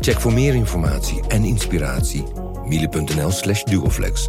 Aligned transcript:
Check 0.00 0.20
voor 0.20 0.32
meer 0.32 0.54
informatie 0.54 1.26
en 1.28 1.44
inspiratie 1.44 2.24
miele.nl 2.64 3.30
slash 3.30 3.62
duoflex. 3.62 4.28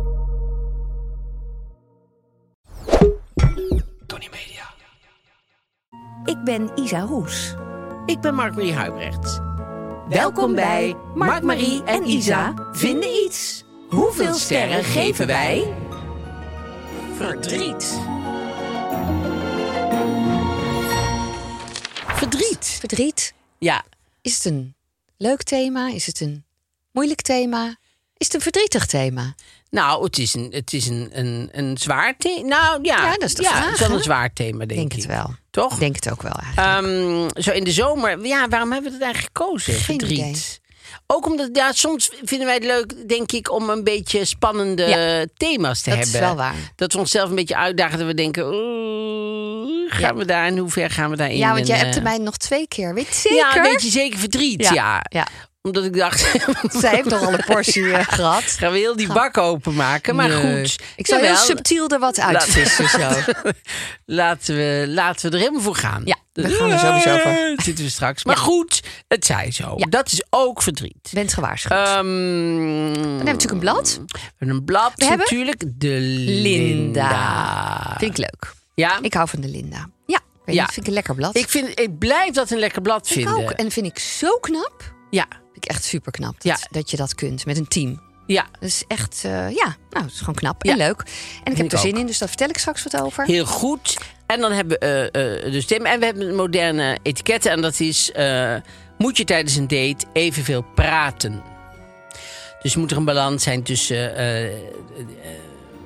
Tony 4.06 4.30
Media. 4.32 4.74
Ik 6.26 6.44
ben 6.44 6.70
Isa 6.76 7.00
Roes. 7.00 7.56
Ik 8.06 8.20
ben 8.22 8.36
Mark-Marie 8.36 8.74
Huibrecht. 8.74 9.40
Welkom 10.10 10.56
bij 10.56 10.96
Mark, 11.16 11.44
Marie 11.44 11.84
en 11.84 12.10
Isa 12.10 12.54
vinden 12.72 13.10
iets. 13.26 13.66
Hoeveel 13.90 14.34
sterren 14.34 14.84
geven 14.84 15.28
wij? 15.28 15.74
Verdriet. 17.18 18.00
Verdriet. 22.08 22.66
Verdriet. 22.80 23.34
Ja, 23.58 23.84
Is 24.22 24.36
het 24.36 24.46
een 24.46 24.76
leuk 25.18 25.44
thema? 25.44 25.90
Is 25.90 26.06
het 26.06 26.20
een 26.22 26.46
moeilijk 26.92 27.22
thema? 27.22 27.76
Is 28.18 28.26
het 28.26 28.36
een 28.36 28.42
verdrietig 28.42 28.86
thema? 28.86 29.36
nou, 29.70 30.04
het 30.04 30.18
is 30.18 30.34
een, 30.34 30.48
het 30.52 30.74
is 30.74 30.88
een, 30.88 31.10
een, 31.12 31.50
een 31.52 31.78
zwaar 31.78 32.18
thema. 32.18 32.48
Nou 32.48 32.80
ja, 32.84 33.04
Ja, 33.04 33.12
dat 33.12 33.24
is 33.24 33.36
de 33.36 33.42
ja, 33.44 33.50
vraag, 33.50 33.66
het 33.66 33.74
is 33.82 33.88
wel 33.88 33.98
een 33.98 34.04
zwaar 34.04 34.34
thema, 34.34 34.58
denk, 34.58 34.70
Denk 34.70 34.92
ik. 34.94 34.98
het 34.98 35.06
wel. 35.08 35.36
Toch? 35.50 35.78
Denk 35.78 35.96
het 35.96 36.12
ook 36.12 36.22
wel 36.22 36.32
eigenlijk. 36.32 36.86
Ehm, 37.36 37.42
zo 37.44 37.52
in 37.52 37.64
de 37.64 37.72
zomer. 37.72 38.26
Ja, 38.26 38.48
waarom 38.48 38.72
hebben 38.72 38.92
we 38.92 38.98
het 38.98 39.06
eigenlijk 39.06 39.38
gekozen? 39.38 39.74
Geen 39.74 39.84
Verdriet. 40.00 40.18
idee. 40.20 40.36
Ook 41.08 41.26
omdat, 41.26 41.50
ja, 41.54 41.72
soms 41.72 42.10
vinden 42.24 42.46
wij 42.48 42.56
het 42.56 42.64
leuk, 42.66 43.08
denk 43.08 43.32
ik, 43.32 43.52
om 43.52 43.70
een 43.70 43.84
beetje 43.84 44.26
spannende 44.26 44.84
Ja, 44.84 45.26
thema's 45.38 45.82
te 45.82 45.90
dat 45.90 46.00
hebben. 46.00 46.16
is 46.16 46.20
wel 46.28 46.36
waar. 46.36 46.56
Dat 46.76 46.94
we 46.94 47.00
onszelf 47.00 47.30
een 47.30 47.36
beetje 47.36 47.56
uitdagen. 47.56 47.98
Dat 47.98 48.08
we 48.08 48.14
denken, 48.14 48.44
gaan 49.90 50.00
Ja. 50.02 50.16
we 50.16 50.26
daar 50.26 50.46
en 50.46 50.58
hoe 50.58 50.70
ver 50.70 50.90
gaan 50.90 51.10
we 51.10 51.16
daarin? 51.16 51.38
ja, 51.38 51.54
want 51.54 51.68
jij 51.68 51.78
hebt 51.78 51.96
eh, 51.98 52.04
mij 52.04 52.18
nog 52.18 52.38
twee 52.38 52.68
keer. 52.68 52.94
Weet 52.94 53.08
je 53.08 53.14
zeker? 53.14 53.38
Ja, 53.56 53.62
weet 53.62 53.82
je 53.82 53.90
zeker 53.90 54.20
verdriet. 54.20 54.68
Ja, 54.74 55.02
ja. 55.10 55.28
Omdat 55.68 55.86
ik 55.86 55.98
dacht, 55.98 56.20
Zij 56.82 56.96
heeft 56.96 57.12
al 57.14 57.34
een 57.34 57.44
portie 57.46 57.92
eh, 57.94 58.06
gehad. 58.08 58.44
gaan 58.44 58.72
we 58.72 58.78
heel 58.78 58.96
die 58.96 59.08
bak 59.14 59.38
openmaken. 59.38 60.16
Maar 60.16 60.28
Nee. 60.30 60.60
goed. 60.66 60.76
Ik 60.96 61.08
zal 61.08 61.20
heel 61.20 61.36
subtiel 61.36 61.88
er 61.90 62.00
wat 62.00 62.20
uitvissen 62.20 62.90
zo. 62.90 63.10
Laten 64.06 64.56
we, 64.56 64.86
laten 64.88 65.30
we 65.30 65.36
er 65.36 65.42
helemaal 65.42 65.62
voor 65.62 65.76
gaan. 65.76 66.02
Ja, 66.06 66.16
we 66.34 66.50
gaan 66.50 66.70
er 66.72 66.80
sowieso 66.80 67.18
voor. 67.18 67.54
Zitten 67.64 67.84
we 67.86 67.90
straks. 67.92 68.24
Maar 68.24 68.36
Ja. 68.36 68.42
goed, 68.42 68.82
het 69.08 69.26
zij 69.26 69.52
zo. 69.52 69.74
Ja. 69.78 69.86
Dat 69.90 70.12
is 70.12 70.24
ook 70.30 70.62
verdriet. 70.62 71.10
Bent 71.14 71.34
gewaarschuwd. 71.34 71.72
Ehm, 71.72 71.88
Dan 71.88 72.94
hebben 72.94 73.18
we 73.18 73.24
natuurlijk 73.24 73.52
een 73.52 73.60
blad. 73.60 74.00
We 74.08 74.18
hebben 74.38 74.58
een 74.58 74.64
blad 74.66 74.92
We 74.96 75.06
hebben 75.06 75.26
natuurlijk. 75.30 75.64
De 75.76 75.88
Linda. 76.00 77.02
Linda. 77.08 77.96
Vind 77.98 78.12
ik 78.12 78.18
leuk. 78.18 78.54
Ja, 78.74 78.98
Ik 79.02 79.14
hou 79.14 79.28
van 79.28 79.42
de 79.42 79.48
Linda. 79.48 79.90
Ja, 80.06 80.20
weet 80.46 80.56
Ja. 80.56 80.62
niet, 80.62 80.72
vind 80.74 80.78
ik 80.86 80.88
een 80.88 80.94
lekker 80.94 81.16
blad. 81.16 81.36
ik, 81.36 81.50
vind, 81.50 81.80
ik 81.80 81.98
blijf 81.98 82.34
dat 82.34 82.52
een 82.52 82.60
lekker 82.60 82.82
blad 82.82 83.06
Ik 83.08 83.14
vinden. 83.14 83.34
ook. 83.36 83.52
En 83.52 83.72
vind 83.72 83.86
ik 83.86 84.00
zo 84.00 84.38
knap. 84.42 84.94
Ja, 85.10 85.26
ik 85.58 85.66
echt 85.66 85.84
super 85.84 86.12
knap 86.12 86.34
dat, 86.34 86.44
Ja. 86.44 86.58
dat 86.72 86.92
je 86.92 86.98
dat 86.98 87.16
kunt 87.16 87.46
met 87.46 87.58
een 87.58 87.68
team. 87.68 88.02
ja, 88.26 88.46
Dat 88.60 88.70
is 88.70 88.84
echt, 88.88 89.22
eh, 89.26 89.32
ja, 89.50 89.76
nou, 89.90 90.04
het 90.06 90.12
is 90.14 90.20
gewoon 90.20 90.36
knap 90.36 90.66
Ja. 90.66 90.72
en 90.72 90.78
leuk. 90.78 91.00
En 91.44 91.52
ik 91.52 91.58
heb 91.58 91.66
ik 91.66 91.72
er 91.72 91.78
zin 91.78 91.94
ook. 91.94 92.00
in, 92.00 92.06
dus 92.06 92.18
daar 92.18 92.28
vertel 92.28 92.50
ik 92.50 92.58
straks 92.58 92.84
wat 92.84 93.02
over. 93.02 93.26
heel 93.26 93.46
goed. 93.46 93.98
En 94.26 94.40
dan 94.40 94.52
hebben 94.52 94.80
we 94.80 95.10
eh, 95.12 95.46
eh, 95.46 95.52
de 95.52 95.62
stem. 95.62 95.86
En 95.86 96.00
we 96.00 96.06
hebben 96.06 96.36
moderne 96.36 96.98
etiketten. 97.02 97.52
En 97.52 97.62
dat 97.62 97.80
is, 97.80 98.12
moet 98.98 99.18
je 99.18 99.24
tijdens 99.24 99.56
een 99.56 99.68
date 99.68 100.06
evenveel 100.14 100.62
praten? 100.76 101.42
Dus 102.62 102.76
moet 102.76 102.92
er 102.92 102.98
een 102.98 103.06
balans 103.06 103.44
zijn 103.44 103.64
tussen 103.64 104.14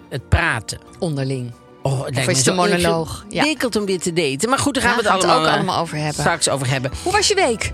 het 0.10 0.30
praten. 0.30 0.80
Onderling. 1.00 1.52
Oh, 1.82 2.06
het 2.06 2.16
lijkt 2.16 2.30
is 2.32 2.38
het 2.38 2.48
een 2.48 2.56
monoloog? 2.56 3.26
Ja. 3.30 3.56
om 3.78 3.86
weer 3.86 4.00
te 4.00 4.14
daten. 4.14 4.50
Maar 4.50 4.60
goed, 4.60 4.74
daar 4.74 4.84
gaan 4.84 4.92
Ja, 4.92 4.98
we 5.02 5.04
het 5.10 5.12
allemaal, 5.18 5.40
ook 5.40 5.46
eh, 5.46 5.54
allemaal 5.54 5.80
over 5.80 5.98
hebben. 5.98 6.14
straks 6.14 6.50
over 6.50 6.70
hebben. 6.70 6.92
Hoe 7.04 7.12
was 7.12 7.28
je 7.28 7.36
week? 7.36 7.72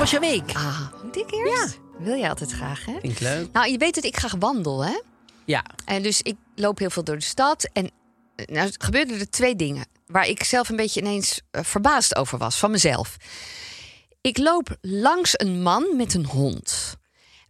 Was 0.00 0.10
je 0.10 0.20
week? 0.20 0.52
Ah, 0.54 0.92
moet 1.02 1.16
ik 1.16 1.32
eerst? 1.32 1.78
Wil 1.98 2.14
je 2.14 2.28
altijd 2.28 2.50
graag, 2.50 2.84
hè? 2.84 2.92
Vind 3.00 3.12
ik 3.12 3.20
leuk. 3.20 3.52
Nou, 3.52 3.70
je 3.70 3.78
weet 3.78 3.94
dat 3.94 4.04
ik 4.04 4.16
graag 4.16 4.34
wandel, 4.38 4.84
hè? 4.84 5.00
Ja. 5.44 5.64
En 5.84 6.02
dus 6.02 6.22
ik 6.22 6.36
loop 6.54 6.78
heel 6.78 6.90
veel 6.90 7.04
door 7.04 7.16
de 7.16 7.24
stad. 7.24 7.68
En 7.72 7.90
eh, 8.36 8.46
nou, 8.46 8.70
gebeurden 8.78 9.20
er 9.20 9.30
twee 9.30 9.56
dingen 9.56 9.86
waar 10.06 10.26
ik 10.26 10.44
zelf 10.44 10.68
een 10.68 10.76
beetje 10.76 11.00
ineens 11.00 11.40
eh, 11.50 11.64
verbaasd 11.64 12.16
over 12.16 12.38
was 12.38 12.58
van 12.58 12.70
mezelf. 12.70 13.16
Ik 14.20 14.38
loop 14.38 14.76
langs 14.80 15.32
een 15.36 15.62
man 15.62 15.96
met 15.96 16.14
een 16.14 16.26
hond. 16.26 16.96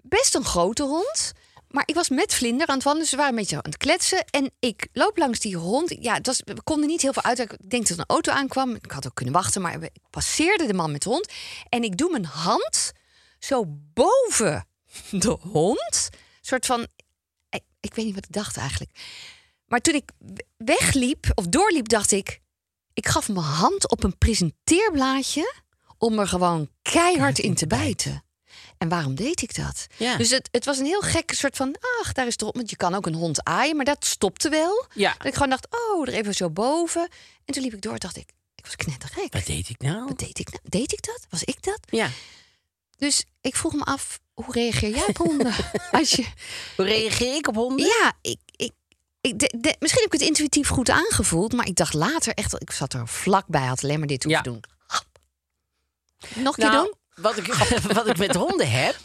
Best 0.03 0.35
een 0.35 0.45
grote 0.45 0.83
hond. 0.83 1.33
Maar 1.71 1.83
ik 1.87 1.95
was 1.95 2.09
met 2.09 2.35
Vlinder 2.35 2.67
aan 2.67 2.75
het 2.75 2.85
wandelen. 2.85 3.09
Ze 3.09 3.17
waren 3.17 3.31
een 3.31 3.39
beetje 3.39 3.57
aan 3.57 3.71
het 3.71 3.77
kletsen. 3.77 4.25
En 4.31 4.51
ik 4.59 4.89
loop 4.93 5.17
langs 5.17 5.39
die 5.39 5.57
hond. 5.57 5.97
Ja, 6.01 6.15
het 6.15 6.27
was, 6.27 6.41
we 6.45 6.63
konden 6.63 6.89
niet 6.89 7.03
heel 7.03 7.13
veel 7.13 7.23
uit. 7.23 7.39
Ik 7.39 7.71
denk 7.71 7.89
dat 7.89 7.99
een 7.99 8.05
auto 8.07 8.33
aankwam. 8.33 8.75
Ik 8.75 8.91
had 8.91 9.07
ook 9.07 9.15
kunnen 9.15 9.35
wachten. 9.35 9.63
Maar 9.63 9.83
ik 9.83 9.91
passeerde 10.11 10.67
de 10.67 10.75
man 10.75 10.93
met 10.93 11.03
de 11.03 11.09
hond. 11.09 11.33
En 11.69 11.83
ik 11.83 11.97
doe 11.97 12.11
mijn 12.11 12.25
hand 12.25 12.93
zo 13.39 13.65
boven 13.95 14.67
de 15.11 15.37
hond. 15.41 16.09
Een 16.11 16.19
soort 16.41 16.67
van 16.67 16.87
ik, 17.51 17.63
ik 17.81 17.95
weet 17.95 18.05
niet 18.05 18.15
wat 18.15 18.25
ik 18.25 18.33
dacht 18.33 18.57
eigenlijk. 18.57 18.91
Maar 19.67 19.81
toen 19.81 19.95
ik 19.95 20.11
wegliep 20.57 21.31
of 21.35 21.47
doorliep, 21.47 21.89
dacht 21.89 22.13
ik... 22.13 22.41
ik 22.93 23.09
gaf 23.09 23.29
mijn 23.29 23.45
hand 23.45 23.91
op 23.91 24.05
een 24.05 24.19
presenteerblaadje... 24.19 25.55
om 25.99 26.19
er 26.19 26.29
gewoon 26.29 26.69
keihard 26.83 27.39
in 27.39 27.55
te 27.55 27.67
bijten. 27.67 28.23
En 28.81 28.89
waarom 28.89 29.15
deed 29.15 29.43
ik 29.43 29.55
dat? 29.55 29.87
Ja. 29.97 30.17
Dus 30.17 30.31
het, 30.31 30.49
het 30.53 30.65
was 30.65 30.79
een 30.79 30.85
heel 30.85 31.01
gek 31.01 31.33
soort 31.33 31.57
van... 31.57 31.77
ach, 32.01 32.13
daar 32.13 32.27
is 32.27 32.37
erop, 32.37 32.55
want 32.57 32.71
je 32.71 32.77
kan 32.77 32.95
ook 32.95 33.07
een 33.07 33.15
hond 33.15 33.45
aaien... 33.45 33.77
maar 33.77 33.85
dat 33.85 34.05
stopte 34.05 34.49
wel. 34.49 34.87
Ja. 34.95 35.15
Dat 35.19 35.27
ik 35.27 35.33
gewoon 35.35 35.51
dacht, 35.51 35.67
oh, 35.71 36.09
er 36.09 36.15
even 36.15 36.35
zo 36.35 36.51
boven. 36.51 37.09
En 37.45 37.55
toen 37.55 37.63
liep 37.63 37.73
ik 37.75 37.83
door, 37.83 37.99
dacht 37.99 38.17
ik... 38.17 38.29
ik 38.55 38.65
was 38.65 38.77
knettergek. 38.77 39.33
Wat 39.33 39.47
deed 39.47 39.69
ik 39.69 39.79
nou? 39.81 40.05
Wat 40.07 40.19
deed 40.19 40.39
ik 40.39 40.49
nou? 40.51 40.61
Deed 40.65 40.93
ik 40.93 41.03
dat? 41.07 41.27
Was 41.31 41.45
ik 41.45 41.63
dat? 41.63 41.79
Ja. 41.91 42.09
Dus 42.97 43.25
ik 43.41 43.57
vroeg 43.57 43.73
me 43.73 43.85
af, 43.85 44.21
hoe 44.35 44.53
reageer 44.53 44.91
jij 44.91 45.07
op 45.07 45.17
honden? 45.17 45.55
Als 45.91 46.11
je... 46.11 46.27
Hoe 46.77 46.85
reageer 46.87 47.35
ik 47.35 47.49
op 47.49 47.55
honden? 47.55 47.87
Ja, 47.87 48.13
ik, 48.23 48.39
ik, 48.57 48.73
ik, 49.21 49.39
de- 49.39 49.55
de- 49.61 49.77
misschien 49.79 50.03
heb 50.03 50.13
ik 50.15 50.19
het 50.21 50.29
intuïtief 50.29 50.69
goed 50.69 50.91
aangevoeld, 50.91 51.53
maar 51.53 51.67
ik 51.67 51.77
dacht 51.77 51.95
later 51.95 52.35
echt, 52.35 52.61
ik 52.63 52.71
zat 52.71 52.93
er 52.93 53.09
vlakbij, 53.09 53.67
had 53.67 53.83
alleen 53.83 53.99
maar 53.99 54.09
dit 54.09 54.23
hoeven 54.25 54.43
Ja. 54.45 54.51
doen. 54.51 54.63
Nog 56.45 56.57
een 56.57 56.63
keer 56.63 56.73
Nou, 56.73 56.85
doen? 56.85 56.95
Wat 57.21 57.37
ik, 57.37 57.47
wat 57.93 58.07
ik 58.09 58.19
met 58.19 58.35
honden 58.35 58.71
heb, 58.71 58.97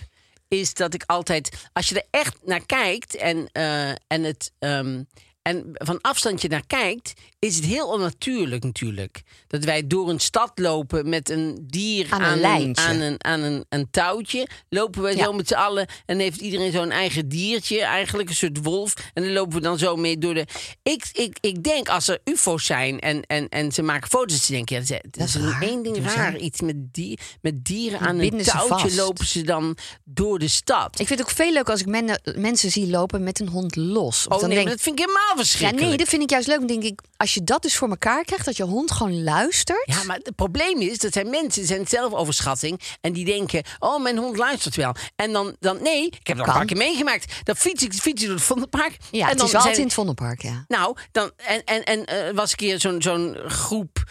is 0.48 0.74
dat 0.74 0.94
ik 0.94 1.04
altijd, 1.06 1.70
als 1.74 1.90
je 1.90 1.96
er 1.96 2.08
echt 2.20 2.36
naar 2.44 2.66
kijkt 2.66 3.16
en, 3.16 3.50
eh, 3.52 3.90
en, 3.90 4.24
het, 4.24 4.52
ehm, 4.60 5.04
en 5.42 5.70
van 5.74 6.02
afstandje 6.02 6.48
naar 6.48 6.66
kijkt, 6.68 7.14
is 7.46 7.56
het 7.56 7.66
heel 7.66 7.88
onnatuurlijk 7.88 8.64
natuurlijk. 8.64 9.22
Dat 9.48 9.64
wij 9.64 9.88
door 9.88 10.10
een 10.10 10.20
stad 10.20 10.52
lopen 10.56 11.10
met 11.10 11.30
een 11.30 11.58
dier 11.68 12.08
Aan 12.10 12.22
een 12.24 12.40
lijntje. 12.40 12.86
aan, 12.86 13.00
een, 13.00 13.24
aan 13.24 13.42
een, 13.42 13.66
een 13.70 13.88
touwtje. 13.92 14.48
Lopen 14.70 15.02
we 15.02 15.16
Ja. 15.16 15.24
zo 15.24 15.34
met 15.34 15.48
z'n 15.48 15.54
allen 15.54 15.88
en 16.06 16.20
heeft 16.20 16.40
iedereen 16.42 16.72
zo'n 16.72 16.92
eigen 16.92 17.30
diertje, 17.30 17.82
eigenlijk 17.82 18.30
een 18.30 18.36
soort 18.36 18.64
wolf. 18.64 18.94
En 19.14 19.24
dan 19.24 19.32
lopen 19.34 19.54
we 19.54 19.62
dan 19.62 19.78
zo 19.78 19.96
mee 19.96 20.18
door 20.18 20.34
de. 20.34 20.46
Ik, 20.84 21.06
ik, 21.14 21.38
ik 21.42 21.64
denk 21.64 21.90
als 21.90 22.08
er 22.08 22.20
UFO's 22.24 22.66
zijn 22.66 23.00
en, 23.00 23.22
en, 23.22 23.50
en 23.50 23.72
ze 23.72 23.82
maken 23.82 24.10
foto's, 24.10 24.48
dan 24.48 24.56
denk 24.56 24.70
je, 24.70 24.76
ja, 24.76 24.82
dat 24.82 24.90
is, 25.28 25.34
Dat 25.34 25.44
is 25.44 25.50
raar. 25.52 25.62
één 25.62 25.84
ding 25.84 25.98
raar. 26.16 26.38
Iets 26.38 26.62
met, 26.62 26.94
die, 26.94 27.20
met 27.42 27.66
dieren 27.66 28.00
Die 28.00 28.08
aan 28.08 28.20
een 28.20 28.30
touwtje 28.44 28.68
vast. 28.68 28.96
lopen 28.96 29.26
ze 29.26 29.42
dan 29.42 29.78
door 30.04 30.40
de 30.40 30.48
stad. 30.48 31.00
Ik 31.00 31.08
vind 31.08 31.20
het 31.20 31.28
ook 31.30 31.36
veel 31.36 31.52
leuk 31.54 31.70
als 31.70 31.80
ik 31.80 31.86
men- 31.88 32.22
mensen 32.36 32.72
zie 32.72 32.88
lopen 32.88 33.24
met 33.24 33.40
een 33.40 33.48
hond 33.48 33.76
los. 33.76 34.28
Of 34.28 34.34
oh 34.34 34.40
dan 34.40 34.48
nee, 34.50 34.58
denk 34.58 34.70
dat 34.70 34.82
vind 34.82 35.00
ik 35.00 35.06
helemaal 35.06 35.30
Ja, 35.30 35.36
verschrikkelijk. 35.36 35.88
nee, 35.88 35.98
dat 35.98 36.08
vind 36.08 36.22
ik 36.22 36.30
juist 36.30 36.48
leuk. 36.48 36.58
Dan 36.58 36.68
denk 36.68 36.84
ik, 36.84 37.02
als 37.18 37.34
je 37.34 37.35
dat 37.44 37.62
dus 37.62 37.76
voor 37.76 37.90
elkaar 37.90 38.24
krijgt, 38.24 38.46
dat 38.46 38.58
je 38.58 38.64
hond 38.64 38.92
gewoon 38.92 39.24
luistert. 39.24 39.84
Ja, 39.86 40.04
maar 40.04 40.20
het 40.24 40.36
probleem 40.36 40.82
is, 40.82 40.98
dat 40.98 41.14
zijn 41.14 41.30
mensen, 41.30 41.52
die 41.62 41.66
zijn 41.66 41.88
zelfoverschatting. 41.88 42.80
En 43.02 43.14
die 43.14 43.26
denken, 43.26 43.64
oh, 43.80 44.02
mijn 44.02 44.18
hond 44.18 44.38
luistert 44.38 44.76
wel. 44.76 44.96
En 45.16 45.32
dan, 45.34 45.56
dan 45.60 45.82
nee, 45.84 46.06
ik 46.06 46.28
heb 46.28 46.40
al 46.40 46.46
een 46.48 46.54
paar 46.54 46.66
keer 46.66 46.78
meegemaakt. 46.78 47.34
Dan 47.44 47.56
fiets 47.56 47.84
ik, 47.84 47.94
fiets 47.94 48.22
ik 48.22 48.28
door 48.28 48.38
het 48.38 48.46
Vondelpark. 48.46 48.98
Ja, 49.12 49.22
en 49.24 49.28
het 49.30 49.38
dan 49.38 49.46
is 49.46 49.52
zijn- 49.52 49.62
altijd 49.62 49.78
in 49.80 49.86
het 49.86 49.94
Vondelpark, 49.94 50.42
ja. 50.42 50.66
Nou, 50.68 50.98
dan, 51.12 51.32
en, 51.36 51.64
en, 51.64 51.84
en 51.84 52.06
eh, 52.06 52.34
was 52.36 52.52
een 52.52 52.58
keer 52.58 52.80
zo'n 52.80 53.02
zo'n 53.02 53.38
groep 53.48 54.04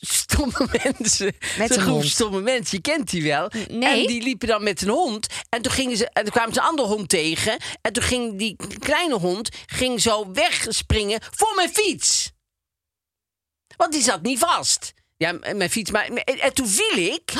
stomme 0.00 0.68
mensen. 0.84 1.34
Met 1.58 1.70
een 1.76 1.80
groep 1.82 1.94
hond. 1.94 2.06
stomme 2.06 2.40
mensen, 2.40 2.76
je 2.76 2.82
kent 2.82 3.10
die 3.10 3.22
wel. 3.22 3.50
nee. 3.70 4.00
En 4.00 4.06
die 4.06 4.22
liepen 4.22 4.48
dan 4.48 4.62
met 4.62 4.82
een 4.82 4.88
hond. 4.88 5.26
En 5.48 5.62
toen, 5.62 5.72
gingen 5.72 5.96
ze, 5.96 6.08
en 6.12 6.22
toen 6.22 6.32
kwamen 6.32 6.54
ze 6.54 6.60
een 6.60 6.66
andere 6.66 6.88
hond 6.88 7.08
tegen. 7.08 7.56
En 7.80 7.92
toen 7.92 8.02
ging 8.02 8.38
die 8.38 8.56
kleine 8.78 9.14
hond 9.18 9.48
ging 9.66 10.00
zo 10.00 10.32
wegspringen 10.32 11.20
voor 11.30 11.52
mijn 11.54 11.68
fiets. 11.72 12.30
Want 13.78 13.92
die 13.92 14.02
zat 14.02 14.22
niet 14.22 14.38
vast. 14.38 14.92
Ja, 15.16 15.32
m- 15.32 15.56
mijn 15.56 15.70
fiets. 15.70 15.90
Maar, 15.90 16.04
en, 16.04 16.40
en 16.40 16.52
toen 16.54 16.68
viel 16.68 16.96
ik. 16.96 17.32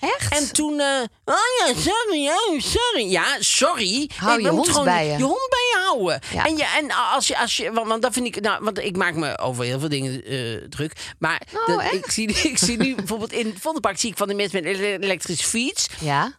Echt? 0.00 0.32
En 0.32 0.52
toen, 0.52 0.80
eh, 0.80 1.00
oh 1.24 1.34
ja, 1.66 1.74
sorry, 1.80 2.28
oh, 2.28 2.60
sorry. 2.60 3.10
Ja, 3.10 3.36
sorry. 3.40 4.10
Hou 4.16 4.42
je 4.42 4.48
hond 4.48 4.84
bij 4.84 5.06
je. 5.06 5.16
Je 5.16 5.22
hond 5.24 5.48
bij 5.48 5.68
je 5.72 5.78
houden. 5.86 6.20
Ja. 6.32 6.46
En, 6.46 6.56
je, 6.56 6.64
en 6.76 6.90
als 7.14 7.26
je, 7.28 7.38
als 7.38 7.56
je 7.56 7.72
want, 7.72 7.88
want 7.88 8.02
dat 8.02 8.12
vind 8.12 8.26
ik, 8.26 8.40
nou, 8.40 8.64
want 8.64 8.78
ik 8.78 8.96
maak 8.96 9.14
me 9.14 9.38
over 9.38 9.64
heel 9.64 9.78
veel 9.80 9.88
dingen 9.88 10.24
eh, 10.24 10.68
druk. 10.68 10.92
Maar 11.18 11.42
Oh, 11.54 11.66
dat- 11.66 11.80
echt? 11.80 11.94
ik, 11.94 12.10
zie, 12.10 12.28
ik 12.50 12.58
zie 12.58 12.76
nu 12.78 12.94
bijvoorbeeld 12.94 13.32
in 13.32 13.46
het 13.46 13.60
Vondelpark 13.60 13.98
zie 13.98 14.10
ik 14.10 14.16
van 14.16 14.28
de 14.28 14.34
mensen 14.34 14.62
met 14.62 14.74
een 14.74 14.80
ele- 14.80 14.98
elektrische 15.04 15.46
fiets. 15.48 15.86
Ja. 16.00 16.38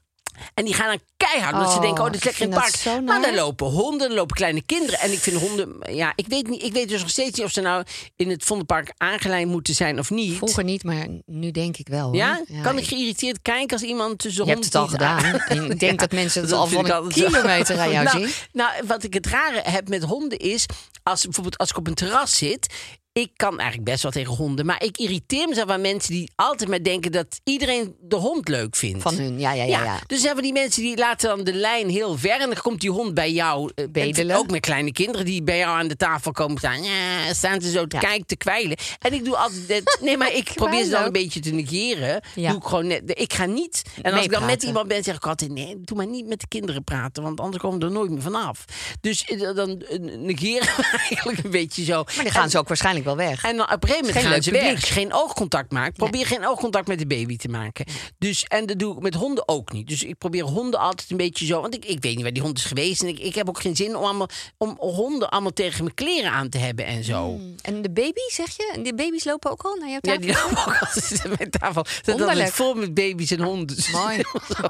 En 0.54 0.66
die 0.66 0.74
gaan 0.74 0.88
dan 0.88 1.00
keihard, 1.18 1.54
omdat 1.54 1.72
ze 1.72 1.78
Oh, 1.78 1.82
denken, 1.82 2.04
oh, 2.04 2.12
dit 2.12 2.20
is 2.20 2.26
lekker 2.26 2.44
in 2.44 2.52
het 2.52 2.60
park. 2.60 2.84
dat 2.84 2.94
Maar 2.94 3.04
naar. 3.04 3.22
dan 3.22 3.36
lopen 3.36 3.68
honden, 3.68 4.08
dan 4.08 4.18
lopen 4.18 4.36
kleine 4.36 4.62
kinderen. 4.62 5.00
En 5.00 5.12
ik 5.12 5.20
vind 5.20 5.42
honden, 5.42 5.78
ja, 5.92 6.14
ik 6.16 6.28
weet, 6.28 6.48
niet, 6.48 6.64
ik 6.64 6.74
weet 6.74 6.90
dus 6.90 7.02
nog 7.02 7.10
steeds 7.10 7.38
niet 7.38 7.46
of 7.46 7.52
ze 7.52 7.62
nou 7.62 7.84
in 8.16 8.30
het 8.30 8.44
Vondelpark 8.44 8.94
aangeleid 8.98 9.48
moeten 9.48 9.76
zijn 9.76 10.00
of 10.00 10.10
niet. 10.10 10.38
Vroeger 10.38 10.64
niet, 10.64 10.84
maar 10.84 11.08
nu 11.26 11.52
denk 11.52 11.78
ik 11.78 11.88
wel. 11.88 12.14
Ja? 12.14 12.42
Kan 12.62 12.78
ik 12.78 12.88
geïrriteerd 12.88 13.42
kijken 13.42 13.78
als 13.78 13.88
iemand 13.88 14.20
tussen 14.20 14.46
Je 14.46 14.52
hebt 14.52 14.66
het 14.66 14.76
al 14.76 14.88
gedaan. 14.88 15.40
En 15.40 15.72
ik 15.72 15.80
denk 15.86 16.00
dat 16.00 16.12
mensen 16.12 16.42
het 16.42 16.52
al 16.52 16.68
vind 16.68 16.88
van 16.88 17.04
een 17.04 17.12
kilometer 17.12 17.80
aan 17.80 17.92
jou 17.92 18.06
nou, 18.06 18.20
zien. 18.20 18.30
Nou, 18.52 18.72
wat 18.88 19.04
ik 19.04 19.14
het 19.14 19.28
rare 19.28 19.62
heb 19.64 19.90
met 19.90 20.04
honden 20.04 20.38
is... 20.38 20.66
Als, 21.04 21.24
bijvoorbeeld 21.24 21.58
als 21.58 21.70
ik 21.70 21.78
op 21.78 21.88
een 21.88 21.94
terras 21.94 22.38
zit... 22.38 22.74
Ik 23.20 23.32
kan 23.36 23.60
eigenlijk 23.60 23.90
best 23.90 24.04
wel 24.04 24.12
tegen 24.12 24.36
honden. 24.36 24.66
Maar 24.66 24.84
ik 24.84 24.98
irriteer 24.98 25.48
mezelf 25.48 25.70
aan 25.70 25.82
mensen 25.82 26.14
die 26.14 26.32
altijd 26.36 26.70
maar 26.70 26.84
denken... 26.84 27.12
dat 27.12 27.40
iedereen 27.44 27.96
de 28.02 28.16
hond 28.16 28.48
leuk 28.48 28.76
vindt. 28.76 29.02
Van 29.02 29.16
hun, 29.18 29.40
ja, 29.40 29.52
ja, 29.54 29.64
ja. 29.64 29.84
ja. 29.84 30.00
Dus 30.08 30.24
hebben 30.24 30.44
die 30.44 30.54
mensen 30.54 30.82
die 30.82 30.98
laten 30.98 31.30
dan 31.30 31.44
de 31.44 31.54
lijn 31.54 31.90
heel 31.90 32.18
ver... 32.18 32.32
en 32.42 32.50
dan 32.50 32.62
komt 32.62 32.82
die 32.82 32.90
hond 32.92 33.14
bij 33.14 33.32
jou... 33.32 33.72
eh, 33.76 33.86
Bedelen. 33.90 34.36
Ook 34.38 34.52
met 34.52 34.60
kleine 34.62 34.92
kinderen 34.92 35.26
die 35.26 35.44
bij 35.44 35.58
jou 35.58 35.80
aan 35.80 35.88
de 35.88 35.96
tafel 35.96 36.32
komen 36.32 36.58
staan. 36.58 36.84
Ja, 36.84 37.34
staan 37.34 37.62
ze 37.62 37.72
zo 37.72 37.86
te 37.88 37.96
Ja. 37.96 38.02
kijken, 38.02 38.26
te 38.26 38.36
kwijlen. 38.38 38.78
En 39.00 39.14
ik 39.14 39.26
doe 39.26 39.36
altijd... 39.38 39.98
nee, 40.02 40.18
maar 40.18 40.34
ik 40.34 40.52
probeer 40.56 40.84
ze 40.84 40.90
dan 40.90 41.04
een 41.04 41.12
beetje 41.12 41.40
te 41.40 41.52
negeren. 41.52 42.22
Ja. 42.36 42.50
Doe 42.50 42.58
ik 42.60 42.66
gewoon 42.68 42.88
net... 42.88 43.02
Ik 43.06 43.34
ga 43.34 43.46
niet... 43.46 43.82
En 44.02 44.14
als 44.14 44.24
ik 44.26 44.32
dan 44.32 44.46
met 44.46 44.64
iemand 44.64 44.88
ben, 44.88 45.04
zeg 45.04 45.16
ik 45.16 45.26
altijd... 45.28 45.52
nee, 45.52 45.82
doe 45.82 45.98
maar 45.98 46.08
niet 46.08 46.28
met 46.28 46.40
de 46.40 46.48
kinderen 46.48 46.84
praten... 46.84 47.24
want 47.24 47.40
anders 47.40 47.62
komen 47.64 47.80
we 47.80 47.86
er 47.86 47.92
nooit 47.92 48.12
meer 48.12 48.22
vanaf. 48.22 48.66
Dus 49.02 49.24
eh, 49.26 49.40
dan 49.56 49.82
eh, 49.82 50.00
negeren 50.18 50.68
we 50.78 50.84
eigenlijk 51.10 51.44
een 51.44 51.52
beetje 51.52 51.84
zo. 51.84 52.04
Maar 52.04 52.24
dan 52.24 52.32
gaan 52.34 52.50
ze 52.50 52.58
ook 52.58 52.68
waarschijnlijk 52.68 53.06
wel 53.16 53.28
weg. 53.28 53.44
En 53.44 53.58
dan 53.58 53.66
op 53.74 53.84
een 53.84 53.90
gegeven 53.90 54.08
moment 54.14 54.26
gaan 54.26 54.42
ze 54.44 54.52
weg. 54.52 54.94
Geen 54.94 55.14
oogcontact 55.14 55.72
maakt, 55.72 55.98
probeer 55.98 56.26
geen 56.26 56.48
oogcontact 56.48 56.88
met 56.88 57.00
de 57.00 57.08
baby 57.08 57.38
te 57.38 57.48
maken. 57.48 57.86
Dus, 58.18 58.44
en 58.44 58.66
dat 58.66 58.80
doe 58.80 58.96
ik 58.96 59.02
met 59.02 59.14
honden 59.14 59.48
ook 59.48 59.72
niet. 59.72 59.88
Dus 59.88 60.04
ik 60.04 60.18
probeer 60.18 60.44
honden 60.44 60.80
altijd 60.80 61.10
een 61.10 61.18
beetje 61.18 61.46
zo... 61.46 61.62
Want 61.62 61.76
ik, 61.76 61.86
ik 61.86 62.02
weet 62.02 62.14
niet 62.14 62.24
waar 62.24 62.34
die 62.34 62.42
hond 62.42 62.58
is 62.58 62.66
geweest. 62.66 63.02
En 63.02 63.08
ik, 63.08 63.20
ik 63.20 63.36
heb 63.36 63.50
ook 63.50 63.60
geen 63.62 63.76
zin 63.76 63.96
om, 63.98 64.04
allemaal, 64.04 64.30
om 64.58 64.76
honden 64.80 65.30
allemaal 65.30 65.54
tegen 65.54 65.84
mijn 65.84 65.96
kleren 65.96 66.32
aan 66.32 66.50
te 66.50 66.58
hebben 66.58 66.86
en 66.86 67.04
zo. 67.04 67.40
En 67.62 67.82
de 67.82 67.92
baby, 67.92 68.20
zeg 68.32 68.58
je? 68.58 68.72
En 68.76 68.84
de 68.84 68.96
baby's 68.96 69.24
lopen 69.24 69.52
ook 69.52 69.62
al 69.62 69.76
naar 69.76 69.90
jouw 69.90 70.00
Ja, 70.02 70.16
tafel? 70.18 70.22
die 70.22 70.34
lopen 70.36 70.58
ook 70.68 70.80
altijd 70.82 71.22
aan 71.24 71.34
mijn 71.38 71.50
tafel. 71.50 71.84
Dat 71.84 71.92
is 72.06 72.14
Wonderlijk. 72.14 72.52
vol 72.54 72.74
met 72.74 72.94
baby's 72.94 73.32
en 73.32 73.42
honden. 73.42 73.78
Mooi. 73.92 74.18
Zo. 74.58 74.68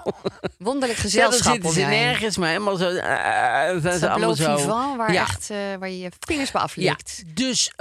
Wonderlijk 0.58 1.00
Ja, 1.00 1.06
gezelschap 1.06 1.52
zitten 1.54 1.70
om 1.70 1.76
ze 1.76 1.82
nergens, 1.82 2.38
maar 2.38 2.50
helemaal 2.50 2.76
zo... 2.76 2.92
zijn 2.92 3.82
ze 3.82 4.00
Tableau 4.00 4.38
allemaal 4.44 4.58
zo. 4.58 4.96
waar, 4.98 5.14
Ja. 5.14 5.22
echt, 5.22 5.48
waar 5.80 5.90
je 5.90 6.00
je 6.00 6.10
vingers 6.20 6.52
bij 6.52 6.62
Ja, 6.62 6.68
aflikt. 6.68 7.24
dus 7.34 7.72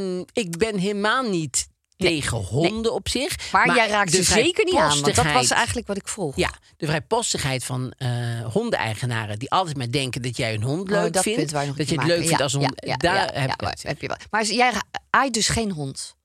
ehm, 0.00 0.44
ik 0.44 0.58
ben 0.58 0.78
helemaal 0.78 1.22
niet 1.22 1.68
tegen 1.96 2.36
honden 2.36 2.92
op 2.92 3.08
zich. 3.08 3.52
Maar, 3.52 3.74
jij 3.74 3.88
raakt 3.88 4.12
ze 4.12 4.22
zeker 4.22 4.64
niet 4.64 4.74
aan, 4.74 5.00
want 5.00 5.14
dat 5.14 5.32
was 5.32 5.50
eigenlijk 5.50 5.86
wat 5.86 5.96
ik 5.96 6.08
vroeg. 6.08 6.36
Ja, 6.36 6.50
de 6.76 6.86
vrijpostigheid 6.86 7.64
van 7.64 7.92
eh 7.98 8.08
hondeneigenaren 8.52 9.38
die 9.38 9.50
altijd 9.50 9.76
maar 9.76 9.90
denken 9.90 10.22
dat 10.22 10.36
jij 10.36 10.54
een 10.54 10.62
hond 10.62 10.80
Oh, 10.80 10.96
leuk 10.96 11.12
dat 11.12 11.22
vindt. 11.22 11.52
dat 11.52 11.88
je 11.88 11.94
het 11.94 12.04
leuk 12.04 12.26
vindt 12.26 12.42
als 12.42 12.52
een 12.52 12.60
hond. 12.60 12.72
ja, 12.76 12.90
ja, 12.90 12.96
daar 12.96 13.42
heb, 13.42 13.72
heb 13.82 14.00
je 14.00 14.06
wel. 14.08 14.16
Maar 14.30 14.44
jij 14.44 14.72
aait 15.10 15.34
dus 15.34 15.48
geen 15.48 15.70
hond. 15.70 16.18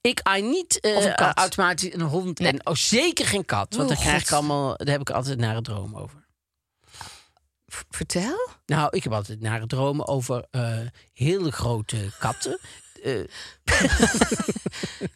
Ik 0.00 0.20
aai 0.22 0.42
niet 0.42 0.80
eh, 0.80 1.04
een 1.04 1.14
automatisch 1.14 1.94
een 1.94 2.00
hond. 2.00 2.38
Nee. 2.38 2.52
En 2.52 2.66
oh, 2.66 2.74
zeker 2.74 3.26
geen 3.26 3.44
kat. 3.44 3.74
Want 3.74 3.88
daar, 3.88 3.98
krijg 3.98 4.22
ik 4.22 4.32
allemaal, 4.32 4.76
daar 4.76 4.88
heb 4.88 5.00
ik 5.00 5.10
altijd 5.10 5.38
nare 5.38 5.62
dromen 5.62 6.00
over. 6.02 6.22
Vertel. 7.90 8.48
Nou, 8.66 8.88
ik 8.90 9.02
heb 9.02 9.12
altijd 9.12 9.40
nare 9.40 9.66
dromen 9.66 10.08
over 10.08 10.46
eh, 10.50 10.78
hele 11.12 11.52
grote 11.52 12.12
katten. 12.18 12.58
Eh, 13.04 13.20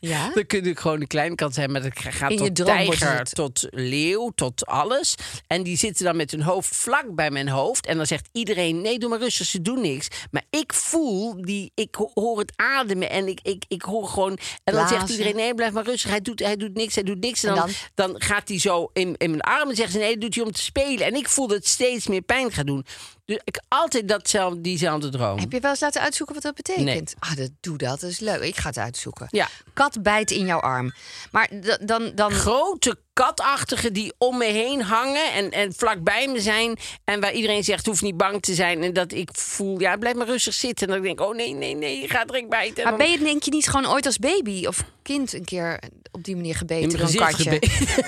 Ja. 0.00 0.30
Dan 0.34 0.46
kun 0.46 0.64
je 0.64 0.76
gewoon 0.76 1.00
een 1.00 1.06
kleine 1.06 1.34
kat 1.34 1.54
zijn, 1.54 1.72
maar 1.72 1.82
dat 1.82 1.92
gaat 1.94 2.36
tot 2.36 2.54
tijger, 2.54 3.24
tot 3.24 3.66
leeuw, 3.70 4.30
tot 4.34 4.66
alles. 4.66 5.14
En 5.46 5.62
die 5.62 5.76
zitten 5.76 6.04
dan 6.04 6.16
met 6.16 6.30
hun 6.30 6.42
hoofd 6.42 6.76
vlak 6.76 7.14
bij 7.14 7.30
mijn 7.30 7.48
hoofd. 7.48 7.86
En 7.86 7.96
dan 7.96 8.06
zegt 8.06 8.28
iedereen, 8.32 8.80
nee, 8.80 8.98
doe 8.98 9.08
maar 9.10 9.18
rustig, 9.18 9.46
ze 9.46 9.62
doen 9.62 9.80
niks. 9.80 10.08
Maar 10.30 10.42
ik 10.50 10.72
voel, 10.74 11.42
die, 11.42 11.72
ik 11.74 11.94
ho- 11.94 12.10
hoor 12.14 12.38
het 12.38 12.52
ademen 12.56 13.10
en 13.10 13.28
ik, 13.28 13.40
ik, 13.42 13.64
ik 13.68 13.82
hoor 13.82 14.08
gewoon... 14.08 14.38
En 14.64 14.74
dan 14.74 14.88
zegt 14.88 15.08
iedereen, 15.10 15.36
nee, 15.36 15.54
blijf 15.54 15.72
maar 15.72 15.84
rustig, 15.84 16.10
hij 16.10 16.20
doet, 16.20 16.38
hij 16.40 16.56
doet 16.56 16.74
niks, 16.74 16.94
hij 16.94 17.04
doet 17.04 17.20
niks. 17.20 17.44
En 17.44 17.50
En 17.50 17.56
dan, 17.56 17.70
dan? 17.94 18.20
gaat 18.22 18.48
hij 18.48 18.58
zo 18.58 18.90
in, 18.92 19.14
in 19.16 19.30
mijn 19.30 19.42
armen 19.42 19.68
en 19.70 19.76
zegt 19.76 19.92
ze, 19.92 19.98
nee, 19.98 20.12
dat 20.12 20.20
doet 20.20 20.34
hij 20.34 20.44
om 20.44 20.52
te 20.52 20.62
spelen. 20.62 21.06
En 21.06 21.14
ik 21.14 21.28
voel 21.28 21.46
dat 21.46 21.56
het 21.56 21.66
steeds 21.66 22.06
meer 22.06 22.22
pijn 22.22 22.52
gaat 22.52 22.66
doen. 22.66 22.84
Dus 23.28 23.40
ik 23.44 23.60
altijd 23.68 24.08
datzelfde, 24.08 24.60
diezelfde 24.60 25.08
droom. 25.08 25.38
Heb 25.38 25.52
je 25.52 25.60
wel 25.60 25.70
eens 25.70 25.80
laten 25.80 26.00
uitzoeken 26.00 26.34
wat 26.34 26.44
dat 26.44 26.54
betekent? 26.54 27.14
Ah, 27.18 27.36
dat 27.36 27.50
doe 27.60 27.78
dat. 27.78 28.00
Dat 28.00 28.10
is 28.10 28.20
leuk. 28.20 28.42
Ik 28.42 28.56
ga 28.56 28.68
het 28.68 28.78
uitzoeken. 28.78 29.26
Ja. 29.30 29.48
Kat 29.72 30.02
bijt 30.02 30.30
in 30.30 30.46
jouw 30.46 30.60
arm. 30.60 30.92
Maar 31.30 31.50
dan, 31.80 32.12
dan 32.14 32.30
grote 32.30 32.98
katachtigen 33.24 33.92
die 33.92 34.12
om 34.18 34.38
me 34.38 34.44
heen 34.44 34.82
hangen 34.82 35.32
en, 35.32 35.50
en 35.50 35.72
vlakbij 35.76 36.28
me 36.28 36.40
zijn. 36.40 36.78
En 37.04 37.20
waar 37.20 37.32
iedereen 37.32 37.64
zegt, 37.64 37.86
hoeft 37.86 38.02
niet 38.02 38.16
bang 38.16 38.42
te 38.42 38.54
zijn. 38.54 38.82
En 38.82 38.92
dat 38.92 39.12
ik 39.12 39.28
voel, 39.32 39.80
ja, 39.80 39.96
blijf 39.96 40.14
maar 40.16 40.26
rustig 40.26 40.54
zitten. 40.54 40.86
En 40.86 40.92
dan 40.92 41.02
denk 41.02 41.20
ik, 41.20 41.26
oh 41.26 41.34
nee, 41.34 41.54
nee, 41.54 41.74
nee, 41.74 42.00
je 42.00 42.08
gaat 42.08 42.28
direct 42.28 42.48
bijten. 42.48 42.76
En 42.76 42.82
Maar 42.82 42.98
dan 42.98 43.06
ben 43.06 43.18
je 43.18 43.24
denk 43.24 43.42
je 43.42 43.50
niet 43.50 43.68
gewoon 43.68 43.90
ooit 43.90 44.06
als 44.06 44.18
baby 44.18 44.66
of 44.66 44.84
kind 45.02 45.32
een 45.32 45.44
keer 45.44 45.80
op 46.12 46.24
die 46.24 46.36
manier 46.36 46.54
gebeten 46.54 46.98
door 46.98 47.08
een 47.08 47.14
katje? 47.14 47.44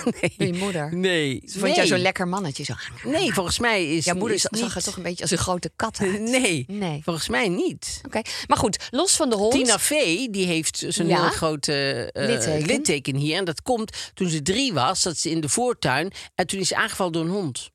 Door 0.05 0.13
nee. 0.37 0.49
je 0.49 0.59
moeder. 0.59 0.95
Nee. 0.97 1.43
Ze 1.45 1.53
vond 1.53 1.63
nee. 1.65 1.75
jij 1.75 1.87
zo'n 1.87 1.99
lekker 1.99 2.29
mannetje. 2.29 2.65
Zo. 2.65 2.75
Nee, 3.05 3.33
volgens 3.33 3.59
mij 3.59 3.97
is 3.97 4.05
Jouw 4.05 4.15
moeder 4.15 4.37
is 4.37 4.43
zag 4.43 4.51
niet... 4.53 4.75
er 4.75 4.83
toch 4.83 4.97
een 4.97 5.03
beetje 5.03 5.23
als 5.23 5.31
een 5.31 5.39
grote 5.39 5.71
kat 5.77 5.99
uit. 6.01 6.21
Nee, 6.41 6.65
Nee. 6.69 7.01
volgens 7.05 7.29
mij 7.29 7.49
niet. 7.49 8.01
Oké, 8.07 8.21
maar 8.47 8.59
goed, 8.59 8.89
los 8.91 9.17
van 9.17 9.31
de 9.31 9.37
hond. 9.37 9.53
Tina 9.53 9.79
Fey, 9.79 10.29
die 10.31 10.47
heeft 10.47 10.85
zo'n 10.89 11.07
Ja. 11.07 11.21
heel 11.21 11.31
grote 11.31 12.11
eh, 12.13 12.27
Litteken. 12.27 12.67
litteken 12.67 13.17
hier. 13.17 13.37
En 13.37 13.45
dat 13.45 13.63
komt 13.63 14.11
toen 14.15 14.29
ze 14.29 14.43
drie 14.43 14.73
was, 14.73 15.00
dat 15.03 15.19
ze 15.19 15.31
in 15.31 15.41
de 15.41 15.49
voortuin. 15.49 16.13
En 16.35 16.47
toen 16.47 16.61
is 16.61 16.69
ze 16.69 16.77
aangevallen 16.77 17.13
door 17.13 17.25
een 17.25 17.31
hond. 17.31 17.71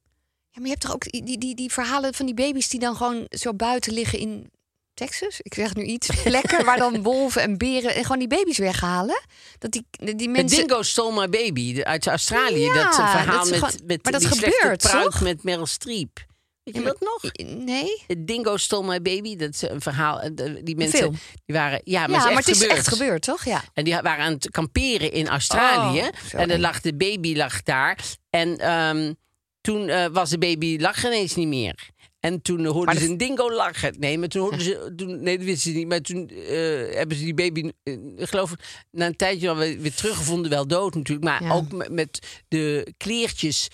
Ja, 0.50 0.62
maar 0.62 0.63
je 0.63 0.70
hebt 0.70 0.82
toch 0.82 0.94
ook 0.94 1.12
die, 1.12 1.38
die, 1.38 1.55
die, 1.55 1.72
verhalen 1.72 2.13
van 2.13 2.25
die 2.25 2.36
baby's 2.36 2.70
die 2.70 2.79
dan 2.79 2.96
gewoon 2.96 3.25
zo 3.29 3.53
buiten 3.53 3.94
liggen 3.94 4.20
in 4.20 4.51
Texas? 4.94 5.41
Ik 5.41 5.53
zeg 5.53 5.75
nu 5.75 5.84
iets. 5.84 6.10
Plekken 6.24 6.65
waar 6.65 6.77
dan 6.77 7.03
wolven 7.03 7.41
en 7.41 7.58
beren 7.58 7.96
en 7.96 8.01
gewoon 8.01 8.20
die 8.20 8.27
baby's 8.27 8.58
weghalen. 8.58 9.22
Dat 9.58 9.72
die, 9.72 9.86
die 10.15 10.29
mensen... 10.29 10.58
Dingo 10.58 10.82
Stole 10.82 11.15
My 11.20 11.29
Baby 11.29 11.82
uit 11.82 12.08
Australië. 12.08 12.63
Ja, 12.63 12.74
dat 12.74 12.96
verhaal 12.96 13.25
dat 13.25 13.50
met, 13.50 13.60
gewoon- 13.60 13.86
met 13.86 14.03
maar 14.03 14.12
dat 14.12 14.22
die 14.22 14.29
gebeurt, 14.29 14.79
toch? 14.79 15.22
met 15.22 15.44
Meryl 15.44 15.65
Streep. 15.65 16.25
Weet 16.65 16.75
je 16.75 16.81
dat 16.84 17.00
nog? 17.00 17.31
Nee? 17.65 18.03
Het 18.07 18.27
Dingo 18.27 18.57
Stole 18.57 18.88
My 18.88 19.01
Baby, 19.01 19.36
dat 19.36 19.53
is 19.53 19.62
een 19.62 19.81
verhaal. 19.81 20.22
eh, 20.22 20.29
Die 20.63 20.75
mensen 20.75 21.00
film. 21.00 21.15
die 21.45 21.55
waren. 21.55 21.81
Ja, 21.84 22.07
maar, 22.07 22.10
ja, 22.10 22.15
het 22.15 22.25
is 22.25 22.29
maar 22.29 22.38
echt 22.38 22.48
is 22.48 22.57
gebeurd. 22.57 22.77
echt 22.77 22.88
gebeurd, 22.88 23.22
toch? 23.22 23.45
Ja. 23.45 23.63
En 23.74 23.84
die 23.84 23.93
waren 23.93 24.25
aan 24.25 24.34
het 24.34 24.50
kamperen 24.51 25.12
in 25.12 25.27
Australië. 25.27 26.00
Oh, 26.00 26.07
en 26.31 26.48
dan 26.48 26.50
eng. 26.50 26.60
lag 26.60 26.81
de 26.81 26.95
baby 26.95 27.36
lag 27.36 27.63
daar. 27.63 28.00
En 28.29 28.57
ehm, 28.57 29.13
toen 29.62 29.88
eh, 29.89 30.05
was 30.12 30.29
de 30.29 30.38
baby 30.38 30.77
lag 30.79 31.05
ineens 31.05 31.36
niet 31.36 31.48
meer. 31.48 31.89
En 32.19 32.41
toen 32.41 32.65
hoorden 32.65 32.98
ze 33.00 33.05
een 33.10 33.17
dingo 33.17 33.51
lachen. 33.51 33.95
Nee, 34.00 34.17
maar 34.17 34.27
toen 34.27 34.41
hoorden 34.41 34.62
ze... 34.62 34.93
Toen, 34.98 35.24
nee, 35.24 35.38
dat 35.38 35.45
wisten 35.45 35.72
ze 35.72 35.77
niet. 35.77 35.88
Maar 35.88 36.01
toen 36.01 36.29
eh, 36.29 36.95
hebben 36.95 37.17
ze 37.17 37.24
die 37.24 37.34
baby, 37.34 37.72
eh, 37.84 37.98
geloof 38.17 38.51
ik, 38.51 38.60
na 38.91 39.05
een 39.05 39.15
tijdje 39.15 39.50
al 39.50 39.55
weer, 39.55 39.79
weer 39.79 39.93
teruggevonden. 39.93 40.51
Wel 40.51 40.67
dood 40.67 40.95
natuurlijk. 40.95 41.25
Maar 41.27 41.43
Ja. 41.43 41.51
ook 41.53 41.72
met, 41.72 41.89
met 41.91 42.43
de 42.48 42.93
kleertjes 42.98 43.67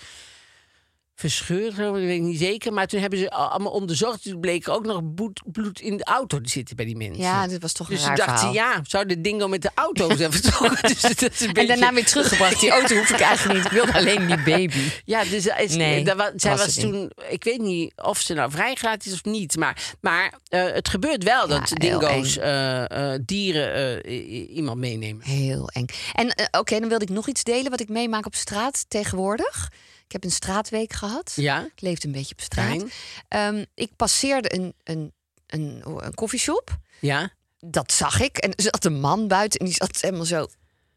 verscheurd, 1.30 1.76
dat 1.76 1.92
weet 1.94 2.16
ik 2.16 2.20
niet 2.22 2.38
zeker. 2.38 2.72
Maar 2.72 2.86
toen 2.86 3.00
hebben 3.00 3.18
ze 3.18 3.30
allemaal 3.30 3.72
onderzocht. 3.72 4.22
Toen 4.22 4.40
bleek 4.40 4.68
ook 4.68 4.84
nog 4.86 5.14
bloed, 5.14 5.42
bloed 5.44 5.80
in 5.80 5.96
de 5.96 6.04
auto 6.04 6.40
te 6.40 6.50
zitten 6.50 6.76
bij 6.76 6.84
die 6.84 6.96
mensen. 6.96 7.22
Ja, 7.22 7.46
dat 7.46 7.60
was 7.60 7.72
toch 7.72 7.88
een 7.88 7.94
Dus 7.94 8.04
raar 8.04 8.16
toen 8.16 8.26
dacht 8.26 8.40
ze, 8.40 8.46
verhaal. 8.46 8.72
ja, 8.74 8.80
zou 8.86 9.06
de 9.06 9.20
dingo 9.20 9.48
met 9.48 9.62
de 9.62 9.70
auto 9.74 10.16
zijn 10.16 10.32
vertrokken? 10.42 10.82
dus 10.88 11.00
dat 11.00 11.22
is 11.22 11.40
een 11.40 11.46
En 11.46 11.52
beetje- 11.52 11.66
daarna 11.66 11.92
weer 11.92 12.06
teruggebracht. 12.06 12.60
Die 12.60 12.70
auto 12.70 12.96
hoef 12.96 13.10
ik 13.10 13.20
eigenlijk 13.20 13.56
niet. 13.58 13.66
Ik 13.66 13.72
wilde 13.72 13.92
alleen 13.92 14.26
die 14.26 14.42
baby. 14.42 14.90
Ja, 15.04 15.24
dus 15.24 15.46
is, 15.46 15.74
Nee, 15.76 16.04
daar 16.04 16.16
wa- 16.16 16.32
zij 16.36 16.50
was 16.50 16.64
was, 16.64 16.76
niet. 16.76 16.84
toen, 16.84 17.10
ik 17.28 17.44
weet 17.44 17.60
niet 17.60 17.92
of 17.96 18.20
ze 18.20 18.34
nou 18.34 18.50
vrijgelaten 18.50 19.10
is 19.10 19.14
of 19.14 19.24
niet, 19.24 19.56
maar, 19.56 19.94
maar 20.00 20.32
eh, 20.48 20.64
het 20.64 20.88
gebeurt 20.88 21.22
wel 21.24 21.48
dat 21.48 21.68
dingo's 21.74 22.38
eh, 22.38 23.12
eh, 23.14 23.20
dieren 23.24 24.06
iemand 24.54 24.78
meenemen. 24.78 25.24
Heel 25.26 25.68
eng. 25.68 25.86
En 26.12 26.48
oké, 26.58 26.78
dan 26.80 26.88
wilde 26.88 27.04
ik 27.04 27.10
nog 27.10 27.28
iets 27.28 27.42
delen 27.44 27.70
wat 27.70 27.80
ik 27.80 27.88
meemaak 27.88 28.26
op 28.26 28.34
straat 28.34 28.84
tegenwoordig. 28.88 29.68
Ik 30.14 30.20
heb 30.22 30.30
een 30.30 30.36
straatweek 30.36 30.92
gehad. 30.92 31.32
Ja, 31.34 31.60
Ik 31.64 31.80
leefde 31.80 32.06
een 32.06 32.12
beetje 32.12 32.34
op 32.34 32.40
straat. 32.40 32.84
Ehm, 33.28 33.64
ik 33.74 33.96
passeerde 33.96 34.54
een, 34.54 34.74
een, 34.84 35.12
een, 35.46 35.82
een 35.84 36.14
koffieshop. 36.14 36.76
Ja, 37.00 37.30
Dat 37.60 37.92
zag 37.92 38.20
ik. 38.20 38.36
En 38.36 38.54
er 38.54 38.62
zat 38.62 38.84
een 38.84 39.00
man 39.00 39.28
buiten 39.28 39.60
en 39.60 39.66
die 39.66 39.74
zat 39.74 40.00
helemaal 40.00 40.24
zo 40.24 40.46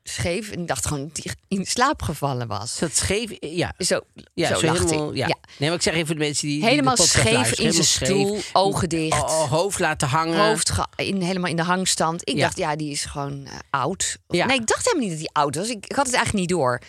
scheef. 0.04 0.52
En 0.52 0.60
ik 0.62 0.68
dacht 0.68 0.86
gewoon 0.88 1.08
dat 1.14 1.24
hij 1.24 1.34
in 1.48 1.66
slaap 1.66 2.02
gevallen 2.02 2.48
was. 2.48 2.80
dat 2.80 2.96
scheef, 2.96 3.32
ja. 3.40 3.74
Zo, 3.78 4.00
Ja, 4.34 4.48
zo, 4.60 4.72
helemaal, 4.74 5.14
ja. 5.14 5.26
Nee, 5.28 5.70
maar 5.70 5.74
ik 5.78 5.82
zeg 5.82 5.94
even 5.94 6.06
voor 6.06 6.16
de 6.16 6.22
mensen 6.22 6.48
die 6.48 6.66
Helemaal 6.66 6.98
scheef 6.98 7.32
luisteren, 7.34 7.66
in 7.66 7.74
zijn 7.74 7.86
stoel, 7.86 8.40
ogen 8.54 8.90
dicht. 8.90 9.22
O- 9.24 9.26
o- 9.28 9.48
hoofd 9.48 9.80
laten 9.80 10.08
hangen. 10.08 10.48
hoofd 10.48 10.72
in, 10.96 11.22
helemaal 11.22 11.50
in 11.50 11.56
de 11.56 11.64
hangstand. 11.64 12.22
Ik 12.30 12.36
Ja. 12.36 12.42
dacht, 12.42 12.58
ja, 12.58 12.76
die 12.76 12.92
is 12.92 13.06
gewoon 13.06 13.46
eh, 13.46 13.54
oud. 13.70 14.18
Of- 14.28 14.36
Ja. 14.38 14.46
Nee, 14.46 14.60
ik 14.60 14.68
dacht 14.68 14.86
helemaal 14.86 15.08
niet 15.10 15.20
dat 15.20 15.28
hij 15.34 15.44
oud 15.44 15.56
was. 15.56 15.70
Ik, 15.70 15.86
ik 15.86 15.96
had 15.96 16.06
het 16.06 16.16
eigenlijk 16.16 16.48
niet 16.50 16.58
door. 16.58 16.82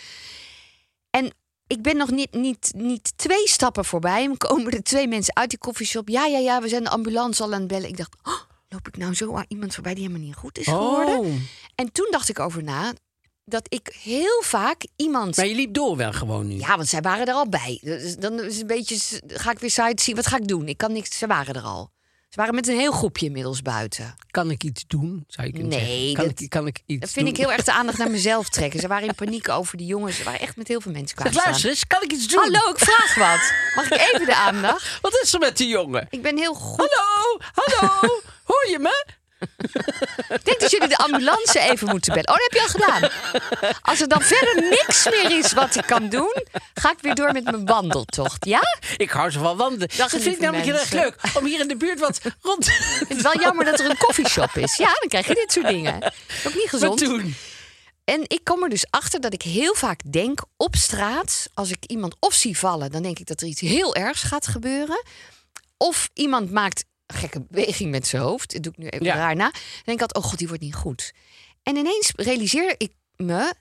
En 1.10 1.32
ik 1.66 1.82
ben 1.82 1.96
nog 1.96 2.10
niet, 2.10 2.32
niet, 2.32 2.72
niet 2.76 3.12
twee 3.16 3.48
stappen 3.48 3.84
voorbij. 3.84 4.22
hem 4.22 4.36
komen 4.36 4.72
er 4.72 4.82
twee 4.82 5.08
mensen 5.08 5.36
uit 5.36 5.50
die 5.50 5.58
koffieshop. 5.58 6.08
Ja, 6.08 6.26
ja, 6.26 6.38
ja, 6.38 6.60
we 6.60 6.68
zijn 6.68 6.84
de 6.84 6.90
ambulance 6.90 7.42
al 7.42 7.52
aan 7.52 7.58
het 7.58 7.68
bellen. 7.68 7.88
Ik 7.88 7.96
dacht, 7.96 8.16
oh, 8.22 8.40
loop 8.68 8.88
ik 8.88 8.96
nou 8.96 9.14
zo 9.14 9.34
aan 9.34 9.44
iemand 9.48 9.74
voorbij 9.74 9.94
die 9.94 10.02
helemaal 10.02 10.26
niet 10.26 10.36
goed 10.36 10.58
is 10.58 10.66
geworden? 10.66 11.18
Oh, 11.18 11.26
En 11.74 11.92
toen 11.92 12.08
dacht 12.10 12.28
ik 12.28 12.38
over 12.38 12.62
na 12.62 12.92
dat 13.44 13.66
ik 13.68 13.96
heel 14.02 14.42
vaak 14.42 14.86
iemand... 14.96 15.36
maar 15.36 15.46
je 15.46 15.54
liep 15.54 15.74
door 15.74 15.96
wel 15.96 16.12
gewoon 16.12 16.46
nu. 16.46 16.54
Ja, 16.54 16.76
want 16.76 16.88
zij 16.88 17.00
waren 17.00 17.26
er 17.26 17.34
al 17.34 17.48
bij. 17.48 17.80
Dus 17.82 18.16
dan 18.16 18.40
is 18.40 18.52
het 18.52 18.60
een 18.60 18.66
beetje, 18.66 19.20
ga 19.26 19.50
ik 19.50 19.58
weer 19.58 19.70
sightseeing. 19.70 20.22
Wat 20.22 20.32
ga 20.32 20.36
ik 20.36 20.48
doen? 20.48 20.68
Ik 20.68 20.76
kan 20.76 20.92
niks. 20.92 21.18
Ze 21.18 21.26
waren 21.26 21.54
er 21.54 21.62
al. 21.62 21.90
Ze 22.36 22.42
waren 22.42 22.56
met 22.60 22.68
een 22.68 22.78
heel 22.78 22.92
groepje 22.92 23.26
inmiddels 23.26 23.62
buiten. 23.62 24.14
Kan 24.30 24.50
ik 24.50 24.64
iets 24.64 24.84
doen, 24.86 25.24
zou 25.28 25.46
je 25.46 25.52
kunnen 25.52 25.70
Nee, 25.70 25.78
zeggen. 25.88 26.14
Kan, 26.14 26.24
dat- 26.26 26.40
ik, 26.40 26.50
kan 26.50 26.66
ik 26.66 26.80
iets 26.86 27.00
Dat 27.00 27.10
vind 27.10 27.24
doen? 27.26 27.34
ik 27.34 27.40
heel 27.40 27.52
erg 27.52 27.64
de 27.64 27.72
aandacht 27.72 27.98
naar 27.98 28.10
mezelf 28.10 28.48
trekken. 28.48 28.80
Ze 28.80 28.88
waren 28.88 29.08
in 29.08 29.14
paniek 29.14 29.48
over 29.48 29.76
die 29.76 29.86
jongens. 29.86 30.16
Ze 30.16 30.24
waren 30.24 30.40
echt 30.40 30.56
met 30.56 30.68
heel 30.68 30.80
veel 30.80 30.92
mensen 30.92 31.18
Zeg, 31.22 31.32
klaar. 31.32 31.44
luister 31.44 31.70
eens, 31.70 31.86
kan 31.86 32.02
ik 32.02 32.12
iets 32.12 32.26
doen? 32.28 32.40
Hallo, 32.40 32.70
ik 32.70 32.78
vraag 32.78 33.14
wat. 33.14 33.52
Mag 33.74 33.90
ik 34.00 34.12
even 34.12 34.26
de 34.26 34.34
aandacht? 34.36 34.98
Wat 35.02 35.20
is 35.22 35.32
er 35.34 35.40
met 35.40 35.56
die 35.56 35.68
jongen? 35.68 36.06
Ik 36.10 36.22
ben 36.22 36.36
heel 36.38 36.54
goed. 36.54 36.76
Hallo, 36.94 37.40
hallo, 37.52 38.20
hoor 38.50 38.66
je 38.70 38.78
me? 38.78 39.06
Ik 40.28 40.44
denk 40.44 40.60
dat 40.60 40.70
jullie 40.70 40.88
de 40.88 40.96
ambulance 40.96 41.58
even 41.60 41.88
moeten 41.88 42.12
bellen. 42.14 42.28
Oh, 42.28 42.36
dat 42.36 42.48
heb 42.50 42.52
je 42.52 42.60
al 42.60 42.68
gedaan. 42.68 43.10
Als 43.82 44.00
er 44.00 44.08
dan 44.08 44.22
verder 44.22 44.68
niks 44.70 45.04
meer 45.04 45.38
is 45.38 45.52
wat 45.52 45.76
ik 45.76 45.86
kan 45.86 46.08
doen, 46.08 46.44
ga 46.74 46.90
ik 46.90 46.98
weer 47.00 47.14
door 47.14 47.32
met 47.32 47.44
mijn 47.44 47.64
wandeltocht. 47.64 48.44
Ja? 48.44 48.60
Ik 48.96 49.10
hou 49.10 49.30
zo 49.30 49.40
van 49.40 49.56
wandelen. 49.56 49.88
dat 49.96 50.10
vind 50.10 50.26
ik 50.26 50.40
namelijk 50.40 50.66
heel 50.66 50.78
erg 50.78 50.92
leuk. 50.92 51.16
Om 51.38 51.44
hier 51.44 51.60
in 51.60 51.68
de 51.68 51.76
buurt 51.76 52.00
wat 52.00 52.20
rond 52.40 52.66
Het 53.08 53.16
is 53.16 53.22
wel 53.22 53.40
jammer 53.40 53.64
dat 53.64 53.80
er 53.80 53.90
een 53.90 53.98
koffieshop 53.98 54.54
is. 54.54 54.76
Ja, 54.76 54.92
dan 55.00 55.08
krijg 55.08 55.26
je 55.26 55.34
dit 55.34 55.52
soort 55.52 55.68
dingen. 55.68 55.94
Ook 56.46 56.54
niet 56.54 56.62
te 56.62 56.68
gezond. 56.68 56.98
doen. 56.98 57.34
En 58.04 58.22
ik 58.26 58.40
kom 58.44 58.62
er 58.62 58.68
dus 58.68 58.86
achter 58.90 59.20
dat 59.20 59.32
ik 59.32 59.42
heel 59.42 59.74
vaak 59.74 60.00
denk 60.12 60.40
op 60.56 60.76
straat, 60.76 61.48
als 61.54 61.70
ik 61.70 61.84
iemand 61.86 62.16
of 62.20 62.34
zie 62.34 62.58
vallen, 62.58 62.90
dan 62.90 63.02
denk 63.02 63.18
ik 63.18 63.26
dat 63.26 63.40
er 63.40 63.46
iets 63.46 63.60
heel 63.60 63.94
ergs 63.94 64.22
gaat 64.22 64.46
gebeuren. 64.46 65.02
Of 65.76 66.08
iemand 66.14 66.50
maakt 66.50 66.84
gekke 67.06 67.44
beweging 67.48 67.90
met 67.90 68.06
zijn 68.06 68.22
hoofd. 68.22 68.52
Dat 68.52 68.62
doe 68.62 68.72
ik 68.72 68.78
nu 68.78 68.86
even 68.88 69.06
Ja. 69.06 69.14
raar 69.14 69.36
na. 69.36 69.50
Dan 69.50 69.60
denk 69.84 70.00
ik 70.00 70.00
altijd, 70.00 70.24
oh 70.24 70.30
god, 70.30 70.38
die 70.38 70.48
wordt 70.48 70.62
niet 70.62 70.74
goed. 70.74 71.12
En 71.62 71.76
ineens 71.76 72.12
realiseer 72.16 72.74
ik 72.78 72.92
me, 73.16 73.54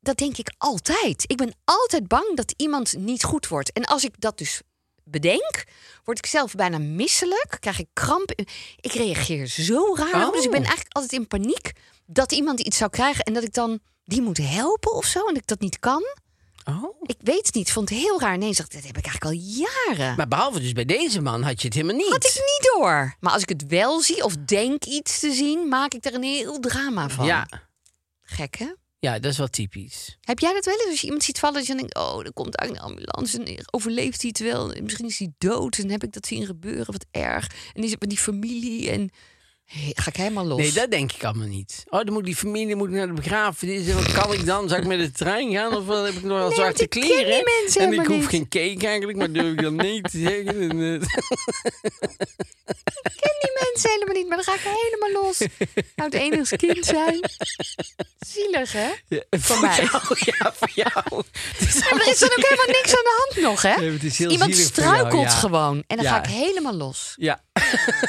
dat 0.00 0.16
denk 0.16 0.36
ik 0.36 0.52
altijd. 0.58 1.24
Ik 1.30 1.36
ben 1.36 1.54
altijd 1.64 2.08
bang 2.08 2.36
dat 2.36 2.54
iemand 2.56 2.96
niet 2.98 3.24
goed 3.24 3.48
wordt. 3.48 3.72
En 3.72 3.84
als 3.84 4.04
ik 4.04 4.14
dat 4.20 4.38
dus 4.38 4.60
bedenk, 5.04 5.64
word 6.04 6.18
ik 6.18 6.26
zelf 6.26 6.54
bijna 6.54 6.78
misselijk. 6.78 7.56
Krijg 7.60 7.78
ik 7.78 7.88
kramp. 7.92 8.30
Ik 8.80 8.92
reageer 8.92 9.46
zo 9.46 9.94
raar. 9.94 10.30
Dus 10.32 10.44
ik 10.44 10.50
ben 10.50 10.60
Oh. 10.60 10.66
eigenlijk 10.66 10.94
altijd 10.94 11.12
in 11.12 11.26
paniek 11.26 11.72
dat 12.06 12.32
iemand 12.32 12.60
iets 12.60 12.76
zou 12.76 12.90
krijgen 12.90 13.24
en 13.24 13.32
dat 13.34 13.42
ik 13.42 13.52
dan 13.52 13.80
die 14.04 14.22
moet 14.22 14.36
helpen 14.38 14.92
of 14.92 15.04
zo 15.04 15.18
en 15.18 15.26
dat 15.34 15.42
ik 15.42 15.46
dat 15.46 15.60
niet 15.60 15.78
kan. 15.78 16.02
Oh. 16.64 17.00
Ik 17.02 17.16
weet 17.18 17.46
het 17.46 17.54
niet. 17.54 17.72
Vond 17.72 17.88
het 17.88 17.98
heel 17.98 18.20
raar. 18.20 18.38
Nee, 18.38 18.54
dat 18.54 18.72
heb 18.72 18.96
ik 18.96 19.06
eigenlijk 19.06 19.24
al 19.24 19.40
jaren. 19.40 20.16
Maar 20.16 20.28
behalve 20.28 20.60
dus 20.60 20.72
bij 20.72 20.84
deze 20.84 21.20
man 21.20 21.42
had 21.42 21.60
je 21.60 21.66
het 21.66 21.76
helemaal 21.76 21.96
niet. 21.96 22.08
had 22.08 22.24
ik 22.24 22.34
niet 22.34 22.72
door. 22.74 23.16
Maar 23.20 23.32
als 23.32 23.42
ik 23.42 23.48
het 23.48 23.66
wel 23.66 24.00
zie 24.00 24.24
of 24.24 24.36
denk 24.36 24.84
iets 24.84 25.20
te 25.20 25.32
zien, 25.32 25.68
maak 25.68 25.94
ik 25.94 26.04
er 26.04 26.14
een 26.14 26.22
heel 26.22 26.60
drama 26.60 27.08
van. 27.08 27.26
Ja. 27.26 27.48
Gek 28.22 28.56
hè? 28.56 28.72
ja, 29.02 29.18
dat 29.18 29.32
is 29.32 29.38
wel 29.38 29.48
typisch. 29.48 30.18
Heb 30.20 30.38
jij 30.38 30.52
dat 30.52 30.64
wel 30.64 30.74
eens? 30.74 30.86
Als 30.90 31.00
je 31.00 31.04
iemand 31.04 31.24
ziet 31.24 31.38
vallen, 31.38 31.56
dat 31.56 31.66
je 31.66 31.74
denkt: 31.74 31.94
oh, 31.94 32.24
er 32.24 32.32
komt 32.32 32.56
eigenlijk 32.56 32.88
een 32.88 32.96
ambulance 32.96 33.42
en 33.42 33.64
overleeft 33.70 34.22
hij 34.22 34.30
het 34.36 34.52
wel? 34.52 34.74
Misschien 34.82 35.06
is 35.06 35.18
hij 35.18 35.32
dood 35.38 35.78
en 35.78 35.90
heb 35.90 36.04
ik 36.04 36.12
dat 36.12 36.26
zien 36.26 36.46
gebeuren, 36.46 36.92
wat 36.92 37.06
erg. 37.10 37.46
En 37.72 37.80
die 37.80 37.90
zit 37.90 38.00
met 38.00 38.08
die 38.08 38.18
familie 38.18 38.90
en 38.90 39.10
ga 39.94 40.10
ik 40.10 40.16
helemaal 40.16 40.44
los. 40.44 40.58
Nee, 40.58 40.72
dat 40.72 40.90
denk 40.90 41.12
ik 41.12 41.24
allemaal 41.24 41.46
niet. 41.46 41.84
Oh, 41.88 42.04
dan 42.04 42.12
moet 42.12 42.24
die 42.24 42.36
familie 42.36 42.76
moet 42.76 42.90
naar 42.90 43.06
de 43.06 43.12
begrafenis. 43.12 43.92
Wat 43.92 44.12
kan 44.12 44.32
ik 44.32 44.46
dan? 44.46 44.68
Zou 44.68 44.80
ik 44.80 44.86
met 44.86 44.98
de 44.98 45.10
trein 45.10 45.52
gaan? 45.52 45.76
Of 45.76 45.86
heb 45.88 46.14
ik 46.14 46.22
nog 46.22 46.38
wel 46.38 46.46
Nee, 46.48 46.56
zwarte 46.56 46.82
ik 46.82 46.90
kleren? 46.90 47.24
die 47.34 47.52
mensen 47.60 47.80
en 47.82 47.92
ik 47.92 48.06
hoef 48.06 48.16
niet. 48.18 48.28
geen 48.28 48.48
cake 48.48 48.86
eigenlijk, 48.86 49.18
maar 49.18 49.32
durf 49.32 49.52
ik 49.52 49.62
dan 49.62 49.74
nee 49.76 50.00
te 50.00 50.18
zeggen. 50.18 50.70
En, 50.70 50.80
eh, 50.80 50.92
Ik 53.02 53.18
ken 53.20 53.36
die 53.40 53.58
mensen 53.70 53.90
helemaal 53.90 54.14
niet, 54.14 54.28
maar 54.28 54.36
dan 54.36 54.44
ga 54.44 54.54
ik 54.54 54.78
helemaal 54.82 55.22
los. 55.22 55.38
Nou, 55.96 56.10
het 56.10 56.14
enigste 56.14 56.56
kind 56.56 56.84
zijn. 56.86 57.20
Zielig, 58.26 58.72
hè? 58.72 58.90
ja, 59.08 59.22
Voor 59.30 59.60
mij. 59.60 59.76
jou, 59.76 60.02
ja, 60.18 60.52
voor 60.54 60.70
jou. 60.74 60.92
Maar 61.90 62.00
er 62.00 62.08
is 62.08 62.18
dan 62.18 62.30
ook 62.30 62.44
helemaal 62.48 62.66
niks 62.66 62.88
aan 62.96 63.02
de 63.04 63.24
hand 63.32 63.44
nog, 63.46 63.62
hè? 63.62 63.76
Nee, 63.76 63.90
het 63.92 64.02
is 64.02 64.18
heel 64.18 64.30
Iemand 64.30 64.50
jou, 64.56 64.62
struikelt 64.62 65.22
ja. 65.22 65.28
gewoon. 65.28 65.84
En 65.86 65.96
dan 65.96 66.04
Ja. 66.04 66.10
ga 66.10 66.18
ik 66.22 66.30
helemaal 66.30 66.74
los. 66.74 67.12
Ja. 67.16 67.42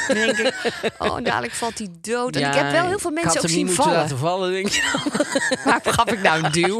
Dan 0.07 0.15
denk 0.15 0.37
ik, 0.37 0.53
oh, 0.97 1.17
dadelijk 1.23 1.52
valt 1.55 1.77
hij 1.77 1.87
dood. 2.01 2.35
En 2.35 2.41
Ja, 2.41 2.49
ik 2.49 2.55
heb 2.55 2.71
wel 2.71 2.87
heel 2.87 2.99
veel 2.99 3.11
mensen 3.11 3.41
ook 3.41 3.49
zien 3.49 3.71
vallen. 3.71 3.93
laten 3.93 4.17
vallen, 4.17 4.51
denk 4.51 4.67
je. 4.67 4.81
Maar 5.65 5.81
gaf 5.83 6.11
ik 6.11 6.21
nou 6.21 6.43
een 6.43 6.51
duw? 6.51 6.79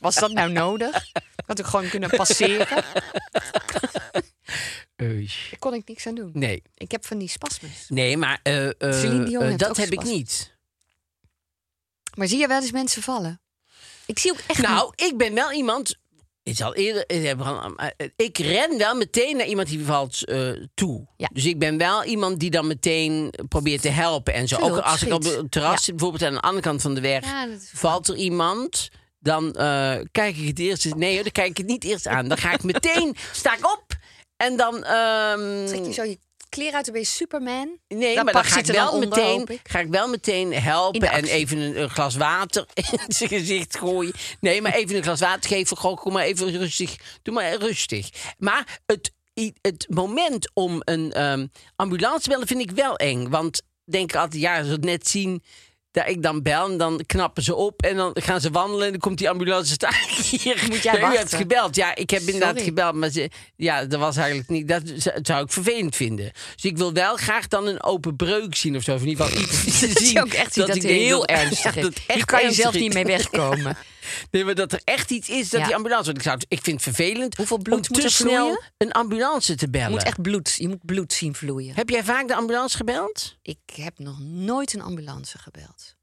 Was 0.00 0.14
dat 0.14 0.32
nou 0.32 0.52
nodig? 0.52 1.06
Had 1.46 1.58
ik 1.58 1.64
gewoon 1.64 1.88
kunnen 1.88 2.10
passeren. 2.10 2.66
Daar 4.96 5.58
kon 5.58 5.74
ik 5.74 5.88
niks 5.88 6.06
aan 6.06 6.14
doen. 6.14 6.30
Nee, 6.34 6.62
Ik 6.74 6.90
heb 6.90 7.06
van 7.06 7.18
die 7.18 7.28
spasmes. 7.28 7.84
nee, 7.88 8.16
maar 8.16 8.40
eh, 8.42 8.66
eh, 8.66 9.50
eh, 9.50 9.56
dat 9.58 9.76
heb 9.76 9.92
ik 9.92 10.02
niet. 10.02 10.54
Maar 12.14 12.26
zie 12.28 12.38
je 12.38 12.46
wel 12.46 12.60
eens 12.60 12.70
mensen 12.72 13.02
vallen? 13.02 13.40
Ik 14.06 14.18
zie 14.18 14.32
ook 14.32 14.38
echt 14.46 14.60
Nou, 14.62 14.92
ik 14.94 15.16
ben 15.16 15.34
wel 15.34 15.52
iemand. 15.52 15.96
Eerder. 16.74 17.04
ik 17.06 17.22
heb 17.24 17.40
al- 17.40 17.74
eh, 17.76 18.08
Ik 18.16 18.38
ren 18.38 18.78
wel 18.78 18.94
meteen 18.94 19.36
naar 19.36 19.46
iemand 19.46 19.68
die 19.68 19.84
valt 19.84 20.24
eh, 20.24 20.48
toe. 20.74 21.06
Ja. 21.16 21.28
Dus 21.32 21.44
ik 21.44 21.58
ben 21.58 21.78
wel 21.78 22.04
iemand 22.04 22.40
die 22.40 22.50
dan 22.50 22.66
meteen 22.66 23.32
probeert 23.48 23.82
te 23.82 23.88
helpen 23.88 24.34
en 24.34 24.48
zo. 24.48 24.56
Ook 24.60 24.78
als 24.78 25.02
ik 25.02 25.12
op 25.12 25.24
het 25.24 25.50
terras 25.50 25.84
zit, 25.84 25.96
bijvoorbeeld 25.96 26.24
aan 26.30 26.34
de 26.34 26.40
andere 26.40 26.62
kant 26.62 26.82
van 26.82 26.94
de 26.94 27.00
weg, 27.00 27.24
valt 27.72 28.08
er 28.08 28.16
iemand. 28.16 28.88
Dan 29.18 29.52
eh, 29.54 29.96
kijk 30.12 30.36
ik 30.36 30.46
het 30.46 30.58
eerst. 30.58 30.84
eens- 30.84 30.94
Nee, 30.94 31.22
dan 31.22 31.32
kijk 31.32 31.48
ik 31.48 31.56
het 31.56 31.66
niet 31.66 31.84
eerst 31.84 32.06
aan. 32.06 32.28
Dan 32.28 32.38
ga 32.38 32.52
ik 32.52 32.62
meteen, 32.62 33.16
sta 33.32 33.56
ik 33.56 33.72
op 33.72 33.84
en 34.36 34.56
dan. 34.56 34.74
Trek 35.66 35.84
je 35.86 35.92
zo 35.92 36.02
je 36.02 36.18
kleren 36.56 36.74
uit, 36.74 36.84
dan 36.84 36.94
ben 36.94 37.02
je 37.02 37.08
Superman. 37.08 37.78
Nee, 37.88 38.22
maar 38.22 38.32
dan 38.32 38.44
ga 38.44 38.58
ik, 38.58 38.66
wel 38.66 38.90
onder, 38.92 39.08
meteen, 39.08 39.46
ik. 39.46 39.60
ga 39.62 39.78
ik 39.78 39.88
wel 39.88 40.08
meteen 40.08 40.52
helpen 40.52 41.10
en 41.10 41.24
even 41.24 41.58
een, 41.58 41.82
een 41.82 41.90
glas 41.90 42.16
water 42.16 42.66
in 42.74 42.84
zijn 43.08 43.28
gezicht 43.28 43.78
gooien. 43.78 44.12
Nee, 44.40 44.62
maar 44.62 44.74
even 44.74 44.96
een 44.96 45.02
glas 45.02 45.20
water 45.20 45.50
geven. 45.50 45.76
Goh, 45.76 45.96
kom 45.96 46.12
maar 46.12 46.24
even 46.24 46.50
rustig. 46.50 46.96
Doe 47.22 47.34
maar 47.34 47.54
rustig. 47.54 48.08
Maar 48.38 48.80
het, 48.86 49.12
het 49.60 49.86
moment 49.88 50.50
om 50.54 50.80
een 50.84 51.12
ehm, 51.12 51.46
ambulance 51.76 52.20
te 52.20 52.28
bellen 52.28 52.46
vind 52.46 52.60
ik 52.60 52.70
wel 52.70 52.96
eng. 52.96 53.28
Want 53.28 53.62
denk 53.84 54.10
ik 54.10 54.16
altijd, 54.16 54.42
ja, 54.42 54.58
als 54.58 54.66
we 54.66 54.72
het 54.72 54.84
net 54.84 55.08
zien 55.08 55.42
dat 55.96 56.08
ik 56.08 56.22
dan 56.22 56.42
bel 56.42 56.70
en 56.70 56.76
dan 56.76 57.00
knappen 57.06 57.42
ze 57.42 57.54
op 57.54 57.82
en 57.82 57.96
dan 57.96 58.10
gaan 58.14 58.40
ze 58.40 58.50
wandelen 58.50 58.84
en 58.84 58.90
dan 58.90 59.00
komt 59.00 59.18
die 59.18 59.28
ambulance 59.30 59.72
staan 59.72 59.94
hier. 60.30 60.64
Moet 60.68 60.82
jij 60.82 60.92
Ja, 60.92 60.98
u 60.98 61.02
hebt 61.02 61.16
wachten? 61.18 61.38
gebeld. 61.38 61.76
Ja, 61.76 61.94
ik 61.94 62.10
heb 62.10 62.20
inderdaad 62.20 62.62
gebeld, 62.62 62.94
maar 62.94 63.10
ze, 63.10 63.30
ja, 63.56 63.84
dat 63.84 64.00
was 64.00 64.16
eigenlijk 64.16 64.48
niet. 64.48 64.68
Dat 64.68 64.82
zou 65.22 65.44
ik 65.44 65.52
vervelend 65.52 65.96
vinden. 65.96 66.32
Dus 66.54 66.64
ik 66.64 66.76
wil 66.76 66.92
wel 66.92 67.16
graag 67.16 67.48
dan 67.48 67.66
een 67.66 67.82
open 67.82 68.16
breuk 68.16 68.54
zien 68.54 68.76
of 68.76 68.82
zo. 68.82 68.94
Of 68.94 69.02
in 69.02 69.08
ieder 69.08 69.24
geval 69.26 69.42
iets 69.42 69.78
te 69.78 69.86
Dat 69.88 69.98
zien. 70.02 70.12
je 70.12 70.20
ook 70.20 70.32
echt 70.32 70.54
dat, 70.54 70.74
ik 70.74 70.82
heel 70.82 71.18
dat- 71.20 71.28
ernstig 71.40 71.74
ja, 71.74 71.82
dat 71.82 71.92
echt 72.06 72.24
kan 72.24 72.42
je 72.42 72.52
zelf 72.52 72.74
niet 72.74 72.94
mee 72.94 73.04
wegkomen. 73.04 73.76
Nee, 74.30 74.44
maar 74.44 74.54
dat 74.54 74.72
er 74.72 74.80
echt 74.84 75.10
iets 75.10 75.28
is 75.28 75.50
dat 75.50 75.60
Ja. 75.60 75.66
die 75.66 75.74
ambulance. 75.74 76.04
Want 76.04 76.16
ik, 76.16 76.22
zou, 76.22 76.34
het- 76.36 76.46
ik 76.48 76.60
vind 76.62 76.84
het 76.84 76.94
vervelend 76.94 77.36
Hoeveel 77.36 77.58
bloed 77.58 77.74
om 77.78 77.84
moet 77.88 78.00
te 78.00 78.06
er 78.06 78.10
snel 78.12 78.30
vloeien? 78.46 78.60
een 78.76 78.92
ambulance 78.92 79.54
te 79.54 79.64
Je 79.64 79.70
bellen. 79.70 79.90
moet 79.90 80.02
echt 80.02 80.22
bloed, 80.22 80.54
je 80.58 80.68
moet 80.68 80.84
bloed 80.86 81.12
zien 81.12 81.34
vloeien. 81.34 81.74
Heb 81.74 81.88
jij 81.88 82.04
vaak 82.04 82.28
de 82.28 82.34
ambulance 82.34 82.76
gebeld? 82.76 83.36
Ik 83.42 83.58
heb 83.72 83.98
nog 83.98 84.18
nooit 84.20 84.72
een 84.74 84.82
ambulance 84.82 85.38
gebeld. 85.38 85.94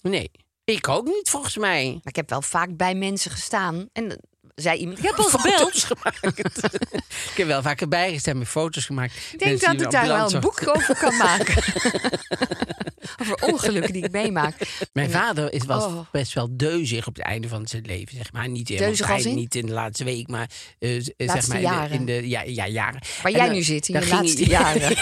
Nee. 0.00 0.30
Ik 0.64 0.88
ook 0.88 1.06
niet, 1.06 1.30
volgens 1.30 1.56
mij. 1.56 1.84
Maar 1.92 2.00
ik 2.04 2.16
heb 2.16 2.30
wel 2.30 2.42
vaak 2.42 2.76
bij 2.76 2.94
mensen 2.94 3.30
gestaan. 3.30 3.88
En 3.92 4.18
zei 4.56 4.78
iemand, 4.78 4.98
ik 4.98 5.04
heb 5.04 5.14
al 5.16 5.24
gebeld. 5.24 5.60
Foto's 5.60 5.84
gemaakt. 5.84 6.38
ik 7.30 7.36
heb 7.36 7.46
wel 7.46 7.62
vaker 7.62 7.88
bijgestaan 7.88 8.38
met 8.38 8.48
foto's 8.48 8.84
gemaakt. 8.84 9.14
Ik 9.32 9.38
denk 9.38 9.60
dat 9.60 9.80
ik 9.80 9.90
daar 9.90 10.06
wel 10.06 10.32
een 10.34 10.40
boek 10.40 10.62
over 10.76 10.96
kan 10.96 11.16
maken. 11.16 11.54
over 13.22 13.34
ongelukken 13.42 13.92
die 13.92 14.04
ik 14.04 14.10
meemaak. 14.12 14.54
Mijn 14.92 15.10
vader 15.10 15.52
is, 15.52 15.64
was 15.64 15.84
Oh. 15.84 15.98
best 16.12 16.32
wel 16.32 16.48
deuzig 16.56 17.06
op 17.06 17.16
het 17.16 17.24
einde 17.24 17.48
van 17.48 17.66
zijn 17.66 17.82
leven, 17.86 18.16
zeg 18.16 18.32
maar. 18.32 18.48
Niet, 18.48 18.66
Deuzig 18.78 19.10
als 19.10 19.24
in? 19.24 19.34
niet 19.34 19.54
in 19.54 19.66
de 19.66 19.72
laatste 19.72 20.04
week, 20.04 20.28
maar 20.28 20.50
eh, 20.78 20.90
zeg 20.90 21.12
Laatste 21.16 21.50
maar 21.52 21.60
in 21.60 21.64
de- 21.64 21.70
jaren. 21.74 21.90
in 21.90 22.04
de 22.06 22.28
ja, 22.28 22.42
ja, 22.42 22.66
jaren. 22.66 23.00
Waar 23.22 23.32
En 23.32 23.38
jij 23.38 23.46
dan- 23.46 23.54
nu 23.54 23.62
zit, 23.62 23.88
in 23.88 24.02
ging 24.02 24.12
laatste 24.20 24.44
hij- 24.44 24.50
jaren. 24.80 24.96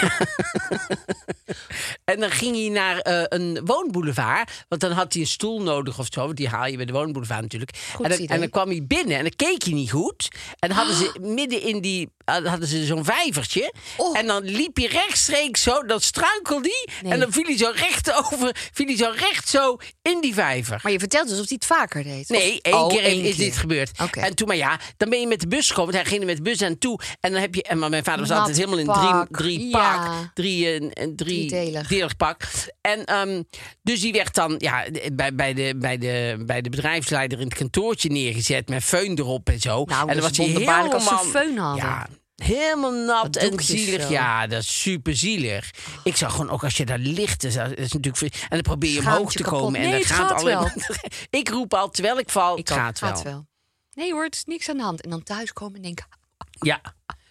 En 2.05 2.19
dan 2.19 2.31
ging 2.31 2.55
hij 2.55 2.69
naar 2.69 2.99
eh, 2.99 3.23
een 3.39 3.59
woonboulevard. 3.65 4.65
Want 4.67 4.81
dan 4.81 4.91
had 4.91 5.13
hij 5.13 5.21
een 5.21 5.27
stoel 5.27 5.61
nodig 5.61 5.99
of 5.99 6.07
zo. 6.09 6.25
Want 6.25 6.37
die 6.37 6.47
haal 6.47 6.65
je 6.67 6.75
bij 6.75 6.85
de 6.85 6.93
woonboulevard 6.93 7.41
natuurlijk. 7.41 7.71
Goed 7.93 8.03
en, 8.05 8.11
dan, 8.11 8.19
idee. 8.19 8.27
en 8.35 8.39
dan 8.39 8.49
kwam 8.49 8.67
hij 8.69 8.83
binnen 8.87 9.17
en 9.17 9.21
dan 9.23 9.35
keek 9.45 9.63
hij 9.63 9.73
niet 9.73 9.91
goed. 9.91 10.27
En 10.59 10.71
hadden 10.71 10.95
ze 10.95 11.11
midden 11.21 11.61
in 11.61 11.81
die. 11.81 12.09
eh, 12.25 12.45
hadden 12.45 12.67
ze 12.67 12.85
zo'n 12.85 13.03
vijvertje. 13.05 13.73
Oh. 13.97 14.17
En 14.17 14.27
dan 14.27 14.43
liep 14.43 14.75
hij 14.77 14.85
rechtstreeks 14.85 15.61
zo. 15.61 15.83
Dan 15.83 16.01
struikelde 16.01 16.67
hij. 16.85 16.93
Nee. 17.03 17.11
En 17.13 17.19
dan 17.19 17.31
viel 17.31 17.43
hij 17.43 17.57
zo 17.57 17.71
recht 17.75 18.13
over. 18.31 18.55
Viel 18.73 18.85
hij 18.85 18.97
zo 18.97 19.11
recht 19.15 19.49
zo 19.49 19.77
in 20.01 20.21
die 20.21 20.33
vijver. 20.33 20.79
Maar 20.83 20.91
je 20.91 20.99
vertelt 20.99 21.27
dus 21.29 21.39
of 21.39 21.47
hij 21.47 21.57
het 21.59 21.65
vaker 21.65 22.03
deed. 22.03 22.29
Nee, 22.29 22.51
Of- 22.53 22.59
één 22.61 22.73
Oh, 22.75 22.87
keer 22.87 23.03
één 23.03 23.21
is 23.23 23.35
keer. 23.35 23.45
dit 23.45 23.57
gebeurd. 23.57 23.91
En 24.11 24.35
toen, 24.35 24.47
maar 24.47 24.55
ja, 24.57 24.79
dan 24.97 25.09
ben 25.09 25.19
je 25.19 25.27
met 25.27 25.39
de 25.39 25.47
bus 25.47 25.67
gekomen. 25.69 25.91
Want 25.93 26.03
hij 26.03 26.11
ging 26.11 26.21
er 26.21 26.35
met 26.35 26.37
de 26.45 26.49
bus 26.51 26.61
aan 26.61 26.77
toe. 26.77 26.99
En 27.19 27.31
dan 27.31 27.41
heb 27.41 27.55
je. 27.55 27.63
En 27.63 27.79
maar 27.79 27.89
mijn 27.89 28.03
vader 28.03 28.19
was 28.19 28.29
Nat 28.29 28.37
altijd 28.39 28.57
helemaal 28.57 28.79
in 28.79 29.27
drie, 29.29 29.41
drie 29.57 29.67
ja. 29.69 29.97
pak. 29.97 30.31
Drie, 30.33 30.65
eh, 30.67 30.73
een 30.73 31.15
drie, 31.15 31.47
Driedelig. 31.47 31.87
delig 31.87 32.15
pak. 32.17 32.41
En 32.81 33.05
ehm, 33.05 33.43
dus 33.81 34.01
die 34.01 34.11
werd 34.13 34.35
dan 34.35 34.55
ja, 34.57 34.85
bij, 35.13 35.35
bij, 35.35 35.53
de, 35.53 35.73
bij, 35.77 35.97
de, 35.97 36.43
bij 36.45 36.61
de 36.61 36.69
bedrijfsleider 36.69 37.39
in 37.39 37.45
het 37.45 37.53
kantoortje 37.55 38.09
neergezet. 38.09 38.69
Met 38.69 38.83
föhn 38.83 39.13
erop 39.19 39.34
en 39.43 39.59
zo. 39.59 39.83
Nou, 39.85 39.99
en 40.01 40.05
dat 40.07 40.15
dan 40.15 40.21
was 40.21 40.37
hij 40.37 40.45
helemaal. 40.45 40.89
hadden. 40.89 41.83
Ja, 41.85 42.07
helemaal 42.35 42.91
nat 42.91 43.35
en 43.35 43.59
zielig. 43.63 44.09
Ja, 44.09 44.47
dat 44.47 44.61
is 44.61 44.81
super 44.81 45.15
zielig. 45.15 45.71
Ik 46.03 46.15
zag 46.15 46.31
gewoon 46.31 46.49
ook 46.49 46.63
als 46.63 46.77
je 46.77 46.85
daar 46.85 46.97
ligt. 46.97 47.41
Dat 47.41 47.51
is, 47.51 47.57
dat 47.57 47.77
is 47.77 47.91
natuurlijk, 47.91 48.33
en 48.35 48.47
dan 48.49 48.61
probeer 48.61 48.91
je 48.91 48.99
omhoog 48.99 49.31
te 49.31 49.43
kapot. 49.43 49.59
komen. 49.59 49.79
En 49.79 49.89
Nee, 49.89 49.99
dan 49.99 50.07
gaat 50.07 50.27
gaat 50.27 50.39
alleen 50.41 50.55
maar- 50.57 50.75
Ik 51.39 51.49
roep 51.49 51.73
al 51.73 51.89
terwijl 51.89 52.19
ik 52.19 52.29
val. 52.29 52.57
Ik 52.57 52.67
het 52.67 52.77
gaat 52.77 52.99
wel. 52.99 53.23
wel. 53.23 53.47
Nee 53.93 54.11
hoor, 54.13 54.23
het 54.23 54.35
is 54.35 54.43
niks 54.45 54.69
aan 54.69 54.77
de 54.77 54.83
hand. 54.83 55.01
En 55.01 55.09
dan 55.09 55.23
thuiskomen 55.23 55.75
en 55.75 55.81
denken... 55.81 56.05
Ja, 56.49 56.81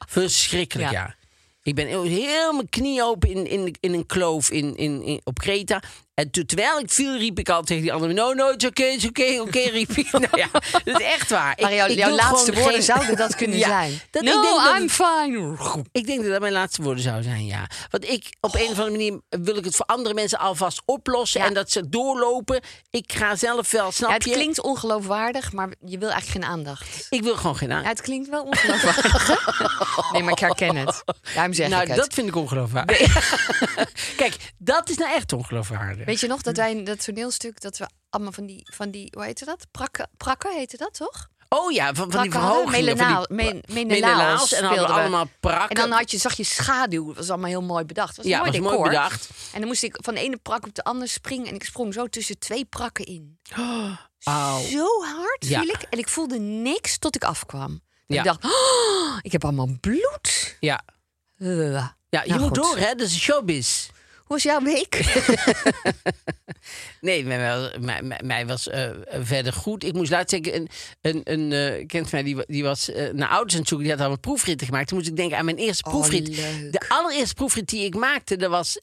verschrikkelijk, 0.09 0.91
ja. 0.91 1.01
Ja. 1.01 1.15
Ik 1.63 1.75
ben 1.75 1.87
heel 1.87 2.53
mijn 2.53 2.69
knie 2.69 3.03
open 3.03 3.29
in, 3.29 3.47
in, 3.47 3.77
in 3.81 3.93
een 3.95 4.07
kloof 4.07 4.51
in, 4.51 4.77
in, 4.77 5.03
in- 5.03 5.21
op 5.25 5.39
Kreta. 5.39 5.83
En 6.15 6.31
toen, 6.31 6.47
terwijl 6.47 6.79
ik 6.79 6.91
viel, 6.91 7.17
riep 7.17 7.39
ik 7.39 7.49
al 7.49 7.63
tegen 7.63 7.83
die 7.83 7.93
andere... 7.93 8.13
No, 8.13 8.33
no, 8.33 8.51
it's 8.51 8.65
okay, 8.65 8.93
it's 8.93 9.07
okay, 9.07 9.39
oké, 9.39 9.59
riep 9.79 9.91
ik. 9.91 10.13
Nou 10.13 10.27
ja, 10.31 10.49
dat 10.85 11.01
is 11.01 11.07
echt 11.07 11.31
waar. 11.31 11.57
Maar 11.61 11.73
Ik- 11.73 11.77
jouw, 11.97 12.09
ik 12.09 12.21
laatste 12.21 12.53
woorden 12.53 12.73
geen- 12.73 12.83
zouden 12.83 13.17
dat 13.17 13.35
kunnen 13.41 13.59
Ja, 13.59 13.69
zijn. 13.69 14.01
dat- 14.11 14.23
ik 14.23 14.29
no, 14.35 14.43
denk 14.43 14.55
dat 14.57 14.77
I'm 14.77 14.83
het- 14.83 14.93
fine. 14.93 15.85
Ik 15.93 16.07
denk 16.07 16.23
dat 16.23 16.31
dat 16.31 16.41
mijn 16.41 16.53
laatste 16.53 16.83
woorden 16.83 17.03
zou 17.03 17.23
zijn, 17.23 17.47
ja. 17.47 17.67
Want 17.91 18.09
ik, 18.09 18.37
op 18.41 18.55
een 18.55 18.61
of 18.71 18.79
andere 18.79 18.91
manier 18.91 19.21
wil 19.29 19.57
ik 19.57 19.65
het 19.65 19.77
voor 19.77 19.87
andere 19.87 20.15
mensen 20.15 20.39
alvast 20.39 20.83
oplossen. 20.85 21.41
Ja. 21.41 21.47
En 21.47 21.55
dat 21.55 21.71
ze 21.71 21.89
doorlopen. 21.89 22.61
Ik 22.91 23.13
ga 23.13 23.37
zelf 23.37 23.71
wel, 23.71 23.93
snap 23.93 24.09
Ja, 24.09 24.15
het 24.15 24.25
je? 24.25 24.31
klinkt 24.33 24.61
ongeloofwaardig, 24.63 25.53
maar 25.53 25.69
je 25.85 25.99
wil 25.99 26.11
eigenlijk 26.11 26.45
geen 26.45 26.53
aandacht. 26.57 27.07
Ik 27.11 27.23
wil 27.23 27.37
gewoon 27.37 27.57
geen 27.57 27.73
aan. 27.73 27.83
Ja, 27.83 27.89
het 27.89 28.01
klinkt 28.01 28.29
wel 28.29 28.43
ongeloofwaardig. 28.43 29.29
nee, 30.13 30.23
maar 30.23 30.33
ik 30.33 30.39
herken 30.39 30.77
het. 30.77 31.05
Daarom 31.35 31.53
zeg 31.53 31.69
nou, 31.69 31.83
ik 31.83 31.89
het. 31.89 31.97
dat 31.97 32.15
vind 32.15 32.29
ik 32.29 32.37
ongeloofwaardig. 32.37 32.99
Kijk, 34.17 34.37
dat 34.59 34.89
is 34.91 34.97
nou 34.97 35.13
echt 35.13 35.33
ongeloofwaardig. 35.33 36.04
Weet 36.05 36.21
je 36.21 36.27
nog 36.27 36.43
dat 36.43 36.57
wij 36.57 36.71
in 36.71 36.85
dat 36.85 37.05
toneelstuk 37.05 37.61
dat 37.61 37.79
we 37.79 37.89
allemaal 38.11 38.33
van 38.33 38.47
die, 38.47 38.67
van 38.73 38.91
die 38.91 39.09
hoe 39.15 39.25
heette 39.25 39.45
dat? 39.45 39.67
Prakken, 39.71 40.09
prakken 40.17 40.55
heette 40.57 40.77
dat 40.77 40.95
toch? 40.95 41.29
Oh 41.49 41.73
ja, 41.73 41.95
van, 41.95 42.11
van 42.11 42.23
die 42.23 42.31
verhogingen. 42.31 42.65
van 42.65 42.81
melenaal- 42.85 43.27
die- 43.27 43.37
men- 43.37 43.63
menelaals. 43.89 44.53
En 44.53 44.63
dan 44.63 44.87
allemaal 44.87 45.29
prakken. 45.41 45.69
En 45.69 45.89
dan 45.89 45.99
had 45.99 46.11
je, 46.11 46.19
zag 46.19 46.35
je 46.35 46.45
schaduw. 46.45 47.07
Dat 47.07 47.17
was 47.17 47.29
allemaal 47.31 47.49
heel 47.49 47.63
mooi 47.63 47.85
bedacht. 47.85 48.17
Dat 48.17 48.25
was 48.25 48.27
ja, 48.27 48.39
mooi 48.39 48.51
was 48.51 48.61
decor. 48.61 48.77
mooi 48.79 48.91
bedacht. 48.91 49.29
En 49.53 49.59
dan 49.59 49.69
moest 49.69 49.83
ik 49.83 49.97
van 50.01 50.15
de 50.15 50.21
ene 50.21 50.37
prak 50.37 50.67
op 50.67 50.75
de 50.75 50.85
andere 50.85 51.07
springen. 51.11 51.47
En 51.47 51.55
ik 51.55 51.65
sprong 51.65 51.95
zo 51.95 52.07
tussen 52.07 52.39
twee 52.39 52.65
prakken 52.65 53.05
in. 53.05 53.39
Auw. 54.25 54.61
Zo 54.61 54.87
hard 55.05 55.47
Ja. 55.47 55.61
viel 55.61 55.69
ik. 55.69 55.83
En 55.91 55.99
ik 55.99 56.09
voelde 56.09 56.39
niks 56.39 56.99
tot 56.99 57.17
ik 57.17 57.25
afkwam. 57.25 57.71
En 58.07 58.15
Ja. 58.15 58.19
Ik 58.19 58.25
dacht, 58.25 58.45
oh, 58.45 59.19
ik 59.23 59.33
heb 59.33 59.45
allemaal 59.45 59.69
bloed. 59.81 60.57
Ja, 60.61 60.81
Uh. 61.39 61.73
ja 62.09 62.23
je 62.23 62.29
Nou, 62.29 62.41
moet 62.41 62.59
goed. 62.59 62.67
door, 62.67 62.77
hè? 62.79 62.95
Dat 62.95 63.07
is 63.07 63.19
showbiz. 63.19 63.89
Hoe 64.25 64.37
was 64.37 64.43
jouw 64.43 64.61
week? 64.61 65.01
Nee, 67.01 67.25
mij, 67.25 68.03
mij, 68.25 68.47
was 68.47 68.69
eh, 68.69 68.91
verder 69.09 69.53
goed. 69.53 69.85
Ik 69.85 69.93
moest 69.93 70.11
laatst 70.11 70.31
zeggen, 70.31 70.55
een, 70.55 70.69
een, 71.01 71.21
een 71.25 71.53
eh, 71.53 71.87
kent 71.87 72.13
mij, 72.13 72.23
die, 72.23 72.37
die 72.47 72.63
was 72.63 72.91
eh, 72.91 73.13
naar 73.13 73.29
ouders 73.29 73.55
aan 73.55 73.61
het 73.61 73.69
zoeken. 73.69 73.87
Die 73.87 73.91
had 73.97 74.01
allemaal 74.01 74.19
proefritten 74.21 74.67
gemaakt. 74.67 74.89
Toen 74.89 74.97
moest 74.99 75.11
ik 75.11 75.17
denken 75.17 75.39
aan 75.39 75.45
mijn 75.45 75.57
eerste 75.57 75.85
Oh, 75.85 75.93
proefrit. 75.93 76.29
leuk. 76.29 76.73
De 76.73 76.89
allereerste 76.89 77.35
proefrit 77.35 77.69
die 77.69 77.85
ik 77.85 77.95
maakte, 77.95 78.37
dat 78.37 78.51
was, 78.51 78.81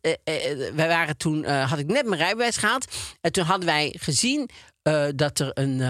wij 0.75 0.87
waren 0.87 1.17
toen, 1.17 1.45
had 1.45 1.79
ik 1.79 1.87
net 1.87 2.05
mijn 2.05 2.21
rijbewijs 2.21 2.57
gehad. 2.57 2.87
En 3.21 3.31
toen 3.31 3.43
hadden 3.45 3.65
wij 3.65 3.95
gezien 3.99 4.49
dat 5.15 5.39
er 5.39 5.51
een, 5.53 5.81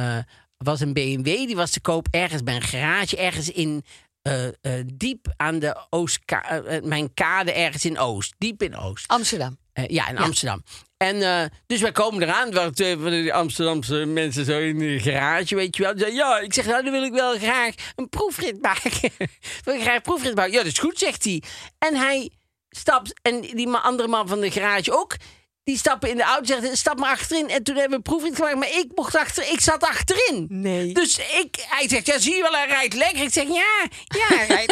was 0.57 0.79
een 0.79 0.93
BMW, 0.93 1.25
die 1.25 1.55
was 1.55 1.71
te 1.71 1.81
koop 1.81 2.07
ergens 2.11 2.43
bij 2.43 2.55
een 2.55 2.61
garage, 2.61 3.17
ergens 3.17 3.51
in... 3.51 3.83
eh, 4.21 4.47
eh, 4.47 4.53
diep 4.93 5.33
aan 5.37 5.59
de 5.59 5.85
Oostka 5.89 6.43
eh, 6.43 6.81
mijn 6.81 7.13
kade 7.13 7.51
ergens 7.51 7.85
in 7.85 7.97
Oost. 7.97 8.33
Diep 8.37 8.63
in 8.63 8.77
Oost. 8.77 9.07
Amsterdam. 9.07 9.57
Ja, 9.73 10.09
in 10.09 10.17
Amsterdam. 10.17 10.63
En 10.97 11.51
dus 11.65 11.81
wij 11.81 11.91
komen 11.91 12.21
eraan. 12.21 12.47
Er 12.47 12.53
waren 12.53 12.73
twee 12.73 12.97
van 12.97 13.09
die 13.09 13.33
Amsterdamse 13.33 14.05
mensen 14.05 14.45
zo 14.45 14.59
in 14.59 14.77
de 14.77 14.99
garage, 14.99 15.55
weet 15.55 15.75
je 15.75 15.83
wel. 15.83 16.07
Ja, 16.07 16.39
ik 16.39 16.53
zeg, 16.53 16.65
nou, 16.65 16.83
dan 16.83 16.91
wil 16.91 17.03
ik 17.03 17.13
wel 17.13 17.37
graag 17.37 17.73
een 17.95 18.09
proefrit 18.09 18.61
maken. 18.61 18.91
wil 19.63 19.73
ik 19.73 19.81
graag 19.81 19.95
een 19.95 20.01
proefrit 20.01 20.35
maken? 20.35 20.51
Ja, 20.51 20.57
dat 20.57 20.71
is 20.71 20.79
goed, 20.79 20.97
zegt 20.97 21.23
hij. 21.23 21.43
En 21.77 21.95
hij 21.95 22.29
stapt, 22.69 23.19
en 23.21 23.41
die 23.41 23.69
andere 23.69 24.07
man 24.07 24.27
van 24.27 24.39
de 24.39 24.51
garage 24.51 24.97
ook... 24.97 25.15
Die 25.71 25.79
stappen 25.79 26.09
in 26.09 26.17
de 26.17 26.23
auto 26.23 26.53
en 26.55 26.59
zeggen, 26.61 26.77
stap 26.77 26.99
maar 26.99 27.09
achterin. 27.11 27.49
En 27.49 27.63
toen 27.63 27.75
hebben 27.75 27.89
we 27.91 27.95
een 27.95 28.01
proefrit 28.17 28.35
gemaakt, 28.35 28.55
maar 28.55 28.69
ik 28.77 28.85
mocht 28.95 29.15
achter, 29.15 29.51
ik 29.51 29.59
zat 29.61 29.83
achterin. 29.83 30.45
Nee. 30.49 30.93
Dus 30.93 31.17
ik, 31.17 31.65
hij 31.67 31.89
zegt, 31.89 32.05
ja, 32.05 32.19
zie 32.19 32.35
je 32.35 32.41
wel, 32.41 32.51
hij 32.51 32.67
rijdt 32.67 32.93
lekker. 32.93 33.21
Ik 33.23 33.33
zeg, 33.33 33.43
ja, 33.47 33.87
ja, 34.05 34.27
hij 34.35 34.47
rijdt. 34.47 34.71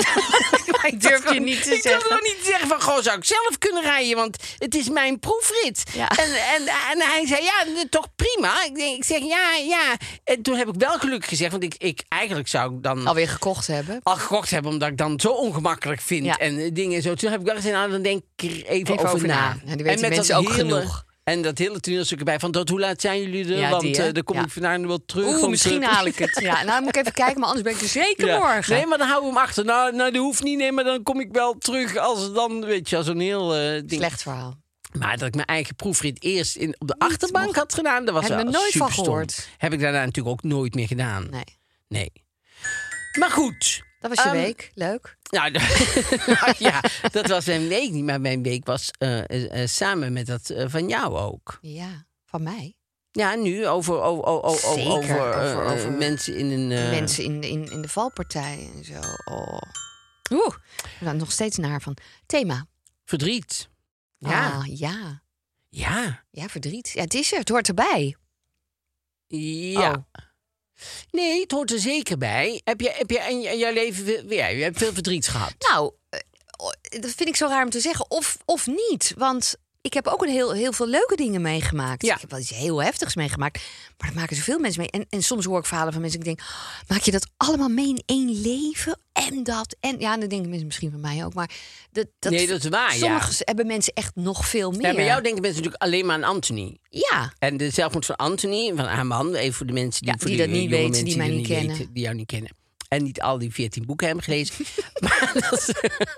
Ik 0.83 1.01
Durf 1.01 1.33
je 1.33 1.39
niet 1.39 1.63
te 1.63 1.73
ik 1.75 1.81
zeggen. 1.81 1.91
durf 1.91 2.01
gewoon 2.03 2.23
niet 2.23 2.37
te 2.39 2.45
zeggen 2.45 2.67
van, 2.67 2.81
goh, 2.81 3.01
zou 3.01 3.17
ik 3.17 3.23
zelf 3.25 3.57
kunnen 3.57 3.81
rijden? 3.83 4.15
Want 4.15 4.37
het 4.57 4.75
is 4.75 4.89
mijn 4.89 5.19
proefrit. 5.19 5.83
Ja. 5.93 6.09
En, 6.09 6.25
en, 6.55 6.67
en 6.91 7.01
hij 7.01 7.25
zei, 7.27 7.43
ja, 7.43 7.63
toch 7.89 8.07
prima. 8.15 8.63
Ik, 8.65 8.75
denk, 8.75 8.97
ik 8.97 9.03
zeg, 9.03 9.19
ja, 9.19 9.53
ja. 9.55 9.95
En 10.23 10.41
toen 10.41 10.55
heb 10.57 10.67
ik 10.67 10.75
wel 10.77 10.97
gelukkig 10.99 11.29
gezegd, 11.29 11.51
want 11.51 11.63
ik, 11.63 11.75
ik 11.77 12.03
eigenlijk 12.09 12.47
zou 12.47 12.75
ik 12.75 12.83
dan 12.83 13.07
Alweer 13.07 13.29
gekocht 13.29 13.67
hebben. 13.67 13.99
al 14.03 14.15
gekocht 14.15 14.49
hebben, 14.49 14.71
omdat 14.71 14.89
ik 14.89 14.97
dan 14.97 15.19
zo 15.19 15.29
ongemakkelijk 15.29 16.01
vind 16.01 16.25
Ja. 16.25 16.37
en 16.37 16.73
dingen 16.73 17.01
zo. 17.01 17.13
Toen 17.13 17.31
heb 17.31 17.39
ik 17.39 17.45
wel 17.45 17.55
gezegd, 17.55 17.73
nou, 17.75 17.91
dan 17.91 18.01
denk 18.01 18.21
ik 18.37 18.49
er 18.51 18.55
even, 18.57 18.67
Even 18.69 18.93
over, 18.97 19.09
over 19.13 19.27
na. 19.27 19.35
na. 19.35 19.57
Ja, 19.65 19.75
die 19.75 19.85
weten 19.85 20.01
met 20.01 20.09
mensen 20.09 20.35
ook 20.37 20.43
hele- 20.43 20.53
genoeg. 20.75 20.88
En 21.29 21.41
dat 21.41 21.57
hele 21.57 21.79
toneelstuk 21.79 22.19
erbij 22.19 22.39
van, 22.39 22.51
tot 22.51 22.69
hoe 22.69 22.79
laat 22.79 23.01
zijn 23.01 23.21
jullie 23.21 23.53
er? 23.53 23.59
Ja, 23.59 23.69
Want 23.69 23.81
die, 23.81 24.03
eh, 24.03 24.13
dan 24.13 24.23
kom 24.23 24.35
Ja. 24.35 24.43
ik 24.43 24.49
vandaag 24.49 24.79
wel 24.79 25.05
terug. 25.05 25.25
Oeh, 25.25 25.49
misschien 25.49 25.83
haal 25.83 26.05
ik 26.05 26.17
het. 26.17 26.39
Ja, 26.41 26.63
nou 26.63 26.81
moet 26.81 26.95
ik 26.95 27.01
even 27.01 27.13
kijken, 27.13 27.39
maar 27.39 27.47
anders 27.49 27.65
ben 27.65 27.75
ik 27.75 27.81
er 27.81 27.87
zeker 27.87 28.27
ja. 28.27 28.37
morgen. 28.37 28.75
Nee, 28.75 28.85
maar 28.85 28.97
dan 28.97 29.07
houden 29.07 29.29
we 29.29 29.35
hem 29.35 29.45
achter. 29.45 29.65
Nou, 29.65 29.95
nou, 29.95 30.11
dat 30.11 30.21
hoeft 30.21 30.43
niet. 30.43 30.57
Nee, 30.57 30.71
maar 30.71 30.83
dan 30.83 31.03
kom 31.03 31.19
ik 31.19 31.31
wel 31.31 31.57
terug 31.57 31.97
als 31.97 32.33
dan, 32.33 32.65
weet 32.65 32.89
je, 32.89 32.97
als 32.97 33.07
een 33.07 33.19
heel 33.19 33.55
eh, 33.55 33.71
ding. 33.71 33.91
Slecht 33.91 34.21
verhaal. 34.21 34.57
Maar 34.99 35.17
dat 35.17 35.27
ik 35.27 35.35
mijn 35.35 35.47
eigen 35.47 35.75
proefrit 35.75 36.23
eerst 36.23 36.55
in, 36.55 36.75
op 36.77 36.87
de 36.87 36.95
achterbank 36.97 37.45
mocht. 37.45 37.57
had 37.57 37.73
gedaan, 37.73 38.05
dat 38.05 38.13
was 38.13 38.23
Heb 38.27 38.35
wel 38.35 38.45
er 38.45 38.51
nooit 38.51 38.71
van 38.71 38.91
gehoord. 38.91 39.47
Heb 39.57 39.73
ik 39.73 39.79
daarna 39.79 40.05
natuurlijk 40.05 40.35
ook 40.35 40.43
nooit 40.43 40.75
meer 40.75 40.87
gedaan. 40.87 41.27
Nee. 41.29 41.57
Nee. 41.87 42.11
Maar 43.19 43.31
goed. 43.31 43.87
Dat 43.99 44.09
was 44.15 44.23
je 44.23 44.29
Ehm, 44.29 44.37
week. 44.39 44.71
Leuk. 44.73 45.17
Nou, 45.29 45.51
de- 45.51 46.55
ja, 46.69 46.81
dat 47.11 47.27
was 47.27 47.45
mijn 47.45 47.67
week 47.67 47.91
niet. 47.91 48.03
Maar 48.03 48.21
mijn 48.21 48.43
week 48.43 48.65
was 48.65 48.91
eh, 48.97 49.61
eh, 49.61 49.67
samen 49.67 50.13
met 50.13 50.25
dat 50.25 50.49
eh, 50.49 50.65
van 50.67 50.87
jou 50.87 51.17
ook. 51.17 51.57
Ja, 51.61 52.05
van 52.25 52.43
mij. 52.43 52.73
Ja, 53.11 53.35
nu 53.35 53.67
over, 53.67 54.01
over, 54.01 54.25
over, 54.25 54.73
Zeker, 54.73 54.91
over, 54.97 55.33
over- 55.35 55.63
over 55.63 55.91
mensen 55.91 56.35
in 56.37 56.49
een... 56.51 56.67
Mensen 56.67 57.23
in, 57.23 57.41
in, 57.43 57.71
in 57.71 57.81
de 57.81 57.87
valpartij 57.89 58.69
en 58.75 58.83
zo. 58.85 58.99
Oh. 59.33 59.61
Oeh, 60.31 60.55
ik 60.77 60.97
ben 60.99 61.17
nog 61.17 61.31
steeds 61.31 61.57
naar 61.57 61.81
van. 61.81 61.97
Thema. 62.25 62.65
Verdriet. 63.05 63.69
Ja. 64.17 64.51
Ah, 64.51 64.77
ja. 64.77 65.21
Ja. 65.69 66.23
Ja, 66.31 66.47
verdriet. 66.47 66.89
Ja, 66.89 67.01
het 67.01 67.13
is 67.13 67.31
er. 67.31 67.39
Het 67.39 67.49
hoort 67.49 67.67
erbij. 67.67 68.15
Ja. 69.27 69.89
Oh. 69.91 70.03
Nee, 71.11 71.41
het 71.41 71.51
hoort 71.51 71.71
er 71.71 71.79
zeker 71.79 72.17
bij. 72.17 72.61
Heb 72.63 72.81
je, 72.81 72.91
heb 72.97 73.09
je 73.09 73.19
in 73.29 73.57
jouw 73.57 73.73
leven... 73.73 74.29
Ja, 74.29 74.47
je 74.47 74.63
hebt 74.63 74.77
veel 74.77 74.93
verdriet 74.93 75.27
gehad. 75.27 75.53
Nou, 75.59 75.91
eh, 76.09 76.19
dat 77.01 77.11
vind 77.11 77.29
ik 77.29 77.35
zo 77.35 77.47
raar 77.47 77.63
om 77.63 77.69
te 77.69 77.79
zeggen. 77.79 78.11
Of, 78.11 78.37
of 78.45 78.67
niet. 78.67 79.13
Want 79.17 79.55
ik 79.81 79.93
heb 79.93 80.07
ook 80.07 80.21
een 80.21 80.29
heel, 80.29 80.51
heel 80.53 80.73
veel 80.73 80.87
leuke 80.87 81.15
dingen 81.15 81.41
meegemaakt. 81.41 82.05
Ja. 82.05 82.15
Ik 82.15 82.21
heb 82.21 82.29
wel 82.31 82.39
iets 82.39 82.49
heel 82.49 82.83
heftigs 82.83 83.15
meegemaakt. 83.15 83.61
Maar 83.97 84.07
dat 84.07 84.17
maken 84.17 84.35
zoveel 84.35 84.59
mensen 84.59 84.81
mee. 84.81 84.89
En, 84.89 85.05
en 85.09 85.23
soms 85.23 85.45
hoor 85.45 85.59
ik 85.59 85.65
verhalen 85.65 85.93
van 85.93 86.01
mensen. 86.01 86.19
Ik 86.19 86.25
denk, 86.25 86.39
maak 86.87 87.01
je 87.01 87.11
dat 87.11 87.27
allemaal 87.37 87.69
mee 87.69 87.87
in 87.87 88.03
één 88.05 88.41
leven? 88.41 88.99
En 89.11 89.43
dat. 89.43 89.75
En 89.79 89.99
ja, 89.99 90.17
dan 90.17 90.29
denken 90.29 90.49
mensen 90.49 90.67
misschien 90.67 90.91
van 90.91 90.99
mij 90.99 91.25
ook. 91.25 91.33
Maar 91.33 91.49
dat, 91.91 92.07
dat, 92.19 92.31
Nee, 92.31 92.47
dat 92.47 92.63
is 92.63 92.69
waar, 92.69 92.93
ja. 92.93 92.99
Sommige 92.99 93.33
hebben 93.39 93.67
mensen 93.67 93.93
echt 93.93 94.15
nog 94.15 94.47
veel 94.47 94.71
meer. 94.71 94.81
Ja, 94.87 94.93
bij 94.93 95.05
jou 95.05 95.21
denken 95.21 95.41
mensen 95.41 95.61
natuurlijk 95.61 95.83
alleen 95.83 96.05
maar 96.05 96.15
aan 96.15 96.23
Anthony. 96.23 96.77
Ja. 96.89 97.33
En 97.39 97.57
de 97.57 97.69
zelfmoord 97.69 98.05
van 98.05 98.15
Anthony, 98.15 98.73
van 98.75 98.85
haar 98.85 99.05
man, 99.05 99.33
even 99.35 99.53
voor 99.53 99.65
de 99.65 99.73
mensen 99.73 100.01
die, 100.03 100.11
Ja, 100.11 100.19
voor 100.19 100.27
die 100.29 100.37
dat 100.37 100.47
niet 100.47 100.69
weten, 100.69 101.05
die 101.05 101.17
mij 101.17 101.29
niet 101.29 101.47
kennen. 101.47 101.77
weten, 101.77 101.93
die 101.93 102.03
jou 102.03 102.15
niet 102.15 102.27
kennen. 102.27 102.57
En 102.89 103.03
niet 103.03 103.21
al 103.21 103.37
die 103.37 103.53
veertien 103.53 103.85
boeken 103.85 104.05
hebben 104.07 104.23
gelezen. 104.23 104.65
maar, 105.03 105.31
dat, 105.33 105.71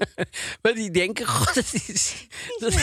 maar 0.61 0.73
die 0.73 0.91
denken, 0.91 1.27
god, 1.37 1.53
dat 1.53 1.73
is... 1.87 2.27
Dat 2.57 2.73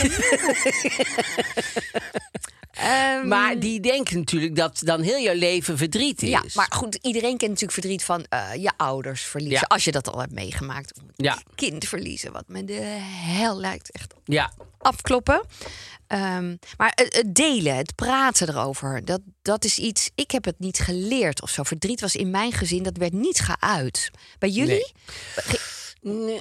Ehm, 2.79 3.29
maar 3.29 3.59
die 3.59 3.81
denken 3.81 4.19
natuurlijk 4.19 4.57
dat 4.57 4.81
dan 4.85 5.01
heel 5.01 5.19
jouw 5.19 5.35
leven 5.35 5.77
verdriet 5.77 6.23
is. 6.23 6.29
Ja, 6.29 6.43
maar 6.55 6.67
goed, 6.71 6.99
iedereen 7.03 7.37
kent 7.37 7.51
natuurlijk 7.51 7.73
verdriet 7.73 8.05
van 8.05 8.25
eh, 8.29 8.49
je 8.55 8.71
ouders 8.77 9.23
verliezen. 9.23 9.59
Ja. 9.61 9.67
Als 9.75 9.85
je 9.85 9.93
dat 9.93 10.13
al 10.13 10.21
hebt 10.21 10.33
meegemaakt. 10.33 11.01
Ja. 11.17 11.39
kind 11.55 11.85
verliezen, 11.85 12.33
wat 12.33 12.45
me 12.47 12.65
de 12.65 12.81
hel 13.27 13.59
lijkt. 13.61 13.91
Echt 13.91 14.15
Ja, 14.25 14.53
afkloppen. 14.79 15.43
Ehm, 16.07 16.57
maar 16.77 16.93
het, 16.95 17.15
het 17.17 17.35
delen, 17.35 17.77
het 17.77 17.95
praten 17.95 18.49
erover, 18.49 19.05
dat, 19.05 19.21
dat 19.43 19.65
is 19.65 19.79
iets... 19.79 20.11
Ik 20.15 20.31
heb 20.31 20.45
het 20.45 20.59
niet 20.59 20.79
geleerd 20.79 21.43
of 21.43 21.51
zo. 21.51 21.63
Verdriet 21.63 22.01
was 22.01 22.17
in 22.17 22.31
mijn 22.31 22.53
gezin, 22.53 22.83
dat 22.83 22.97
werd 22.97 23.13
niet 23.13 23.41
geuit. 23.41 24.11
Bij 24.39 24.49
jullie? 24.49 24.93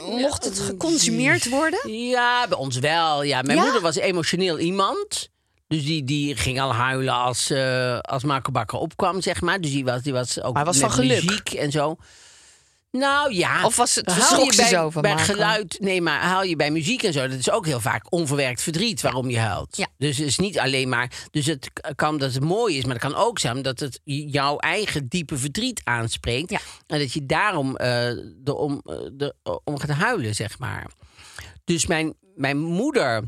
Mocht 0.01 0.43
het 0.45 0.59
geconsumeerd 0.59 1.49
worden? 1.49 1.91
Ja, 1.91 2.47
bij 2.47 2.57
ons 2.57 2.77
wel. 2.77 3.23
Ja, 3.23 3.41
mijn 3.41 3.57
Ja? 3.57 3.63
moeder 3.63 3.81
was 3.81 3.95
emotioneel 3.95 4.59
iemand. 4.59 5.29
Dus 5.67 5.85
die, 5.85 6.03
die 6.03 6.35
ging 6.35 6.59
al 6.61 6.73
huilen 6.73 7.13
als, 7.13 7.49
eh 7.49 7.99
als 7.99 8.23
Marco 8.23 8.51
Bakker 8.51 8.79
opkwam, 8.79 9.21
zeg 9.21 9.41
maar. 9.41 9.61
Dus 9.61 9.71
die 9.71 9.85
was, 9.85 10.01
die 10.01 10.13
was 10.13 10.41
ook 10.41 10.53
Maar 10.53 10.65
was 10.65 10.77
met 10.77 10.85
van 10.85 10.93
geluk? 10.99 11.23
muziek 11.23 11.49
en 11.53 11.71
zo. 11.71 11.95
Nou 12.91 13.33
ja. 13.33 13.65
Of 13.65 13.75
was 13.75 13.95
het- 13.95 14.11
haal 14.11 14.43
je 14.43 14.53
bij, 14.55 14.67
zo 14.67 14.89
van 14.89 15.01
bij 15.01 15.17
geluid? 15.17 15.77
Nee, 15.79 16.01
maar 16.01 16.19
haal 16.21 16.43
je 16.43 16.55
bij 16.55 16.71
muziek 16.71 17.03
en 17.03 17.13
zo. 17.13 17.27
Dat 17.27 17.37
is 17.39 17.49
ook 17.51 17.65
heel 17.65 17.79
vaak 17.79 18.11
onverwerkt 18.11 18.61
verdriet 18.61 19.01
waarom 19.01 19.29
je 19.29 19.39
huilt. 19.39 19.77
Ja. 19.77 19.87
Dus 19.97 20.17
het 20.17 20.27
is 20.27 20.37
niet 20.37 20.59
alleen 20.59 20.89
maar. 20.89 21.11
Dus 21.31 21.45
het 21.45 21.69
kan 21.95 22.17
dat 22.17 22.33
het 22.33 22.43
mooi 22.43 22.77
is, 22.77 22.83
maar 22.85 22.93
het 22.95 23.03
kan 23.03 23.15
ook 23.15 23.39
zijn 23.39 23.61
dat 23.61 23.79
het 23.79 23.99
jouw 24.03 24.57
eigen 24.57 25.07
diepe 25.07 25.37
verdriet 25.37 25.81
aanspreekt. 25.83 26.49
Ja. 26.49 26.59
En 26.87 26.99
dat 26.99 27.13
je 27.13 27.25
daarom 27.25 27.77
om, 28.45 28.81
er 29.17 29.33
om 29.63 29.79
gaat 29.79 29.89
huilen, 29.89 30.35
zeg 30.35 30.59
maar. 30.59 30.87
Dus 31.63 31.85
mijn, 31.85 32.13
mijn 32.35 32.57
moeder, 32.57 33.23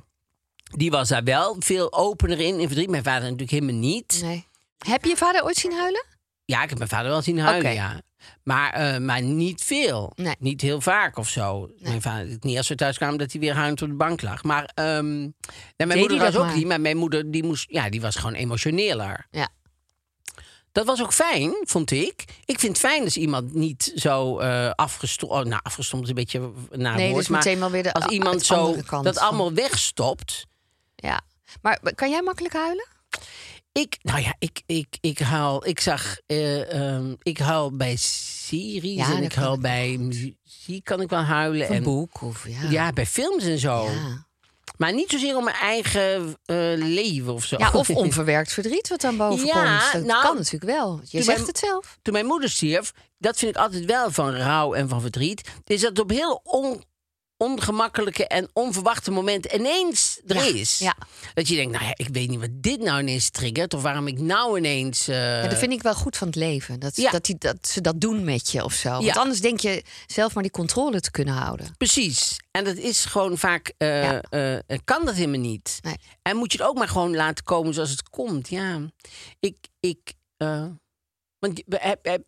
die 0.75 0.91
was 0.91 1.08
daar 1.10 1.23
wel 1.23 1.55
veel 1.60 1.93
opener 1.93 2.39
in, 2.39 2.60
in 2.60 2.67
verdriet. 2.67 2.89
Mijn 2.89 3.03
vader 3.03 3.21
natuurlijk 3.21 3.51
helemaal 3.51 3.75
niet. 3.75 4.19
Nee. 4.23 4.47
Heb 4.77 5.03
je 5.03 5.10
je 5.10 5.17
vader 5.17 5.43
ooit 5.43 5.58
zien 5.58 5.73
huilen? 5.73 6.05
Ja, 6.45 6.63
ik 6.63 6.69
heb 6.69 6.77
mijn 6.77 6.89
vader 6.89 7.12
wel 7.12 7.21
zien 7.21 7.39
huilen, 7.39 7.73
ja. 7.73 8.01
Maar, 8.43 8.73
eh, 8.73 8.99
maar 8.99 9.21
niet 9.21 9.63
veel. 9.63 10.12
Nee. 10.15 10.36
Niet 10.39 10.62
heel 10.62 10.82
vaak 10.82 11.17
of 11.17 11.29
zo. 11.29 11.69
Mijn 11.79 12.01
vader, 12.01 12.38
niet 12.39 12.58
als 12.58 12.67
we 12.67 12.75
thuis 12.75 12.97
kwamen 12.97 13.17
dat 13.17 13.32
hij 13.32 13.41
weer 13.41 13.53
huilend 13.53 13.82
op 13.82 13.88
de 13.88 13.93
bank 13.93 14.21
lag. 14.21 14.43
Maar 14.43 14.71
ehm, 14.73 15.19
nee, 15.19 15.34
mijn 15.88 15.99
moeder 15.99 16.17
was 16.19 16.36
ook 16.36 16.45
maar? 16.45 16.55
niet. 16.55 16.67
Maar 16.67 16.82
mijn 16.82 16.97
moeder 16.97 17.32
die 17.32 17.43
moest, 17.43 17.65
ja, 17.69 17.89
die 17.89 18.01
was 18.01 18.15
gewoon 18.15 18.34
emotioneler. 18.34 19.27
Ja. 19.32 19.47
Dat 20.71 20.86
was 20.86 21.01
ook 21.01 21.13
fijn, 21.13 21.55
vond 21.62 21.91
ik. 21.91 22.23
Ik 22.45 22.60
vind 22.60 22.77
het 22.77 22.91
fijn 22.91 23.03
als 23.03 23.17
iemand 23.17 23.53
niet 23.53 23.91
zo 23.95 24.39
eh 24.39 24.69
afgestompt... 24.75 25.36
Oh, 25.36 25.43
nou, 25.43 25.60
afgestompt 25.63 26.03
is 26.03 26.10
een 26.10 26.15
beetje 26.15 26.51
naar 26.71 26.95
Nee, 26.95 27.05
woord. 27.05 27.19
dus 27.19 27.27
maar 27.27 27.43
meteen 27.43 27.60
wel 27.60 27.71
weer 27.71 27.84
de 27.84 27.93
als 27.93 28.05
iemand 28.05 28.45
zo 28.45 28.75
dat 29.01 29.17
allemaal 29.17 29.53
wegstopt... 29.53 30.47
Ja. 30.99 31.21
Maar 31.62 31.79
kan 31.95 32.09
jij 32.09 32.21
makkelijk 32.21 32.53
huilen? 32.53 32.88
Ik, 33.71 33.97
nou 34.01 34.21
ja, 34.21 34.35
ik, 34.39 34.62
ik, 34.65 34.97
ik 35.01 35.19
huil. 35.19 35.67
Ik 35.67 35.79
zag, 35.79 36.17
eh, 36.25 36.73
ehm, 36.73 37.15
ik 37.21 37.38
huil 37.38 37.75
bij 37.77 37.95
series 37.95 38.97
Ja, 38.97 39.15
en 39.15 39.23
ik 39.23 39.33
ik 39.35 39.59
bij 39.59 39.97
muziek 39.97 40.83
kan 40.83 41.01
ik 41.01 41.09
wel 41.09 41.21
huilen. 41.21 41.63
Of 41.63 41.69
een 41.69 41.75
en, 41.75 41.83
boek? 41.83 42.21
Of, 42.21 42.47
ja. 42.47 42.69
Ja, 42.69 42.91
bij 42.91 43.05
films 43.05 43.43
en 43.43 43.59
zo. 43.59 43.83
Ja. 43.83 44.27
Maar 44.77 44.93
niet 44.93 45.09
zozeer 45.09 45.38
om 45.38 45.43
mijn 45.43 45.55
eigen 45.55 46.35
eh, 46.45 46.55
leven 46.75 47.33
of 47.33 47.45
zo. 47.45 47.55
Ja, 47.59 47.71
of 47.71 47.89
onverwerkt 48.05 48.53
verdriet 48.53 48.88
wat 48.89 49.01
dan 49.01 49.17
boven 49.17 49.45
Ja, 49.45 49.79
komt. 49.79 49.93
Dat 49.93 50.03
nou, 50.03 50.21
kan 50.23 50.35
natuurlijk 50.35 50.71
wel. 50.71 50.99
Je 51.03 51.23
zegt 51.23 51.38
mijn- 51.38 51.47
het 51.47 51.57
zelf. 51.57 51.97
Toen 52.01 52.13
mijn 52.13 52.25
moeder 52.25 52.49
stierf, 52.49 52.93
dat 53.17 53.38
vind 53.38 53.55
ik 53.55 53.62
altijd 53.62 53.85
wel 53.85 54.12
van 54.12 54.35
rouw 54.35 54.73
en 54.73 54.89
van 54.89 55.01
verdriet. 55.01 55.49
Is 55.65 55.81
dat 55.81 55.99
op 55.99 56.09
heel 56.09 56.41
on, 56.43 56.83
ongemakkelijke 57.39 58.28
en 58.28 58.49
onverwachte 58.54 59.12
momenten 59.12 59.56
ineens 59.56 60.19
er 60.28 60.36
Ja, 60.36 60.41
is. 60.43 60.78
ja. 60.80 60.95
Dat 61.34 61.47
je 61.47 61.56
denkt, 61.56 61.71
nou 61.71 61.86
ja, 61.86 61.91
ik 61.95 62.08
weet 62.12 62.30
niet 62.30 62.39
wat 62.39 62.49
dit 62.52 62.80
nou 62.82 62.99
ineens 62.99 63.30
triggert. 63.30 63.73
Of 63.73 63.82
waarom 63.82 64.08
ik 64.08 64.19
nou 64.19 64.58
ineens... 64.58 65.08
eh, 65.08 65.43
Ja, 65.43 65.47
dat 65.47 65.58
vind 65.60 65.71
ik 65.71 65.82
wel 65.82 65.93
goed 65.93 66.17
van 66.17 66.28
het 66.28 66.36
leven. 66.36 66.80
Dat, 66.80 66.95
Ja. 66.95 67.12
dat, 67.12 67.25
die, 67.25 67.36
dat 67.38 67.67
ze 67.67 67.82
dat 67.82 68.02
doen 68.02 68.23
met 68.23 68.52
je 68.52 68.63
of 68.63 68.73
zo. 68.73 68.89
Ja. 68.89 68.99
Want 68.99 69.17
anders 69.17 69.41
denk 69.41 69.60
je 69.60 69.84
zelf 70.08 70.34
maar 70.34 70.43
die 70.43 70.52
controle 70.52 70.99
te 70.99 71.12
kunnen 71.12 71.34
houden. 71.34 71.73
Precies. 71.78 72.38
En 72.52 72.63
dat 72.63 72.75
is 72.78 73.06
gewoon 73.06 73.38
vaak, 73.38 73.73
eh, 73.78 74.56
eh, 74.58 74.63
kan 74.84 75.06
dat 75.06 75.15
helemaal 75.15 75.39
niet. 75.39 75.80
Nee. 75.82 75.95
En 76.21 76.38
moet 76.38 76.52
je 76.52 76.58
het 76.58 76.67
ook 76.67 76.78
maar 76.78 76.88
gewoon 76.88 77.15
laten 77.15 77.43
komen 77.43 77.73
zoals 77.73 77.89
het 77.89 78.10
komt. 78.10 78.49
Ja, 78.49 78.80
ik, 79.39 79.56
ik, 79.80 80.13
want 81.39 81.63
heb, 81.69 82.06
heb, 82.06 82.23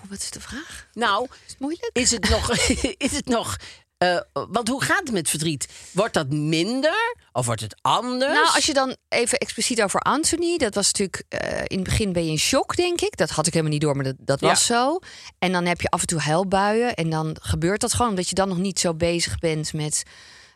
Oeh, 0.00 0.10
wat 0.10 0.18
is 0.22 0.30
de 0.30 0.40
vraag? 0.40 0.86
nou, 0.92 1.26
Is 1.46 1.50
het 1.50 1.60
moeilijk? 1.60 1.90
is 1.92 2.10
het 2.10 2.28
nog, 2.28 2.50
is 3.08 3.12
het 3.12 3.26
nog, 3.26 3.56
eh, 3.98 4.20
want 4.32 4.68
hoe 4.68 4.82
gaat 4.82 4.98
het 5.00 5.12
met 5.12 5.30
verdriet? 5.30 5.68
Wordt 5.92 6.14
dat 6.14 6.28
minder 6.30 7.16
of 7.32 7.46
wordt 7.46 7.60
het 7.60 7.76
anders? 7.80 8.32
Nou, 8.32 8.54
als 8.54 8.66
je 8.66 8.72
dan 8.74 8.96
even 9.08 9.38
expliciet 9.38 9.82
over 9.82 10.00
Anthony, 10.00 10.56
dat 10.56 10.74
was 10.74 10.86
natuurlijk 10.92 11.22
eh, 11.28 11.58
in 11.64 11.76
het 11.78 11.84
begin 11.84 12.12
ben 12.12 12.24
je 12.24 12.30
in 12.30 12.38
shock, 12.38 12.76
denk 12.76 13.00
ik. 13.00 13.16
Dat 13.16 13.30
had 13.30 13.46
ik 13.46 13.52
helemaal 13.52 13.72
niet 13.74 13.82
door, 13.82 13.94
maar 13.96 14.04
dat, 14.04 14.16
dat 14.18 14.40
Ja. 14.40 14.48
was 14.48 14.66
zo. 14.66 14.98
En 15.38 15.52
dan 15.52 15.64
heb 15.66 15.80
je 15.80 15.88
af 15.88 16.00
en 16.00 16.06
toe 16.06 16.20
huilbuien 16.20 16.94
en 16.94 17.10
dan 17.10 17.36
gebeurt 17.40 17.80
dat 17.80 17.92
gewoon 17.94 18.08
omdat 18.10 18.28
je 18.28 18.34
dan 18.34 18.48
nog 18.48 18.58
niet 18.58 18.80
zo 18.80 18.94
bezig 18.94 19.38
bent 19.38 19.72
met 19.72 20.02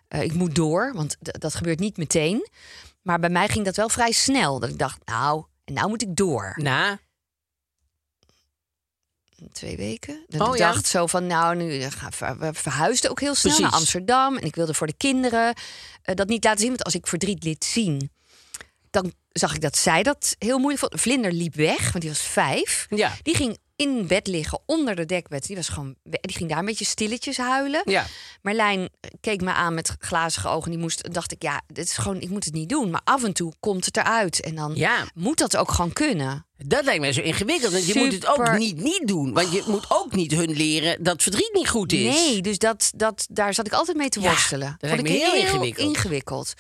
eh, 0.09 0.23
ik 0.23 0.33
moet 0.35 0.55
door, 0.55 0.93
want 0.95 1.17
dat 1.21 1.55
gebeurt 1.55 1.79
niet 1.79 1.97
meteen. 1.97 2.49
Maar 3.03 3.19
bij 3.19 3.31
mij 3.31 3.49
ging 3.49 3.65
dat 3.65 3.77
wel 3.77 3.89
vrij 3.89 4.13
snel. 4.13 4.59
Dat 4.61 4.69
ik 4.71 4.79
dacht, 4.79 4.99
nou, 5.05 5.45
en 5.65 5.75
nou 5.75 5.89
moet 5.89 6.03
ik 6.03 6.17
door. 6.17 6.53
Na, 6.57 6.99
Twee 9.53 9.77
weken. 9.77 10.25
Dat 10.29 10.41
Oh, 10.49 10.55
ik 10.55 10.59
ja? 10.61 10.73
dacht 10.73 10.87
zo 10.87 11.07
van, 11.07 11.27
nou, 11.27 11.57
nu 11.57 11.81
ga, 11.91 12.11
ver- 12.11 12.39
we 12.39 12.53
verhuisden 12.55 13.11
ook 13.11 13.21
heel 13.21 13.35
snel 13.35 13.53
Precies. 13.53 13.71
naar 13.71 13.81
Amsterdam. 13.81 14.37
En 14.37 14.47
ik 14.47 14.55
wilde 14.55 14.75
voor 14.75 14.87
de 14.87 14.97
kinderen 14.97 15.55
eh, 16.03 16.15
dat 16.15 16.29
niet 16.29 16.45
laten 16.45 16.61
zien. 16.61 16.69
Want 16.69 16.85
als 16.85 16.95
ik 16.95 17.07
verdriet 17.07 17.45
liet 17.45 17.65
zien, 17.65 18.11
dan 18.91 19.13
zag 19.33 19.55
ik 19.55 19.61
dat 19.61 19.77
zij 19.77 20.03
dat 20.03 20.35
heel 20.39 20.59
moeilijk 20.59 20.81
vond. 20.81 21.01
Vlinder 21.01 21.33
liep 21.33 21.55
weg, 21.55 21.79
want 21.93 22.01
die 22.01 22.11
was 22.11 22.21
vijf. 22.23 22.87
ja, 22.91 23.13
Die 23.23 23.35
ging 23.35 23.59
in 23.79 24.07
bed 24.07 24.27
liggen, 24.27 24.61
onder 24.67 24.97
de 24.97 25.05
dekbed. 25.05 25.47
Die, 25.47 25.57
was 25.57 25.69
gewoon, 25.69 25.95
die 26.03 26.37
ging 26.37 26.49
daar 26.49 26.59
een 26.59 26.65
beetje 26.65 26.85
stilletjes 26.85 27.37
huilen. 27.37 27.83
ja, 27.85 28.07
Marlijn 28.43 28.89
keek 29.21 29.41
me 29.41 29.53
aan 29.53 29.75
met 29.75 29.97
glazige 29.99 30.49
ogen. 30.49 30.71
Die 30.71 30.81
moest, 30.81 31.13
dacht 31.15 31.33
ik, 31.33 31.43
ja, 31.43 31.63
dit 31.67 31.85
is 31.85 31.97
gewoon, 31.97 32.21
ik 32.21 32.29
moet 32.29 32.45
het 32.45 32.55
niet 32.55 32.69
doen. 32.69 32.91
Maar 32.91 33.01
af 33.05 33.25
en 33.25 33.33
toe 33.33 33.53
komt 33.61 33.85
het 33.85 33.97
eruit. 33.97 34.41
En 34.41 34.55
dan 34.55 34.73
ja. 34.75 35.05
moet 35.15 35.39
dat 35.39 35.57
ook 35.57 35.71
gewoon 35.71 35.93
kunnen. 35.93 36.47
Dat 36.57 36.85
lijkt 36.85 37.01
mij 37.01 37.13
zo 37.13 37.21
ingewikkeld. 37.21 37.73
Want 37.73 37.87
je 37.87 37.95
moet 37.99 38.13
het 38.13 38.27
ook 38.27 38.59
niet 38.59 38.77
niet 38.83 39.09
doen. 39.09 39.33
Want 39.33 39.53
je 39.53 39.63
moet 39.67 39.87
ook 39.89 40.15
niet 40.15 40.33
hun 40.33 40.51
leren 40.51 41.03
dat 41.03 41.23
verdriet 41.23 41.51
niet 41.53 41.69
goed 41.69 41.93
is. 41.93 42.15
Nee, 42.15 42.41
dus 42.43 42.59
dat, 42.59 42.91
dat, 42.97 43.27
daar 43.31 43.55
zat 43.55 43.67
ik 43.67 43.73
altijd 43.73 43.97
mee 43.97 44.09
te 44.09 44.21
Ja, 44.21 44.29
worstelen. 44.29 44.77
dat 44.79 44.91
Vond 44.91 45.01
ik 45.03 45.09
heel 45.09 45.35
ingewikkeld. 45.35 45.89
ingewikkeld. 45.89 46.53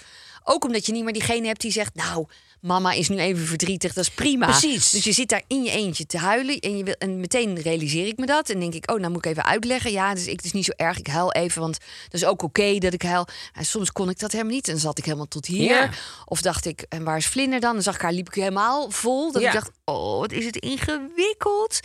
Ook 0.45 0.65
omdat 0.65 0.87
je 0.87 0.93
niet 0.93 1.05
meer 1.05 1.13
diegene 1.13 1.47
hebt 1.47 1.61
die 1.61 1.73
zegt... 1.73 1.95
nou, 1.95 2.27
mama 2.61 2.93
is 2.93 3.09
nu 3.09 3.19
even 3.19 3.47
verdrietig, 3.47 3.93
dat 3.93 4.05
is 4.05 4.11
prima. 4.11 4.47
Precies. 4.47 4.91
Dus 4.91 5.05
je 5.05 5.13
zit 5.13 5.29
daar 5.29 5.43
in 5.47 5.63
je 5.63 5.71
eentje 5.71 6.07
te 6.07 6.19
huilen... 6.19 6.59
en, 6.59 6.77
je 6.77 6.85
wil, 6.85 6.95
en 6.99 7.21
meteen 7.21 7.61
realiseer 7.61 8.07
ik 8.07 8.17
me 8.19 8.27
dat. 8.27 8.51
En 8.51 8.61
denk 8.61 8.75
ik, 8.75 8.91
oh, 8.91 8.99
nou 8.99 9.13
moet 9.13 9.25
ik 9.25 9.31
even 9.31 9.45
uitleggen. 9.45 9.91
Ja, 9.93 10.15
dus 10.15 10.27
ik, 10.27 10.37
het 10.37 10.45
is 10.45 10.53
niet 10.53 10.65
zo 10.65 10.73
erg, 10.77 10.99
ik 10.99 11.07
huil 11.07 11.33
even, 11.33 11.61
want 11.61 11.79
dat 12.09 12.21
is 12.21 12.25
ook 12.27 12.43
oké 12.43 12.79
dat 12.79 12.93
ik 12.93 13.03
huil. 13.03 13.27
En 13.53 13.65
soms 13.65 13.93
kon 13.93 14.09
ik 14.11 14.19
dat 14.19 14.33
helemaal 14.33 14.53
niet. 14.53 14.69
En 14.69 14.79
zat 14.79 14.99
ik 14.99 15.05
helemaal 15.05 15.29
tot 15.29 15.47
hier. 15.47 15.69
Ja. 15.69 15.91
Of 16.25 16.41
dacht 16.43 16.65
ik, 16.67 16.85
en 16.89 17.05
waar 17.05 17.17
is 17.17 17.27
Vlinder 17.27 17.61
dan? 17.61 17.73
Dan 17.73 17.83
zag 17.83 17.95
ik 17.95 18.01
haar, 18.01 18.13
liep 18.13 18.27
ik 18.29 18.35
helemaal 18.35 18.91
vol. 18.91 19.33
Dat 19.33 19.43
Ja. 19.43 19.49
ik 19.49 19.55
dacht, 19.55 19.71
oh, 19.85 20.19
wat 20.19 20.33
is 20.33 20.45
het 20.45 20.57
ingewikkeld. 20.57 21.81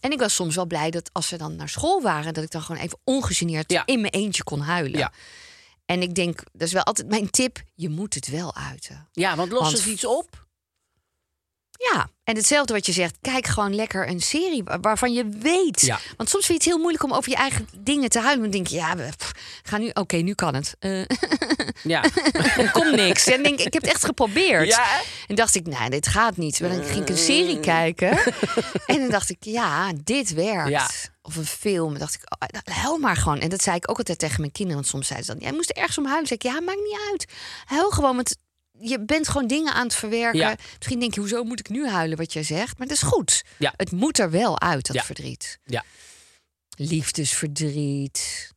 En 0.00 0.12
ik 0.12 0.18
was 0.18 0.34
soms 0.34 0.54
wel 0.54 0.66
blij 0.66 0.90
dat 0.90 1.10
als 1.12 1.28
ze 1.28 1.36
dan 1.36 1.56
naar 1.56 1.68
school 1.68 2.02
waren, 2.02 2.34
dat 2.34 2.44
ik 2.44 2.50
dan 2.50 2.62
gewoon 2.62 2.80
even 2.82 2.98
ongegeneerd 3.04 3.72
Ja. 3.72 3.82
in 3.86 4.00
mijn 4.00 4.12
eentje 4.12 4.42
kon 4.44 4.60
huilen. 4.60 4.98
Ja. 4.98 5.12
En 5.86 6.02
ik 6.02 6.14
denk, 6.14 6.42
dat 6.52 6.66
is 6.66 6.72
wel 6.72 6.82
altijd 6.82 7.08
mijn 7.08 7.30
tip: 7.30 7.62
je 7.74 7.88
moet 7.88 8.14
het 8.14 8.28
wel 8.28 8.54
uiten. 8.54 9.08
Ja, 9.12 9.36
want 9.36 9.52
lost 9.52 9.62
Want- 9.62 9.76
het 9.78 9.86
iets 9.86 10.04
op? 10.06 10.43
Ja, 11.92 12.08
en 12.24 12.36
hetzelfde 12.36 12.72
wat 12.72 12.86
je 12.86 12.92
zegt, 12.92 13.16
kijk 13.20 13.46
gewoon 13.46 13.74
lekker 13.74 14.08
een 14.08 14.20
serie 14.20 14.64
wa- 14.64 14.80
waarvan 14.80 15.12
je 15.12 15.28
weet. 15.28 15.80
Ja. 15.80 15.98
Want 16.16 16.28
soms 16.28 16.46
vind 16.46 16.62
je 16.62 16.64
het 16.64 16.72
heel 16.74 16.78
moeilijk 16.82 17.04
om 17.04 17.12
over 17.12 17.30
je 17.30 17.36
eigen 17.36 17.68
dingen 17.78 18.08
te 18.08 18.18
huilen. 18.18 18.42
Dan 18.42 18.50
denk 18.50 18.66
je, 18.66 18.76
ja, 18.76 18.96
we 18.96 19.08
pff, 19.18 19.32
ga 19.62 19.78
nu, 19.78 19.90
oké, 19.94 20.16
nu 20.16 20.34
kan 20.34 20.54
het. 20.54 20.76
Eh, 20.78 21.02
Ja. 21.82 22.04
komt 22.72 22.96
niks. 22.96 23.26
En 23.26 23.42
denk 23.42 23.58
ik, 23.60 23.72
heb 23.72 23.82
het 23.82 23.92
echt 23.92 24.04
geprobeerd. 24.04 24.68
Ja? 24.68 25.00
En 25.26 25.34
dacht 25.34 25.54
ik, 25.54 25.66
nee, 25.66 25.90
dit 25.90 26.06
gaat 26.06 26.36
niet. 26.36 26.60
Maar 26.60 26.70
dan 26.70 26.84
ging 26.84 27.00
ik 27.02 27.08
een 27.08 27.16
serie 27.18 27.60
kijken. 27.60 28.18
en 28.86 28.98
dan 29.00 29.10
dacht 29.10 29.30
ik, 29.30 29.36
ja, 29.40 29.92
dit 30.04 30.32
werkt. 30.34 30.68
Ja. 30.70 30.88
Of 31.22 31.36
een 31.36 31.46
film. 31.46 31.90
Dan 31.90 31.98
dacht 31.98 32.14
ik, 32.14 32.20
oh, 32.24 32.74
huil 32.74 32.98
maar 32.98 33.16
gewoon. 33.16 33.40
En 33.40 33.48
dat 33.48 33.62
zei 33.62 33.76
ik 33.76 33.90
ook 33.90 33.98
altijd 33.98 34.18
tegen 34.18 34.40
mijn 34.40 34.52
kinderen. 34.52 34.80
Want 34.80 34.92
soms 34.92 35.06
zeiden 35.06 35.26
ze 35.28 35.32
dan, 35.34 35.42
jij 35.42 35.52
moest 35.52 35.70
er 35.70 35.76
ergens 35.76 35.98
om 35.98 36.04
huilen. 36.06 36.28
Dan 36.28 36.38
zei 36.38 36.54
ik, 36.54 36.60
ja, 36.60 36.66
maakt 36.66 36.82
niet 36.88 37.00
uit. 37.10 37.26
Huil 37.64 37.90
gewoon, 37.90 38.14
want 38.16 38.36
je 38.80 39.04
bent 39.04 39.28
gewoon 39.28 39.46
dingen 39.46 39.72
aan 39.72 39.84
het 39.84 39.94
verwerken. 39.94 40.38
Ja. 40.40 40.56
Misschien 40.76 41.00
denk 41.00 41.14
je, 41.14 41.20
hoezo 41.20 41.44
moet 41.44 41.60
ik 41.60 41.68
nu 41.68 41.88
huilen 41.88 42.16
wat 42.18 42.32
jij 42.32 42.42
zegt? 42.42 42.78
Maar 42.78 42.86
dat 42.86 42.96
is 42.96 43.02
goed. 43.02 43.44
Ja. 43.58 43.74
Het 43.76 43.92
moet 43.92 44.18
er 44.18 44.30
wel 44.30 44.60
uit, 44.60 44.86
dat 44.86 44.96
Ja. 44.96 45.02
verdriet. 45.04 45.58
Ja. 45.64 45.84
Liefdesverdriet. 46.76 48.52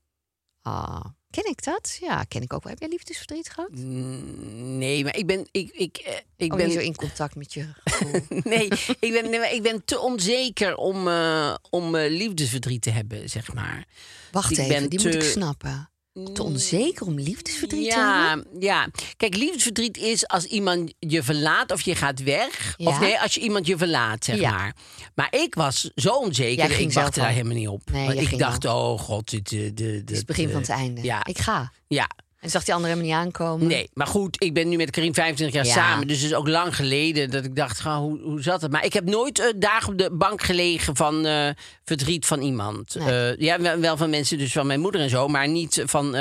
Ah, 0.62 1.06
ken 1.30 1.50
ik 1.50 1.64
dat? 1.64 1.98
Ja, 2.02 2.24
ken 2.24 2.42
ik 2.42 2.54
ook 2.54 2.64
wel. 2.64 2.72
Heb 2.72 2.82
jij 2.82 2.90
liefdesverdriet 2.90 3.50
gehad? 3.50 3.70
Nee, 3.72 5.04
maar 5.04 5.16
ik 5.16 5.26
ben. 5.26 5.48
Ik, 5.52 5.70
ik, 5.72 5.98
eh, 5.98 6.16
ik 6.38 6.52
Oh, 6.52 6.58
ben 6.58 6.72
zo 6.72 6.80
in 6.80 6.96
contact 6.96 7.36
met 7.36 7.54
je 7.54 7.66
nee, 8.44 8.68
ik 9.00 9.12
ben, 9.12 9.30
nee, 9.30 9.56
ik 9.56 9.62
ben 9.62 9.86
te 9.86 10.00
onzeker 10.00 10.76
om, 10.76 11.08
eh, 11.08 11.56
om 11.70 11.96
eh, 11.96 12.10
liefdesverdriet 12.12 12.82
te 12.82 12.90
hebben, 12.90 13.30
zeg 13.30 13.54
maar. 13.54 13.86
Wacht 14.32 14.52
Ik 14.52 14.58
even, 14.58 14.90
die 14.90 15.00
te- 15.00 15.06
moet 15.06 15.16
ik 15.16 15.22
snappen. 15.30 15.90
Te 16.34 16.44
onzeker 16.44 17.06
om 17.06 17.20
liefdesverdriet 17.20 17.90
te 17.92 17.98
hebben? 18.28 18.48
ja. 18.60 18.88
Kijk, 19.18 19.36
liefdesverdriet 19.36 19.98
is 19.98 20.28
als 20.28 20.46
iemand 20.46 20.94
je 21.00 21.24
verlaat 21.24 21.72
of 21.72 21.82
je 21.82 21.96
gaat 21.96 22.24
weg. 22.24 22.74
Ja. 22.78 22.88
Of 22.88 23.00
nee, 23.00 23.20
als 23.20 23.34
je 23.34 23.42
iemand 23.42 23.68
je 23.68 23.78
verlaat, 23.78 24.26
zeg 24.26 24.40
Ja. 24.40 24.52
maar. 24.52 24.76
Maar 25.16 25.28
ik 25.36 25.56
was 25.56 25.92
zo 25.96 26.10
onzeker, 26.14 26.80
ik 26.80 26.94
wachtte 26.94 27.20
daar 27.20 27.30
helemaal 27.30 27.56
niet 27.58 27.68
op. 27.68 27.82
Nee, 27.92 28.06
Want 28.06 28.20
jij 28.20 28.32
ik 28.32 28.38
dacht, 28.38 28.66
oh 28.66 29.00
god, 29.00 29.30
dit, 29.30 29.52
eh, 29.52 29.60
de, 29.60 29.74
de, 29.74 29.84
Het 29.84 30.12
is 30.12 30.18
het 30.18 30.26
begin 30.26 30.50
van 30.50 30.62
het 30.62 30.70
einde. 30.70 31.02
Ja, 31.04 31.26
Ik 31.26 31.38
ga. 31.38 31.72
ja. 31.88 32.10
En 32.40 32.50
zag 32.50 32.64
die 32.64 32.74
andere 32.74 32.94
helemaal 32.94 33.16
niet 33.18 33.26
aankomen? 33.26 33.68
Nee, 33.68 33.90
maar 33.94 34.08
goed, 34.08 34.44
ik 34.44 34.54
ben 34.54 34.70
nu 34.70 34.78
met 34.78 34.90
Karim 34.90 35.14
25 35.14 35.56
jaar 35.56 35.66
Ja. 35.66 35.74
samen. 35.74 36.08
Dus 36.08 36.18
het 36.22 36.26
is 36.32 36.38
ook 36.38 36.48
lang 36.48 36.76
geleden 36.76 37.30
dat 37.30 37.46
ik 37.46 37.56
dacht, 37.56 37.80
ga, 37.80 38.00
hoe, 38.00 38.20
hoe 38.22 38.42
zat 38.42 38.62
het? 38.62 38.72
Maar 38.72 38.86
ik 38.86 38.94
heb 38.94 39.06
nooit 39.06 39.40
eh, 39.40 39.46
dagen 39.56 39.92
op 39.92 39.98
de 39.98 40.12
bank 40.12 40.42
gelegen 40.42 40.96
van 40.96 41.26
eh, 41.26 41.50
verdriet 41.86 42.26
van 42.26 42.42
iemand. 42.42 42.96
Nee. 42.96 43.32
Eh, 43.32 43.40
ja, 43.40 43.80
wel, 43.80 43.98
van 43.98 44.10
mensen, 44.10 44.38
dus 44.38 44.52
van 44.52 44.68
mijn 44.68 44.80
moeder 44.80 45.02
en 45.02 45.10
zo, 45.10 45.28
maar 45.28 45.48
niet 45.48 45.82
van 45.86 46.16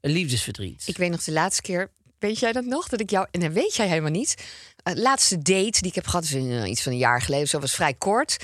liefdesverdriet. 0.00 0.82
Ik 0.86 0.96
weet 0.96 1.10
nog 1.10 1.22
de 1.22 1.32
laatste 1.32 1.62
keer. 1.62 1.90
Weet 2.18 2.38
jij 2.38 2.52
dat 2.52 2.64
nog? 2.64 2.88
Dat 2.88 3.00
ik 3.00 3.10
jou. 3.10 3.26
En 3.30 3.40
dat 3.40 3.52
weet 3.52 3.74
jij 3.76 3.88
helemaal 3.88 4.10
niet. 4.10 4.34
Het 4.82 4.98
laatste 4.98 5.36
date 5.36 5.80
die 5.80 5.88
ik 5.88 5.94
heb 5.94 6.06
gehad, 6.06 6.24
is 6.24 6.34
iets 6.70 6.82
van 6.82 6.92
een 6.92 6.98
jaar 6.98 7.22
geleden. 7.22 7.48
Zo 7.48 7.58
was 7.58 7.74
vrij 7.74 7.94
kort. 7.94 8.36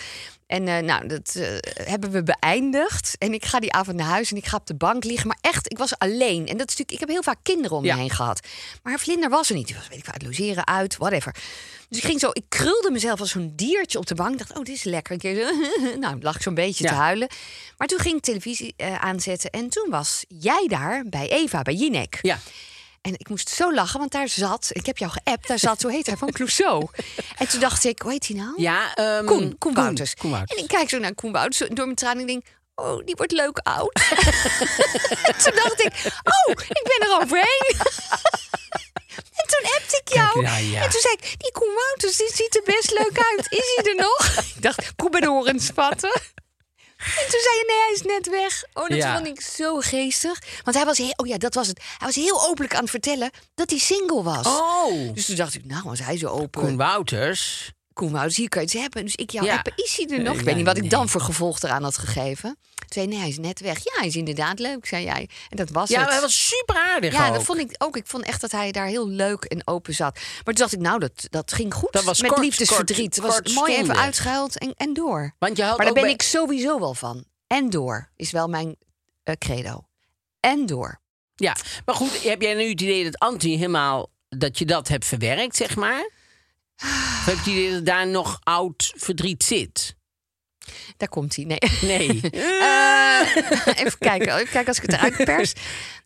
En 0.48 0.68
eh, 0.68 0.82
nou, 0.82 1.06
dat 1.06 1.34
eh, 1.34 1.46
hebben 1.88 2.10
we 2.10 2.22
beëindigd. 2.22 3.16
En 3.18 3.32
ik 3.32 3.44
ga 3.44 3.60
die 3.60 3.72
avond 3.72 3.96
naar 3.96 4.06
huis 4.06 4.30
en 4.30 4.36
ik 4.36 4.46
ga 4.46 4.56
op 4.56 4.66
de 4.66 4.74
bank 4.74 5.04
liggen. 5.04 5.26
Maar 5.28 5.38
echt, 5.40 5.70
ik 5.70 5.78
was 5.78 5.98
alleen. 5.98 6.46
En 6.46 6.56
dat 6.56 6.68
is 6.68 6.76
natuurlijk, 6.76 6.90
ik 6.90 7.00
heb 7.00 7.08
heel 7.08 7.22
vaak 7.22 7.38
kinderen 7.42 7.76
om 7.76 7.84
Ja. 7.84 7.94
me 7.94 8.00
heen 8.00 8.10
gehad. 8.10 8.46
Maar 8.82 8.98
vlinder 8.98 9.30
was 9.30 9.48
er 9.48 9.54
niet. 9.54 9.66
Die 9.66 9.76
was, 9.76 9.88
weet 9.88 9.98
ik 9.98 10.04
wat, 10.06 10.22
logeren, 10.22 10.66
uit, 10.66 10.96
whatever. 10.96 11.34
Dus 11.88 11.98
ik 11.98 12.04
ging 12.04 12.20
zo, 12.20 12.30
ik 12.32 12.44
krulde 12.48 12.90
mezelf 12.90 13.20
als 13.20 13.30
zo'n 13.30 13.52
diertje 13.56 13.98
op 13.98 14.06
de 14.06 14.14
bank. 14.14 14.32
Ik 14.32 14.38
dacht, 14.38 14.50
oh, 14.58 14.64
dit 14.64 14.74
is 14.74 14.82
lekker. 14.84 15.12
Een 15.12 15.18
keer 15.18 15.34
zo, 15.46 15.50
nou, 16.00 16.16
lag 16.20 16.34
ik 16.36 16.42
zo'n 16.42 16.54
beetje 16.54 16.84
Ja. 16.84 16.90
te 16.90 16.96
huilen. 16.96 17.28
Maar 17.76 17.88
toen 17.88 17.98
ging 17.98 18.16
ik 18.16 18.22
televisie 18.22 18.74
eh, 18.76 18.94
aanzetten. 18.94 19.50
En 19.50 19.68
toen 19.68 19.90
was 19.90 20.24
jij 20.28 20.66
daar 20.68 21.02
bij 21.06 21.28
Eva, 21.30 21.62
bij 21.62 21.74
Jinek. 21.74 22.18
Ja, 22.22 22.38
En 23.00 23.12
ik 23.12 23.28
moest 23.28 23.48
zo 23.48 23.74
lachen, 23.74 23.98
want 23.98 24.12
daar 24.12 24.28
zat, 24.28 24.70
ik 24.72 24.86
heb 24.86 24.98
jou 24.98 25.12
geappt, 25.12 25.48
daar 25.48 25.58
zat, 25.58 25.80
zo 25.80 25.88
heet 25.88 26.06
hij, 26.06 26.16
van 26.16 26.32
Clouseau. 26.32 26.86
En 27.38 27.48
toen 27.48 27.60
dacht 27.60 27.84
ik, 27.84 28.02
hoe 28.02 28.10
heet 28.12 28.26
hij 28.26 28.36
nou? 28.36 28.62
ja 28.62 28.94
ehm, 28.94 29.24
Koen, 29.24 29.58
Koen 29.58 29.74
Wouters. 29.74 30.14
Koen 30.14 30.30
Wouters. 30.30 30.58
En 30.58 30.64
ik 30.64 30.70
kijk 30.70 30.88
zo 30.88 30.98
naar 30.98 31.14
Koen 31.14 31.32
Wouters 31.32 31.68
door 31.68 31.84
mijn 31.84 31.96
tranen 31.96 32.22
en 32.22 32.28
ik 32.28 32.42
denk, 32.42 32.56
oh, 32.74 33.04
die 33.04 33.14
wordt 33.16 33.32
leuk 33.32 33.58
oud. 33.58 33.92
toen 35.42 35.54
dacht 35.54 35.84
ik, 35.84 35.92
oh, 36.04 36.50
ik 36.68 36.98
ben 36.98 37.08
er 37.08 37.20
overheen. 37.22 37.74
en 39.40 39.46
toen 39.46 39.70
appte 39.76 40.02
ik 40.04 40.14
jou. 40.14 40.32
Kijk, 40.32 40.44
nou 40.44 40.64
ja. 40.64 40.82
En 40.82 40.90
toen 40.90 41.00
zei 41.00 41.14
ik, 41.14 41.34
die 41.38 41.52
Koen 41.52 41.74
Wouters, 41.74 42.16
die 42.16 42.30
ziet 42.34 42.56
er 42.56 42.62
best 42.64 42.90
leuk 42.90 43.24
uit. 43.30 43.52
Is 43.52 43.72
hij 43.74 43.84
er 43.84 43.96
nog? 43.96 44.44
ik 44.56 44.62
dacht, 44.62 44.96
bij 45.10 45.20
de 45.20 45.26
horens 45.26 45.66
spatten. 45.66 46.20
En 46.98 47.30
toen 47.30 47.40
zei 47.40 47.54
je, 47.58 47.64
nee, 47.66 47.76
hij 47.84 47.92
is 47.94 48.02
net 48.02 48.28
weg. 48.40 48.64
Oh, 48.72 48.88
dat 48.88 48.98
Ja. 48.98 49.14
vond 49.14 49.26
ik 49.26 49.40
zo 49.40 49.80
geestig. 49.80 50.38
Want 50.62 50.76
hij 50.76 50.84
was 50.84 50.98
heel, 50.98 51.12
oh 51.16 51.26
ja, 51.26 51.36
dat 51.38 51.54
was 51.54 51.66
het. 51.66 51.78
Hij 51.98 52.06
was 52.06 52.14
heel 52.14 52.46
openlijk 52.48 52.74
aan 52.74 52.80
het 52.80 52.90
vertellen 52.90 53.30
dat 53.54 53.70
hij 53.70 53.78
single 53.78 54.22
was. 54.22 54.46
Oh, 54.46 55.14
Dus 55.14 55.26
toen 55.26 55.36
dacht 55.36 55.54
ik, 55.54 55.64
nou, 55.64 55.82
was 55.84 55.98
hij 55.98 56.18
zo 56.18 56.26
open. 56.28 56.62
Koen 56.62 56.76
Wouters. 56.76 57.72
Koen 57.92 58.10
Wouters, 58.12 58.36
hier 58.36 58.48
kan 58.48 58.62
je 58.62 58.68
het 58.68 58.80
hebben. 58.80 59.04
Dus 59.04 59.14
ik 59.14 59.30
jou 59.30 59.46
Ja. 59.46 59.56
appen, 59.56 59.72
is 59.76 59.96
hij 59.96 60.06
er 60.16 60.22
nog? 60.22 60.32
Eh, 60.32 60.38
ik 60.38 60.44
weet 60.44 60.46
ja, 60.52 60.54
niet 60.56 60.66
wat 60.66 60.76
ik 60.76 60.90
dan 60.90 61.08
voor 61.08 61.20
gevolg 61.20 61.62
eraan 61.62 61.82
had 61.82 61.98
gegeven. 61.98 62.58
Toen 62.88 63.02
zei 63.02 63.06
nee, 63.06 63.18
hij 63.18 63.28
is 63.28 63.38
net 63.38 63.60
weg. 63.60 63.78
Ja, 63.84 63.92
hij 63.98 64.06
is 64.06 64.16
inderdaad 64.16 64.58
leuk, 64.58 64.86
zei 64.86 65.04
jij. 65.04 65.28
En 65.48 65.56
dat 65.56 65.70
was 65.70 65.88
Ja, 65.88 66.00
het. 66.00 66.08
hij 66.10 66.20
was 66.20 66.48
super 66.48 66.76
aardig 66.76 67.12
ja, 67.12 67.26
ook. 67.28 67.34
dat 67.34 67.42
vond 67.42 67.58
ik 67.58 67.74
ook. 67.78 67.96
Ik 67.96 68.06
vond 68.06 68.24
echt 68.24 68.40
dat 68.40 68.50
hij 68.50 68.72
daar 68.72 68.86
heel 68.86 69.08
leuk 69.08 69.44
en 69.44 69.66
open 69.66 69.94
zat. 69.94 70.14
Maar 70.14 70.42
toen 70.44 70.54
dacht 70.54 70.72
ik, 70.72 70.80
nou, 70.80 70.98
dat, 70.98 71.26
dat 71.30 71.52
ging 71.52 71.74
goed. 71.74 71.92
Dat 71.92 72.04
was 72.04 72.20
Met 72.20 72.30
kort, 72.30 72.42
liefdesverdriet. 72.42 72.98
kort, 72.98 73.14
Het 73.14 73.24
was 73.24 73.34
kort 73.54 73.54
mooi 73.68 73.82
even 73.82 73.96
uitgehuild 73.96 74.58
en, 74.58 74.72
en 74.76 74.92
door. 74.94 75.34
Want 75.38 75.56
je 75.56 75.62
had 75.62 75.76
Maar 75.76 75.84
daar 75.86 75.94
ben 75.94 76.02
bij- 76.02 76.12
ik 76.12 76.22
sowieso 76.22 76.78
wel 76.80 76.94
van. 76.94 77.24
En 77.46 77.70
door 77.70 78.10
is 78.16 78.30
wel 78.30 78.48
mijn 78.48 78.76
eh, 79.22 79.34
credo. 79.38 79.84
En 80.40 80.66
door. 80.66 81.00
Ja, 81.34 81.56
maar 81.84 81.94
goed, 81.94 82.22
heb 82.22 82.42
jij 82.42 82.54
nu 82.54 82.68
het 82.68 82.80
idee 82.80 83.04
dat 83.04 83.18
Antti 83.18 83.56
helemaal... 83.56 84.10
dat 84.28 84.58
je 84.58 84.64
dat 84.64 84.88
hebt 84.88 85.04
verwerkt, 85.04 85.56
zeg 85.56 85.76
maar? 85.76 86.10
Of 86.80 87.22
heb 87.26 87.38
je 87.54 87.70
dat 87.72 87.86
daar 87.86 88.06
nog 88.06 88.38
oud 88.42 88.92
verdriet 88.96 89.44
zit? 89.44 89.96
Daar 90.96 91.08
komt 91.08 91.36
hij. 91.36 91.44
Nee. 91.44 91.58
Nee. 91.80 92.20
Eh, 93.18 93.84
even 93.84 93.98
kijken. 93.98 94.34
Even 94.34 94.48
kijken 94.48 94.66
als 94.66 94.76
ik 94.76 94.82
het 94.82 94.92
eruit 94.92 95.24
pers. 95.24 95.52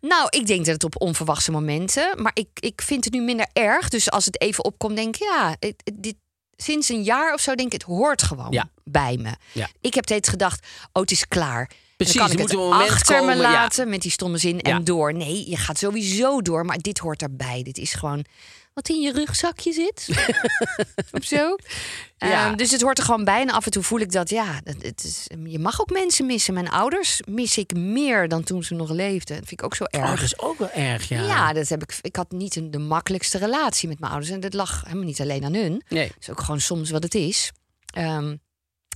Nou, 0.01 0.27
ik 0.31 0.46
denk 0.46 0.64
dat 0.64 0.75
het 0.75 0.85
op 0.85 1.01
onverwachte 1.01 1.51
momenten. 1.51 2.22
Maar 2.22 2.31
ik, 2.35 2.48
ik 2.55 2.83
vind 2.83 3.05
het 3.05 3.12
nu 3.12 3.20
minder 3.20 3.46
erg. 3.53 3.88
Dus 3.88 4.11
als 4.11 4.25
het 4.25 4.40
even 4.40 4.64
opkomt, 4.64 4.96
denk 4.96 5.16
ik, 5.16 5.22
ja, 5.22 5.57
dit, 5.94 6.14
sinds 6.57 6.88
een 6.88 7.03
jaar 7.03 7.35
of 7.35 7.40
zo 7.40 7.55
denk 7.55 7.72
ik, 7.72 7.81
het 7.81 7.90
hoort 7.90 8.22
gewoon 8.22 8.53
Ja. 8.53 8.70
bij 8.85 9.16
me. 9.20 9.31
Ja. 9.53 9.68
Ik 9.81 9.94
heb 9.94 10.05
steeds 10.05 10.29
gedacht, 10.29 10.66
oh, 10.92 11.03
het 11.03 11.11
is 11.11 11.29
klaar. 11.29 11.70
Precies, 11.96 12.14
dan 12.16 12.27
kan 12.29 12.38
ik 12.38 12.48
het 12.48 12.59
achter 12.59 13.16
komen, 13.18 13.37
me 13.37 13.42
ja. 13.42 13.53
laten 13.53 13.88
met 13.88 14.03
die 14.03 14.11
stomme 14.11 14.38
zin 14.38 14.61
en 14.61 14.85
door. 14.85 15.14
Nee, 15.14 15.51
je 15.51 15.57
gaat 15.57 15.79
sowieso 15.79 16.42
door, 16.42 16.64
maar 16.64 16.79
dit 16.79 16.98
hoort 16.98 17.22
erbij. 17.22 17.62
Dit 17.62 17.79
is 17.79 17.92
gewoon 17.92 18.25
wat 18.75 18.89
in 18.89 19.01
je 19.01 19.13
rugzakje 19.13 19.73
zit. 19.73 20.09
of 21.19 21.25
zo. 21.25 21.57
Ja. 22.17 22.47
Ehm, 22.47 22.57
dus 22.57 22.71
het 22.71 22.81
hoort 22.81 22.99
er 22.99 23.05
gewoon 23.05 23.25
bij. 23.25 23.41
En 23.41 23.51
af 23.51 23.65
en 23.65 23.71
toe 23.71 23.83
voel 23.83 24.01
ik 24.01 24.13
dat, 24.13 24.31
ja, 24.31 24.61
het 24.65 25.05
is, 25.05 25.27
je 25.45 25.59
mag 25.59 25.81
ook 25.81 25.91
mensen 25.91 26.27
missen. 26.27 26.55
Mijn 26.55 26.71
ouders 26.71 27.21
mis 27.29 27.59
ik 27.59 27.75
meer 27.75 28.29
dan 28.29 28.43
toen 28.43 28.63
ze 28.63 28.75
nog 28.75 28.91
leefden. 28.91 29.37
Dat 29.37 29.49
vind 29.49 29.61
ik 29.61 29.65
ook 29.65 29.75
zo 29.75 29.85
erg. 29.85 30.05
Oh, 30.05 30.11
dat 30.11 30.25
is 30.25 30.39
ook 30.39 30.59
wel 30.59 30.71
erg, 30.71 31.09
ja. 31.09 31.23
ja. 31.23 31.53
dat 31.53 31.69
heb 31.69 31.83
ik. 31.83 31.99
Ik 32.01 32.17
had 32.17 32.31
niet 32.31 32.57
een, 32.57 32.71
de 32.71 32.79
makkelijkste 32.79 33.39
relatie 33.39 33.89
met 33.89 34.01
mijn 34.01 34.13
ouders. 34.13 34.33
En 34.33 34.41
dat 34.41 34.55
lag 34.55 34.83
helemaal 34.85 35.05
niet 35.05 35.21
alleen 35.21 35.45
aan 35.45 35.55
hun. 35.55 35.83
Nee. 35.89 36.09
Dat 36.09 36.17
is 36.21 36.31
ook 36.31 36.41
gewoon 36.41 36.61
soms 36.61 36.91
wat 36.91 37.03
het 37.03 37.15
is. 37.15 37.53
Ehm, 37.93 38.37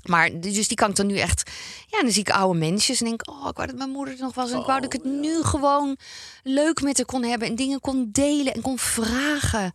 maar 0.09 0.41
dus 0.41 0.69
die 0.69 0.77
kan 0.77 0.91
ik 0.91 0.97
dan 0.97 1.07
nu 1.07 1.19
echt. 1.19 1.51
Ja, 1.87 2.01
dan 2.01 2.11
zie 2.11 2.21
ik 2.21 2.31
oude 2.31 2.59
mensjes 2.59 3.01
en 3.01 3.07
denk, 3.07 3.31
oh, 3.31 3.49
ik 3.51 3.57
wou 3.57 3.67
dat 3.69 3.77
mijn 3.77 3.91
moeder 3.91 4.15
er 4.15 4.21
nog 4.21 4.35
was. 4.35 4.51
En 4.51 4.59
ik 4.59 4.67
wou 4.67 4.81
dat 4.81 4.95
ik 4.95 5.03
het 5.03 5.13
nu 5.13 5.43
gewoon 5.43 5.97
leuk 6.43 6.83
met 6.83 6.97
haar 6.97 7.07
kon 7.07 7.23
hebben 7.25 7.49
en 7.49 7.55
dingen 7.55 7.81
kon 7.81 8.09
delen 8.13 8.55
en 8.55 8.61
kon 8.61 8.79
vragen. 8.79 9.73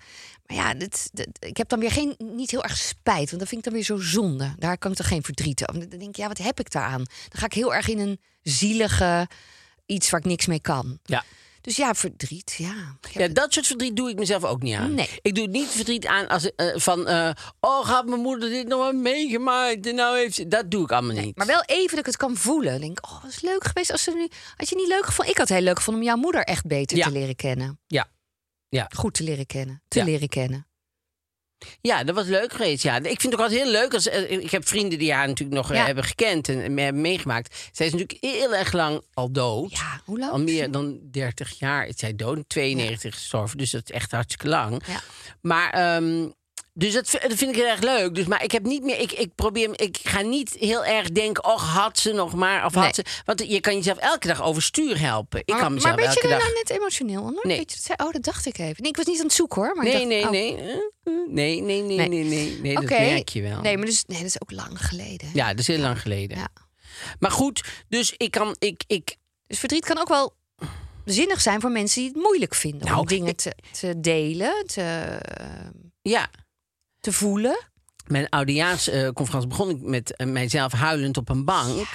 Maar 0.47 0.57
ja, 0.57 0.73
dit, 0.73 1.09
dit- 1.13 1.29
ik 1.39 1.57
heb 1.57 1.69
dan 1.69 1.79
weer 1.79 1.91
geen, 1.91 2.15
niet 2.17 2.51
heel 2.51 2.63
erg 2.63 2.77
spijt, 2.77 3.27
want 3.29 3.39
dat 3.39 3.47
vind 3.47 3.55
ik 3.57 3.63
dan 3.63 3.73
weer 3.73 3.83
zo 3.83 3.97
zonde. 3.97 4.55
Daar 4.57 4.77
kan 4.77 4.91
ik 4.91 4.97
dan 4.97 5.05
geen 5.05 5.23
verdriet 5.23 5.69
over. 5.69 5.89
Dan 5.89 5.99
denk 5.99 6.09
ik, 6.11 6.15
ja, 6.15 6.27
wat 6.27 6.37
heb 6.37 6.59
ik 6.59 6.71
daaraan? 6.71 7.03
Dan 7.29 7.39
ga 7.39 7.45
ik 7.45 7.53
heel 7.53 7.73
erg 7.75 7.87
in 7.87 7.99
een 7.99 8.19
zielige 8.41 9.27
iets 9.85 10.09
waar 10.09 10.19
ik 10.19 10.25
niks 10.25 10.45
mee 10.45 10.61
kan. 10.61 10.99
Ja. 11.03 11.23
Dus 11.61 11.75
ja, 11.75 11.93
verdriet, 11.93 12.55
ja. 12.57 12.97
Ja, 13.11 13.27
dat 13.27 13.53
soort 13.53 13.67
verdriet 13.67 13.95
doe 13.95 14.09
ik 14.09 14.19
mezelf 14.19 14.43
ook 14.43 14.61
niet 14.61 14.75
aan. 14.75 14.93
Nee. 14.93 15.09
Ik 15.21 15.35
doe 15.35 15.47
niet 15.47 15.67
verdriet 15.67 16.05
aan 16.05 16.27
als, 16.27 16.55
eh, 16.55 16.67
van... 16.75 17.07
eh, 17.07 17.31
oh, 17.59 17.85
gaat 17.87 18.05
mijn 18.05 18.21
moeder 18.21 18.49
dit 18.49 18.67
nog 18.67 18.79
wel 18.79 18.93
meegemaakt? 18.93 19.87
En 19.87 19.95
nou 19.95 20.17
heeft 20.17 20.35
ze... 20.35 20.47
Dat 20.47 20.71
doe 20.71 20.83
ik 20.83 20.91
allemaal 20.91 21.15
niet. 21.15 21.37
Maar 21.37 21.47
wel 21.47 21.63
even 21.65 21.89
dat 21.89 21.99
ik 21.99 22.05
het 22.05 22.17
kan 22.17 22.35
voelen. 22.35 22.71
Dan 22.71 22.81
denk 22.81 22.97
ik, 22.97 23.05
oh, 23.05 23.21
wat 23.21 23.31
is 23.31 23.41
leuk 23.41 23.63
geweest 23.63 23.91
als 23.91 24.03
ze 24.03 24.11
nu. 24.11 24.27
Had 24.55 24.69
je 24.69 24.75
niet 24.75 24.87
leuk 24.87 25.05
gevonden? 25.05 25.31
Ik 25.33 25.37
had 25.39 25.47
het 25.47 25.57
heel 25.57 25.65
leuk 25.67 25.77
gevonden 25.77 26.01
om 26.03 26.07
jouw 26.09 26.17
moeder 26.17 26.43
echt 26.43 26.65
beter 26.65 26.97
Ja. 26.97 27.05
te 27.05 27.11
leren 27.11 27.35
kennen. 27.35 27.79
Ja. 27.87 28.07
Ja. 28.69 28.87
Goed 28.95 29.13
te 29.13 29.23
leren 29.23 29.45
kennen. 29.45 29.83
Te 29.87 29.99
Ja. 29.99 30.05
leren 30.05 30.27
kennen. 30.29 30.67
Ja, 31.81 32.03
dat 32.03 32.15
was 32.15 32.25
leuk 32.27 32.51
geweest. 32.51 32.83
Ja. 32.83 32.95
Ik 32.95 33.03
vind 33.03 33.23
het 33.23 33.33
ook 33.33 33.39
altijd 33.39 33.61
heel 33.61 33.71
leuk. 33.71 33.93
Als, 33.93 34.07
eh, 34.07 34.31
ik 34.31 34.51
heb 34.51 34.67
vrienden 34.67 34.99
die 34.99 35.13
haar 35.13 35.27
natuurlijk 35.27 35.57
nog 35.57 35.71
eh, 35.71 35.77
Ja. 35.77 35.85
hebben 35.85 36.03
gekend 36.03 36.49
en 36.49 36.77
hebben 36.77 37.01
meegemaakt. 37.01 37.69
Zij 37.71 37.85
is 37.85 37.91
natuurlijk 37.91 38.23
heel 38.23 38.55
erg 38.55 38.71
lang 38.73 39.01
al 39.13 39.31
dood. 39.31 39.71
Ja, 39.71 40.01
hoe 40.05 40.19
lang? 40.19 40.31
Al 40.31 40.39
meer 40.39 40.71
dan 40.71 40.99
30 41.11 41.59
jaar 41.59 41.87
is 41.87 41.93
zij 41.97 42.15
dood. 42.15 42.39
92 42.47 43.13
gestorven. 43.13 43.57
Dus 43.57 43.71
dat 43.71 43.81
is 43.83 43.91
echt 43.91 44.11
hartstikke 44.11 44.47
lang. 44.47 44.81
Ja. 44.87 45.01
Maar, 45.41 45.69
ehm, 45.69 46.29
dus 46.73 46.93
dat, 46.93 47.11
dat 47.11 47.33
vind 47.33 47.41
ik 47.51 47.55
heel 47.55 47.65
erg 47.67 47.81
leuk. 47.81 48.15
Dus, 48.15 48.25
maar 48.25 48.43
ik 48.43 48.51
heb 48.51 48.63
niet 48.63 48.83
meer. 48.83 48.99
Ik, 48.99 49.11
ik 49.11 49.35
probeer. 49.35 49.79
Ik 49.79 49.97
ga 50.03 50.21
niet 50.21 50.55
heel 50.59 50.85
erg 50.85 51.09
denken. 51.09 51.43
Och, 51.45 51.73
had 51.73 51.99
ze 51.99 52.11
nog 52.13 52.33
maar. 52.33 52.65
Of 52.65 52.73
had 52.73 52.95
ze. 52.95 53.03
Want 53.25 53.47
je 53.49 53.59
kan 53.59 53.75
jezelf 53.75 53.97
elke 53.97 54.27
dag 54.27 54.43
overstuur 54.43 54.99
helpen. 54.99 55.39
Ik 55.39 55.47
maar, 55.47 55.57
kan 55.57 55.65
maar 55.65 55.75
mezelf 55.75 55.95
weet 55.95 56.03
je 56.03 56.09
elke 56.21 56.21
er 56.27 56.29
dag. 56.29 56.39
nou 56.41 56.53
net 56.53 56.69
emotioneel 56.69 57.21
onder? 57.21 57.47
Nee. 57.47 57.57
Je, 57.83 57.93
oh, 58.05 58.11
dat 58.11 58.23
dacht 58.23 58.45
ik 58.45 58.57
even. 58.57 58.75
Nee, 58.81 58.91
ik 58.91 58.97
was 58.97 59.05
niet 59.05 59.19
aan 59.19 59.25
het 59.25 59.33
zoeken 59.33 59.61
hoor. 59.61 59.75
Maar 59.75 59.83
Nee, 59.85 59.93
dacht, 59.93 60.05
nee, 60.05 60.23
oh, 60.23 60.29
nee. 60.29 60.55
Nee, 61.27 61.61
nee, 61.61 61.81
nee, 61.81 61.97
Nee. 61.97 62.07
nee, 62.09 62.23
nee. 62.23 62.59
nee. 62.61 62.73
Dat 62.73 62.83
merk 62.89 63.29
je 63.29 63.41
wel. 63.41 63.61
Nee, 63.61 63.77
maar 63.77 63.85
dus, 63.85 64.03
nee, 64.07 64.17
dat 64.17 64.27
is 64.27 64.41
ook 64.41 64.51
lang 64.51 64.85
geleden. 64.85 65.29
Ja, 65.33 65.49
dat 65.49 65.59
is 65.59 65.67
heel 65.67 65.79
lang 65.79 66.01
geleden. 66.01 66.37
Ja. 66.37 66.47
Maar 67.19 67.31
goed, 67.31 67.63
dus 67.89 68.13
ik 68.17 68.31
kan. 68.31 68.55
Ik, 68.59 68.83
ik, 68.87 69.15
Dus 69.47 69.59
verdriet 69.59 69.85
kan 69.85 69.97
ook 69.97 70.07
wel 70.09 70.33
zinnig 71.05 71.41
zijn 71.41 71.61
voor 71.61 71.71
mensen 71.71 72.01
die 72.01 72.09
het 72.11 72.21
moeilijk 72.21 72.55
vinden 72.55 72.87
Nou, 72.87 72.99
om 72.99 73.05
dingen 73.07 73.27
ik- 73.27 73.37
te, 73.37 73.55
te 73.79 73.99
delen, 73.99 74.63
te, 74.65 75.17
ja, 76.01 76.29
te 77.01 77.11
voelen. 77.13 77.57
mijn 78.07 78.29
oudejaarsconferentie 78.29 79.47
begon 79.49 79.69
ik 79.69 79.81
met 79.81 80.15
eh, 80.15 80.27
mijzelf 80.27 80.71
huilend 80.71 81.17
op 81.17 81.29
een 81.29 81.45
bank. 81.45 81.87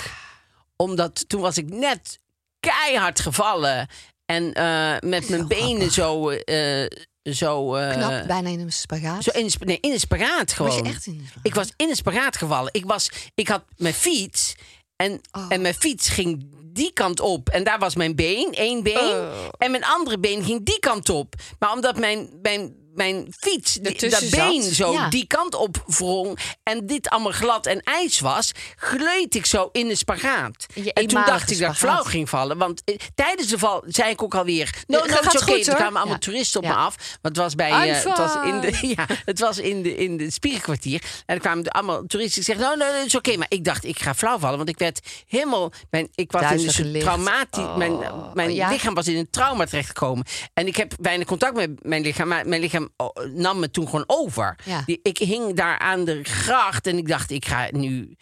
Omdat 0.77 1.29
toen 1.29 1.41
was 1.41 1.57
ik 1.59 1.69
net 1.71 2.19
keihard 2.61 3.21
gevallen. 3.21 3.89
En 4.27 4.53
eh, 4.55 4.97
met 5.01 5.29
mijn 5.29 5.47
benen 5.49 5.91
zo. 5.91 6.31
eh, 6.31 6.87
zo, 7.23 7.75
eh, 7.75 7.93
Knap, 7.93 8.27
bijna 8.27 8.49
in 8.49 8.61
een 8.61 8.73
spagaat. 8.73 9.23
zo 9.25 9.31
in, 9.31 9.51
nee, 9.59 9.79
in 9.81 9.93
een 9.93 10.01
spagaat 10.01 10.53
gewoon. 10.53 10.71
Was 10.71 10.81
je 10.81 10.87
echt 10.95 11.07
in 11.07 11.13
een 11.13 11.25
spagaat? 11.27 11.47
Ik 11.47 11.55
was 11.55 11.69
in 11.77 11.89
een 11.89 11.97
spagaat 11.97 12.37
gevallen. 12.37 12.69
Ik, 12.73 12.85
was, 12.85 13.11
ik 13.35 13.49
had 13.49 13.65
mijn 13.77 13.95
fiets. 13.95 14.55
En, 14.97 15.21
Oh. 15.33 15.47
en 15.49 15.61
mijn 15.61 15.75
fiets 15.75 16.09
ging 16.09 16.47
die 16.65 16.93
kant 16.93 17.21
op. 17.21 17.49
En 17.49 17.65
daar 17.65 17.79
was 17.79 17.95
mijn 17.95 18.15
been, 18.15 18.53
één 18.53 18.83
been. 18.83 18.97
Oh. 19.11 19.49
En 19.59 19.71
mijn 19.71 19.85
andere 19.85 20.19
been 20.19 20.45
ging 20.45 20.65
die 20.65 20.79
kant 20.79 21.09
op. 21.09 21.35
Maar 21.59 21.73
omdat 21.73 21.99
mijn, 21.99 22.29
mijn, 22.43 22.75
mijn 22.97 23.35
fiets, 23.39 23.75
die- 23.75 24.09
dat 24.11 24.31
been 24.31 24.63
zat, 24.63 24.73
zo 24.73 24.93
ja. 24.93 25.09
die 25.09 25.27
kant 25.27 25.55
op 25.55 25.85
wrong... 25.87 26.39
en 26.63 26.87
dit 26.87 27.09
allemaal 27.09 27.33
glad 27.33 27.67
en 27.67 27.81
ijs 27.83 28.21
was... 28.21 28.53
gleed 28.77 29.35
ik 29.35 29.47
zo 29.47 29.69
in 29.73 29.89
de 29.89 29.95
spagaat. 29.95 30.67
Je 30.75 30.93
en 30.93 31.07
toen 31.07 31.23
dacht 31.27 31.51
ik 31.51 31.59
dat 31.59 31.71
ik 31.71 31.77
flauw 31.77 32.03
ging 32.03 32.29
vallen. 32.29 32.59
Want 32.59 32.83
eh, 32.85 32.97
tijdens 33.15 33.49
de 33.49 33.59
val 33.59 33.85
zei 33.87 34.11
ik 34.11 34.23
ook 34.23 34.35
alweer... 34.35 34.75
No, 34.87 34.99
no, 34.99 35.05
het 35.05 35.35
is 35.35 35.43
oké. 35.43 35.53
Er 35.55 35.75
kwamen 35.75 35.97
allemaal 35.97 36.07
Ja. 36.07 36.19
toeristen 36.19 36.61
op 36.61 36.67
me 36.67 36.75
af. 36.75 36.97
Want 36.97 37.37
het 37.37 37.37
was 37.37 37.55
bij... 37.55 37.71
Eh, 37.91 38.05
het 38.05 38.19
was 38.19 38.35
in 38.45 38.61
de, 38.61 38.79
ja, 38.97 39.07
het 39.25 39.39
was 39.39 39.59
in 39.59 39.83
de, 39.83 39.97
in 39.97 40.17
de 40.17 40.31
spiegelkwartier. 40.31 41.03
En 41.27 41.35
er 41.35 41.41
kwamen 41.41 41.65
allemaal 41.69 42.07
toeristen. 42.07 42.41
Ik 42.41 42.47
zeg, 42.47 42.77
nee, 42.77 42.89
het 42.89 43.07
is 43.07 43.15
oké. 43.15 43.37
Maar 43.37 43.47
ik 43.49 43.65
dacht, 43.65 43.85
ik 43.85 43.99
ga 43.99 44.15
flauw 44.15 44.39
vallen. 44.39 44.57
Want 44.57 44.69
ik 44.69 44.79
werd 44.79 45.01
helemaal... 45.29 45.73
Mijn, 45.91 46.09
ik 46.15 46.33
was 46.33 46.51
in 46.53 46.87
een 46.87 47.01
traumatisch... 47.01 47.65
mijn 47.77 47.95
Oh, 47.97 48.35
mijn 48.35 48.55
ja. 48.55 48.69
lichaam 48.69 48.95
was 48.95 49.09
in 49.09 49.17
een 49.17 49.31
trauma 49.31 49.65
terechtgekomen. 49.65 50.25
En 50.55 50.67
ik 50.67 50.77
heb 50.77 50.95
weinig 51.01 51.27
contact 51.27 51.55
met 51.57 51.85
mijn 51.85 52.03
lichaam. 52.03 52.29
Maar 52.29 52.49
mijn 52.49 52.61
lichaam 52.61 52.86
oh, 52.97 53.25
nam 53.35 53.59
me 53.59 53.71
toen 53.71 53.85
gewoon 53.89 54.05
over. 54.07 54.59
Ja. 54.65 54.85
Ik 55.03 55.19
hing 55.19 55.55
daar 55.55 55.79
aan 55.79 56.05
de 56.05 56.21
gracht. 56.25 56.87
En 56.87 56.97
ik 56.99 57.09
dacht, 57.09 57.31
ik 57.31 57.45
ga 57.47 57.69
nu 57.71 58.17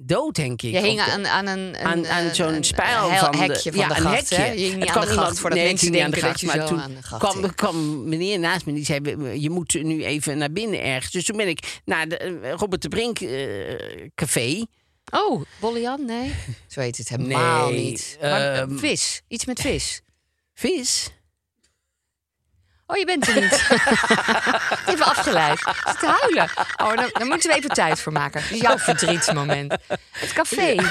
dood, 0.00 0.34
denk 0.34 0.62
ik. 0.62 0.72
Je 0.72 0.80
hing 0.80 1.00
aan, 1.00 1.26
aan 1.26 1.46
een, 1.46 1.58
een, 1.58 1.76
aan, 1.86 2.06
aan 2.06 2.24
een- 2.24 2.34
zo'n 2.34 2.54
een 2.54 2.64
spijl 2.64 3.08
van 3.10 3.30
de, 3.30 3.36
hekje 3.38 3.70
van 3.72 3.80
ja, 3.80 3.88
de 3.88 3.94
een 3.94 4.00
gracht. 4.00 4.28
hekje. 4.30 4.44
hè? 4.44 4.52
Je 4.52 4.64
Het 4.70 4.72
aan 4.74 4.78
kwam 4.86 5.04
de 5.04 5.08
iemand- 5.08 5.08
gracht 5.08 5.38
voordat 5.38 5.58
nee, 5.58 5.68
mensen 5.68 5.92
denken 5.92 6.10
de 6.20 6.20
dat 6.26 6.40
je 6.40 6.48
gracht, 6.48 6.68
zo 6.68 6.76
aan 6.76 6.94
de 6.94 7.02
gracht 7.02 7.22
kwam, 7.22 7.42
hing. 7.42 7.54
kwam 7.54 8.08
meneer 8.08 8.38
naast 8.38 8.66
me 8.66 8.72
die 8.72 8.84
zei: 8.84 9.00
Je 9.40 9.50
moet 9.50 9.82
nu 9.82 10.04
even 10.04 10.38
naar 10.38 10.52
binnen 10.52 10.82
ergens. 10.82 11.12
Dus 11.12 11.24
toen 11.24 11.36
ben 11.36 11.48
ik 11.48 11.80
naar 11.84 12.08
de 12.08 12.16
eh, 12.16 12.52
Robert 12.52 12.82
de 12.82 12.88
Brink 12.88 13.20
eh, 13.20 14.08
café. 14.14 14.64
Oh, 15.10 15.42
Bollejan? 15.60 16.04
Nee. 16.04 16.34
Zo 16.68 16.80
heet 16.80 16.96
het 16.96 17.08
helemaal 17.08 17.68
Nee, 17.70 17.84
niet. 17.84 18.16
Maar, 18.20 18.30
eh, 18.40 18.58
ehm, 18.58 18.76
vis. 18.78 19.22
Iets 19.28 19.44
met 19.44 19.60
vis. 19.60 20.00
Vis. 20.54 21.10
Oh, 22.90 22.96
je 22.96 23.04
bent 23.04 23.28
er 23.28 23.34
niet. 23.40 23.52
Even 24.94 25.04
afgeleid. 25.04 25.58
Zit 25.86 25.98
te 26.00 26.06
huilen. 26.20 26.48
Oh, 26.76 26.96
dan, 26.96 27.10
dan 27.12 27.26
moeten 27.28 27.50
we 27.50 27.56
even 27.56 27.70
tijd 27.70 28.00
voor 28.00 28.12
maken. 28.12 28.42
Is 28.50 28.60
jouw 28.60 28.78
verdrietsmoment. 28.78 29.74
Het 30.10 30.32
café. 30.32 30.74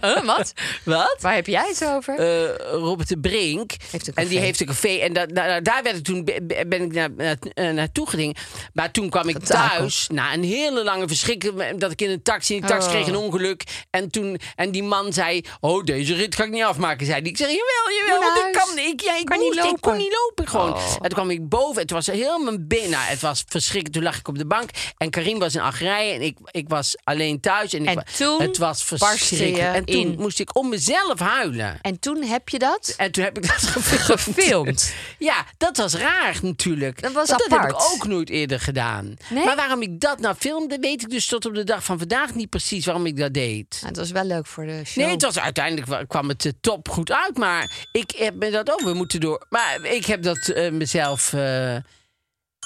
Huh, 0.00 0.24
wat? 0.24 0.52
Wat? 0.82 1.16
Waar 1.20 1.34
heb 1.34 1.46
jij 1.46 1.66
het 1.68 1.84
over? 1.84 2.18
Eh, 2.18 2.56
Robert 2.70 3.08
de 3.08 3.18
Brink. 3.18 3.70
Heeft 3.90 4.06
een 4.06 4.14
En 4.14 4.26
die 4.28 4.38
heeft 4.38 4.60
een 4.60 4.66
café. 4.66 4.88
En 4.98 5.12
da- 5.12 5.26
da- 5.26 5.60
daar 5.60 5.82
werd 5.82 5.96
ik 5.96 6.04
toen, 6.04 6.24
be- 6.24 6.38
be- 6.42 6.64
ben 6.66 6.82
ik 6.82 6.92
naar, 6.92 7.10
naar, 7.16 7.36
eh, 7.54 7.70
naartoe 7.70 8.08
gedingen. 8.08 8.34
Maar 8.72 8.90
toen 8.90 9.10
kwam 9.10 9.28
ik 9.28 9.38
thuis. 9.38 10.08
Na 10.12 10.32
een 10.32 10.44
hele 10.44 10.84
lange 10.84 11.08
verschrikking. 11.08 11.76
Dat 11.78 11.92
ik 11.92 12.00
in 12.00 12.10
een 12.10 12.22
taxi. 12.22 12.54
In 12.54 12.60
de 12.60 12.66
taxi 12.66 12.86
Oh. 12.88 12.92
kreeg 12.94 13.06
een 13.06 13.16
ongeluk. 13.16 13.62
En, 13.90 14.10
toen, 14.10 14.40
en 14.56 14.70
die 14.70 14.82
man 14.82 15.12
zei: 15.12 15.44
Oh, 15.60 15.84
deze 15.84 16.14
rit 16.14 16.34
ga 16.34 16.44
ik 16.44 16.50
niet 16.50 16.62
afmaken. 16.62 17.06
Zei 17.06 17.22
die. 17.22 17.30
Ik 17.32 17.36
zeg: 17.38 17.48
Jawel, 17.48 17.98
jawel. 18.06 18.20
Want 18.32 18.46
ik 18.46 18.52
kan, 18.52 18.78
ik, 18.78 19.00
ja, 19.00 19.18
ik, 19.18 19.24
Kan 19.24 19.38
niet 19.38 19.57
ik 19.66 19.76
kon 19.80 19.96
niet 19.96 20.16
lopen 20.26 20.48
gewoon. 20.50 20.72
Oh. 20.72 20.92
En 20.92 20.98
toen 21.00 21.08
kwam 21.08 21.30
ik 21.30 21.48
boven. 21.48 21.80
En 21.80 21.86
toen 21.86 21.96
was 21.96 22.06
heel 22.06 22.38
mijn 22.38 22.66
been. 22.68 22.90
Nou, 22.90 23.02
het 23.04 23.20
was 23.20 23.44
verschrikkelijk. 23.48 23.94
Toen 23.94 24.02
lag 24.04 24.18
ik 24.18 24.28
op 24.28 24.38
de 24.38 24.46
bank. 24.46 24.70
En 24.96 25.10
Karim 25.10 25.38
was 25.38 25.54
in 25.54 25.60
Algerije. 25.60 26.12
En 26.12 26.22
ik, 26.22 26.38
ik 26.50 26.68
was 26.68 26.96
alleen 27.04 27.40
thuis. 27.40 27.72
En, 27.72 27.82
ik, 27.82 27.88
En 27.88 27.94
wa- 27.94 28.04
toen 28.16 28.42
het 28.42 28.58
was 28.58 28.84
verschrikkelijk. 28.84 29.74
En 29.74 29.84
toen 29.84 29.94
in. 29.96 30.14
moest 30.18 30.40
ik 30.40 30.56
om 30.56 30.68
mezelf 30.68 31.18
huilen. 31.18 31.78
En 31.82 31.98
toen 32.00 32.22
heb 32.22 32.48
je 32.48 32.58
dat 32.58 32.94
En 32.96 33.12
toen 33.12 33.24
heb 33.24 33.36
ik 33.36 33.42
dat 33.46 33.56
gefilmd. 33.76 34.20
gefilmd. 34.20 34.92
Ja, 35.18 35.44
dat 35.58 35.76
was 35.76 35.94
raar 35.94 36.38
natuurlijk. 36.42 37.02
Dat 37.02 37.12
was 37.12 37.28
Want 37.28 37.40
dat 37.40 37.50
heb 37.50 37.58
apart. 37.58 37.82
ik 37.84 37.92
ook 37.92 38.06
nooit 38.06 38.30
eerder 38.30 38.60
gedaan. 38.60 39.16
Nee? 39.30 39.44
Maar 39.44 39.56
waarom 39.56 39.82
ik 39.82 40.00
dat 40.00 40.18
nou 40.20 40.34
filmde, 40.38 40.78
weet 40.80 41.02
ik 41.02 41.10
dus 41.10 41.26
tot 41.26 41.46
op 41.46 41.54
de 41.54 41.64
dag 41.64 41.84
van 41.84 41.98
vandaag 41.98 42.34
niet 42.34 42.48
precies 42.50 42.84
waarom 42.84 43.06
ik 43.06 43.16
dat 43.16 43.34
deed. 43.34 43.66
Nou, 43.70 43.86
het 43.86 43.96
was 43.96 44.10
wel 44.10 44.24
leuk 44.24 44.46
voor 44.46 44.66
de 44.66 44.82
show. 44.84 45.04
Nee, 45.04 45.12
het 45.12 45.22
was 45.22 45.38
uiteindelijk 45.38 45.86
wa- 45.86 46.04
kwam 46.04 46.28
het 46.28 46.52
top 46.60 46.88
goed 46.88 47.12
uit, 47.12 47.36
maar 47.36 47.86
ik 47.92 48.10
heb 48.16 48.34
me 48.34 48.50
dat 48.50 48.70
ook. 48.72 48.80
We 48.80 48.92
moeten 48.94 49.20
door. 49.20 49.46
Maar 49.48 49.84
ik 49.84 50.04
heb 50.06 50.22
dat 50.22 50.48
eh, 50.48 50.70
mezelf. 50.72 51.32
eh, 51.32 51.74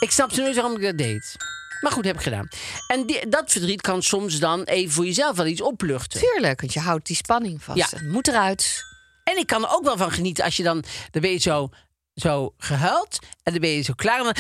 ik 0.01 0.11
snapte 0.11 0.41
nooit 0.41 0.55
waarom 0.55 0.77
ik 0.77 0.83
dat 0.83 0.99
deed. 0.99 1.37
Maar 1.81 1.93
goed, 1.93 2.05
heb 2.05 2.15
ik 2.17 2.23
gedaan. 2.23 2.49
En 2.87 3.07
die- 3.07 3.29
dat 3.29 3.53
verdriet 3.53 3.81
kan 3.81 4.03
soms 4.03 4.39
dan 4.39 4.63
even 4.63 4.93
voor 4.93 5.05
jezelf 5.05 5.37
wel 5.37 5.47
iets 5.47 5.61
opluchten. 5.61 6.21
Tuurlijk, 6.21 6.61
want 6.61 6.73
je 6.73 6.81
houdt 6.81 7.07
die 7.07 7.17
spanning 7.17 7.63
vast. 7.63 7.79
Ja. 7.79 7.87
Het 7.91 8.09
moet 8.09 8.29
eruit. 8.29 8.83
En 9.25 9.39
ik 9.39 9.47
kan 9.47 9.63
er 9.65 9.71
ook 9.71 9.85
wel 9.85 9.97
van 9.97 10.11
genieten 10.13 10.45
als 10.45 10.57
je 10.57 10.63
dan, 10.63 10.85
dan 11.11 11.23
ben 11.23 11.31
je 11.31 11.39
zo, 11.39 11.69
zo 12.15 12.55
gehuild 12.59 13.19
en 13.43 13.53
dan 13.53 13.61
ben 13.61 13.71
je 13.71 13.83
zo 13.83 13.93
klaar. 13.97 14.19
En 14.19 14.25
dan, 14.25 14.35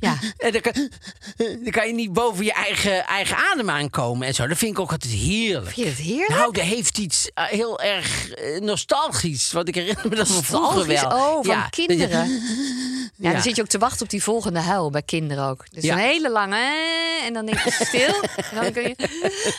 Ja. 0.00 0.18
en 0.46 0.52
dan, 0.52 0.60
kan, 0.60 0.88
dan 1.36 1.70
kan 1.70 1.86
je 1.86 1.94
niet 1.94 2.12
boven 2.12 2.44
je 2.44 2.52
eigen, 2.52 3.04
eigen 3.06 3.36
adem 3.36 3.70
aankomen 3.70 4.26
en 4.26 4.34
zo. 4.34 4.46
Dat 4.46 4.58
vind 4.58 4.70
ik 4.72 4.78
ook 4.78 4.90
altijd 4.90 5.12
heerlijk. 5.12 5.64
Vind 5.74 5.76
je 5.76 5.84
het 5.92 5.98
heerlijk? 5.98 6.28
Nou, 6.28 6.52
dat 6.52 6.64
heeft 6.64 6.98
iets 6.98 7.30
eh, 7.34 7.44
heel 7.44 7.80
erg 7.80 8.30
eh, 8.30 8.60
nostalgisch. 8.60 9.52
Want 9.52 9.68
ik 9.68 9.74
herinner 9.74 10.08
me 10.08 10.14
dat 10.14 10.28
van 10.28 10.44
vroeger 10.44 10.86
wel. 10.86 11.04
Oh, 11.06 11.44
van 11.44 11.54
Ja, 11.54 11.66
kinderen. 11.68 12.28
Ja, 12.30 12.38
Ja. 13.28 13.32
dan 13.32 13.42
zit 13.42 13.56
je 13.56 13.62
ook 13.62 13.68
te 13.68 13.78
wachten 13.78 14.02
op 14.02 14.10
die 14.10 14.22
volgende 14.22 14.58
huil 14.60 14.90
bij 14.90 15.02
kinderen 15.02 15.44
ook. 15.44 15.64
Dus 15.70 15.84
Ja. 15.84 15.92
een 15.94 16.00
hele 16.00 16.30
lange... 16.30 16.56
eh, 16.56 17.26
En 17.26 17.32
dan 17.32 17.46
denk 17.46 17.58
je 17.58 17.70
stil. 17.86 18.22
en 18.36 18.62
dan 18.62 18.72
kun 18.72 18.82
je... 18.82 18.94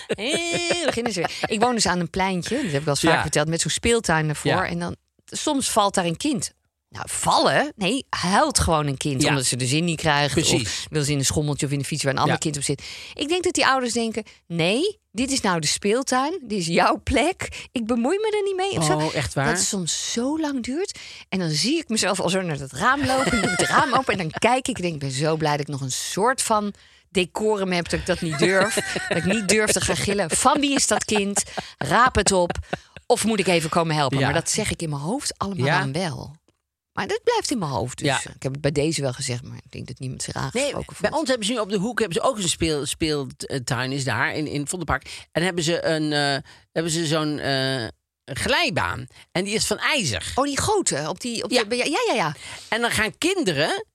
eh, 0.08 0.86
beginnen 0.86 1.14
ze 1.14 1.20
weer. 1.20 1.32
Ik 1.46 1.60
woon 1.62 1.76
dus 1.76 1.86
aan 1.88 2.00
een 2.00 2.10
pleintje. 2.10 2.56
Dat 2.56 2.64
heb 2.72 2.74
ik 2.80 2.86
wel 2.86 2.94
eens 3.02 3.04
vaak 3.04 3.22
verteld. 3.22 3.48
Met 3.48 3.62
zo'n 3.62 3.72
speeltuin 3.72 4.30
ervoor. 4.30 4.64
En 4.64 4.80
dan... 4.80 4.96
Soms 5.26 5.72
valt 5.72 5.94
daar 5.94 6.06
een 6.06 6.18
kind. 6.18 6.52
Nou, 6.94 7.06
vallen? 7.10 7.74
Nee, 7.76 8.06
huilt 8.10 8.60
gewoon 8.60 8.88
een 8.88 8.98
kind. 8.98 9.22
Ja. 9.22 9.30
Omdat 9.30 9.46
ze 9.46 9.56
de 9.56 9.66
zin 9.66 9.84
niet 9.84 10.00
krijgen. 10.00 10.42
Precies. 10.42 10.62
Of 10.62 10.86
wil 10.90 11.04
ze 11.04 11.12
in 11.12 11.18
een 11.18 11.26
schommeltje 11.26 11.66
of 11.66 11.72
in 11.72 11.80
de 11.80 11.86
fiets 11.86 12.04
waar 12.04 12.12
een 12.14 12.20
ander 12.20 12.34
Ja. 12.34 12.40
kind 12.40 12.58
op 12.58 12.64
zit. 12.64 12.84
Ik 13.14 13.28
denk 13.28 13.44
dat 13.44 13.54
die 13.54 13.66
ouders 13.68 13.94
denken... 13.94 14.24
Nee, 14.48 15.00
dit 15.12 15.32
is 15.32 15.42
nou 15.42 15.60
de 15.60 15.68
speeltuin. 15.68 16.40
Dit 16.44 16.60
is 16.60 16.68
jouw 16.68 17.00
plek. 17.04 17.68
Ik 17.72 17.86
bemoei 17.86 18.18
me 18.18 18.38
er 18.38 18.44
niet 18.44 18.56
mee. 18.56 18.80
of 18.80 18.86
zo. 18.86 19.06
Oh, 19.08 19.16
echt 19.16 19.34
waar? 19.34 19.46
Dat 19.46 19.58
het 19.58 19.66
soms 19.66 20.12
zo 20.12 20.40
lang 20.40 20.64
duurt. 20.64 21.00
En 21.30 21.40
dan 21.40 21.50
zie 21.50 21.78
ik 21.78 21.90
mezelf 21.90 22.20
al 22.20 22.30
zo 22.30 22.42
naar 22.42 22.60
het 22.60 22.72
raam 22.72 23.06
lopen. 23.06 23.26
Ik 23.34 23.42
doe 23.42 23.52
het 23.52 23.62
raam 23.62 23.94
open 23.94 24.14
en 24.14 24.18
dan 24.20 24.32
kijk 24.40 24.68
ik. 24.68 24.76
En 24.76 24.82
denk, 24.82 24.94
ik 24.94 25.00
ben 25.00 25.12
zo 25.12 25.36
blij 25.36 25.52
dat 25.52 25.60
ik 25.60 25.68
nog 25.68 25.82
een 25.82 25.92
soort 25.92 26.42
van 26.42 26.74
decorum 27.10 27.72
heb. 27.72 27.90
Dat 27.90 28.00
ik 28.00 28.06
dat 28.06 28.22
niet 28.22 28.40
durf. 28.40 28.76
dat 29.10 29.18
ik 29.18 29.26
niet 29.26 29.48
durf 29.48 29.72
te 29.72 29.82
gaan 29.82 29.96
gillen. 29.98 30.30
Van 30.30 30.60
wie 30.60 30.76
is 30.76 30.88
dat 30.88 31.06
kind? 31.06 31.44
Raap 31.78 32.16
het 32.16 32.32
op. 32.32 32.58
Of 33.06 33.26
moet 33.26 33.40
ik 33.40 33.48
even 33.48 33.70
komen 33.70 33.96
helpen? 33.96 34.18
Ja. 34.20 34.26
Maar 34.26 34.34
dat 34.34 34.50
zeg 34.50 34.72
ik 34.72 34.82
in 34.82 34.90
mijn 34.90 35.02
hoofd 35.02 35.34
allemaal 35.38 35.70
aan 35.70 35.92
wel. 35.92 36.36
Maar 36.94 37.08
dat 37.08 37.22
blijft 37.24 37.52
in 37.52 37.58
mijn 37.58 37.72
hoofd. 37.72 37.98
Dus 37.98 38.08
Ja. 38.08 38.18
ik 38.36 38.44
heb 38.44 38.52
het 38.52 38.62
bij 38.62 38.72
deze 38.72 39.02
wel 39.02 39.14
gezegd. 39.14 39.44
Maar 39.44 39.58
ik 39.64 39.72
denk 39.72 39.88
dat 39.88 40.00
niemand 40.00 40.24
zich 40.24 40.34
Nee, 40.34 40.44
aangesproken 40.44 40.86
bij 40.86 40.96
voelt. 41.10 41.20
ons 41.22 41.30
hebben 41.30 41.48
ze 41.48 41.54
nu 41.54 41.60
op 41.60 41.70
de 41.70 41.78
hoek 41.78 42.00
hebben 42.00 42.22
ze 42.22 42.28
ook 42.28 42.38
een 42.38 42.50
speel, 42.50 42.86
speeltuin 42.86 43.92
is 43.92 44.04
daar 44.04 44.34
in, 44.36 44.48
in 44.48 44.68
Vondelpark. 44.68 45.26
En 45.32 45.44
hebben 45.44 45.64
ze 45.64 45.86
een 45.86 46.14
eh, 46.14 46.50
hebben 46.72 46.92
ze 46.92 47.06
zo'n 47.06 47.40
eh, 47.40 47.88
glijbaan. 48.26 49.08
En 49.32 49.44
die 49.44 49.54
is 49.54 49.66
van 49.66 49.78
ijzer. 49.78 50.32
Oh, 50.36 50.44
die 50.44 50.58
grote. 50.62 51.06
Op 51.10 51.20
die, 51.20 51.44
op 51.44 51.52
Ja. 51.52 51.64
de, 51.64 51.76
ja, 51.76 51.86
ja, 52.08 52.14
ja. 52.16 52.36
En 52.70 52.82
dan 52.82 52.92
gaan 52.92 53.18
kinderen 53.18 53.86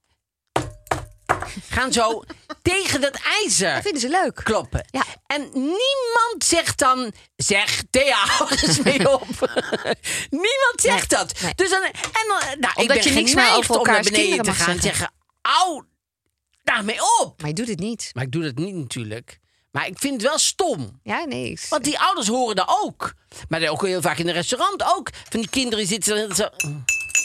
gaan 1.68 1.92
zo 1.92 2.22
tegen 2.62 3.01
dat 3.01 3.20
ijzer 3.24 3.72
Dat 3.74 3.83
vinden 3.83 4.01
ze 4.01 4.09
leuk. 4.09 4.40
kloppen. 4.44 4.87
Ja. 4.90 5.03
En 5.27 5.48
niemand 5.53 6.44
zegt 6.44 6.79
dan, 6.79 7.12
zeg 7.37 7.83
Thea, 7.90 8.16
hou 8.27 8.51
eens 8.51 8.83
mee 8.83 9.12
op. 9.12 9.27
niemand 10.31 10.74
zegt 10.77 11.11
Nee, 11.11 11.18
dat. 11.20 11.40
nee. 11.40 11.55
Dus 11.55 11.70
dan, 11.70 11.83
en 11.83 11.92
dan, 12.29 12.38
nou, 12.38 12.72
ik 12.72 12.77
Omdat 12.77 12.96
ben 12.96 13.03
je 13.07 13.11
niks 13.11 13.35
meer 13.35 13.53
over 13.57 13.79
om 13.79 13.87
naar 13.87 14.03
beneden 14.03 14.42
te 14.44 14.53
gaan 14.53 14.74
en 14.74 14.81
zeggen. 14.83 14.83
zeggen, 14.83 15.11
au, 15.42 15.83
daarmee 16.62 16.98
op. 17.20 17.35
Maar 17.40 17.48
je 17.48 17.55
doet 17.55 17.68
het 17.68 17.79
niet. 17.79 18.11
Maar 18.14 18.24
ik 18.24 18.33
doe 18.33 18.42
dat 18.42 18.55
niet 18.55 18.74
natuurlijk. 18.74 19.38
Maar 19.70 19.87
ik 19.87 19.98
vind 19.98 20.12
het 20.12 20.22
wel 20.22 20.38
stom. 20.38 21.01
Ja, 21.03 21.24
nee. 21.24 21.51
ik- 21.51 21.66
Want 21.68 21.85
die 21.85 21.98
ouders 21.98 22.27
horen 22.29 22.57
dat 22.57 22.68
ook. 22.83 23.14
Maar 23.48 23.68
ook 23.68 23.83
heel 23.87 24.01
vaak 24.01 24.18
in 24.18 24.29
een 24.29 24.35
restaurant 24.35 24.83
ook. 24.96 25.11
Van 25.31 25.40
die 25.40 25.48
kinderen 25.51 25.87
zitten 25.87 26.35
zo... 26.37 26.48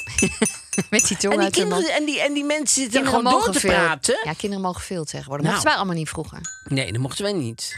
Met 0.89 1.07
die 1.07 1.17
tong 1.17 1.33
En 1.33 1.37
die, 1.39 1.39
uit 1.39 1.53
kinderen, 1.53 1.93
en, 1.93 2.05
die, 2.05 2.21
en 2.21 2.33
die 2.33 2.43
mensen 2.43 2.81
zitten 2.81 3.01
Kinderen 3.01 3.19
gewoon 3.19 3.41
door 3.43 3.53
te 3.53 3.59
veel. 3.59 3.69
praten. 3.69 4.19
Ja, 4.23 4.33
kinderen 4.33 4.63
mogen 4.65 4.81
veel 4.81 5.03
tegenwoordig. 5.03 5.45
Nou. 5.45 5.53
Mochten 5.53 5.65
wij 5.71 5.75
allemaal 5.79 5.95
niet 5.95 6.09
vroeger. 6.09 6.39
Nee, 6.63 6.91
dat 6.91 7.01
mochten 7.01 7.23
wij 7.23 7.33
niet. 7.33 7.75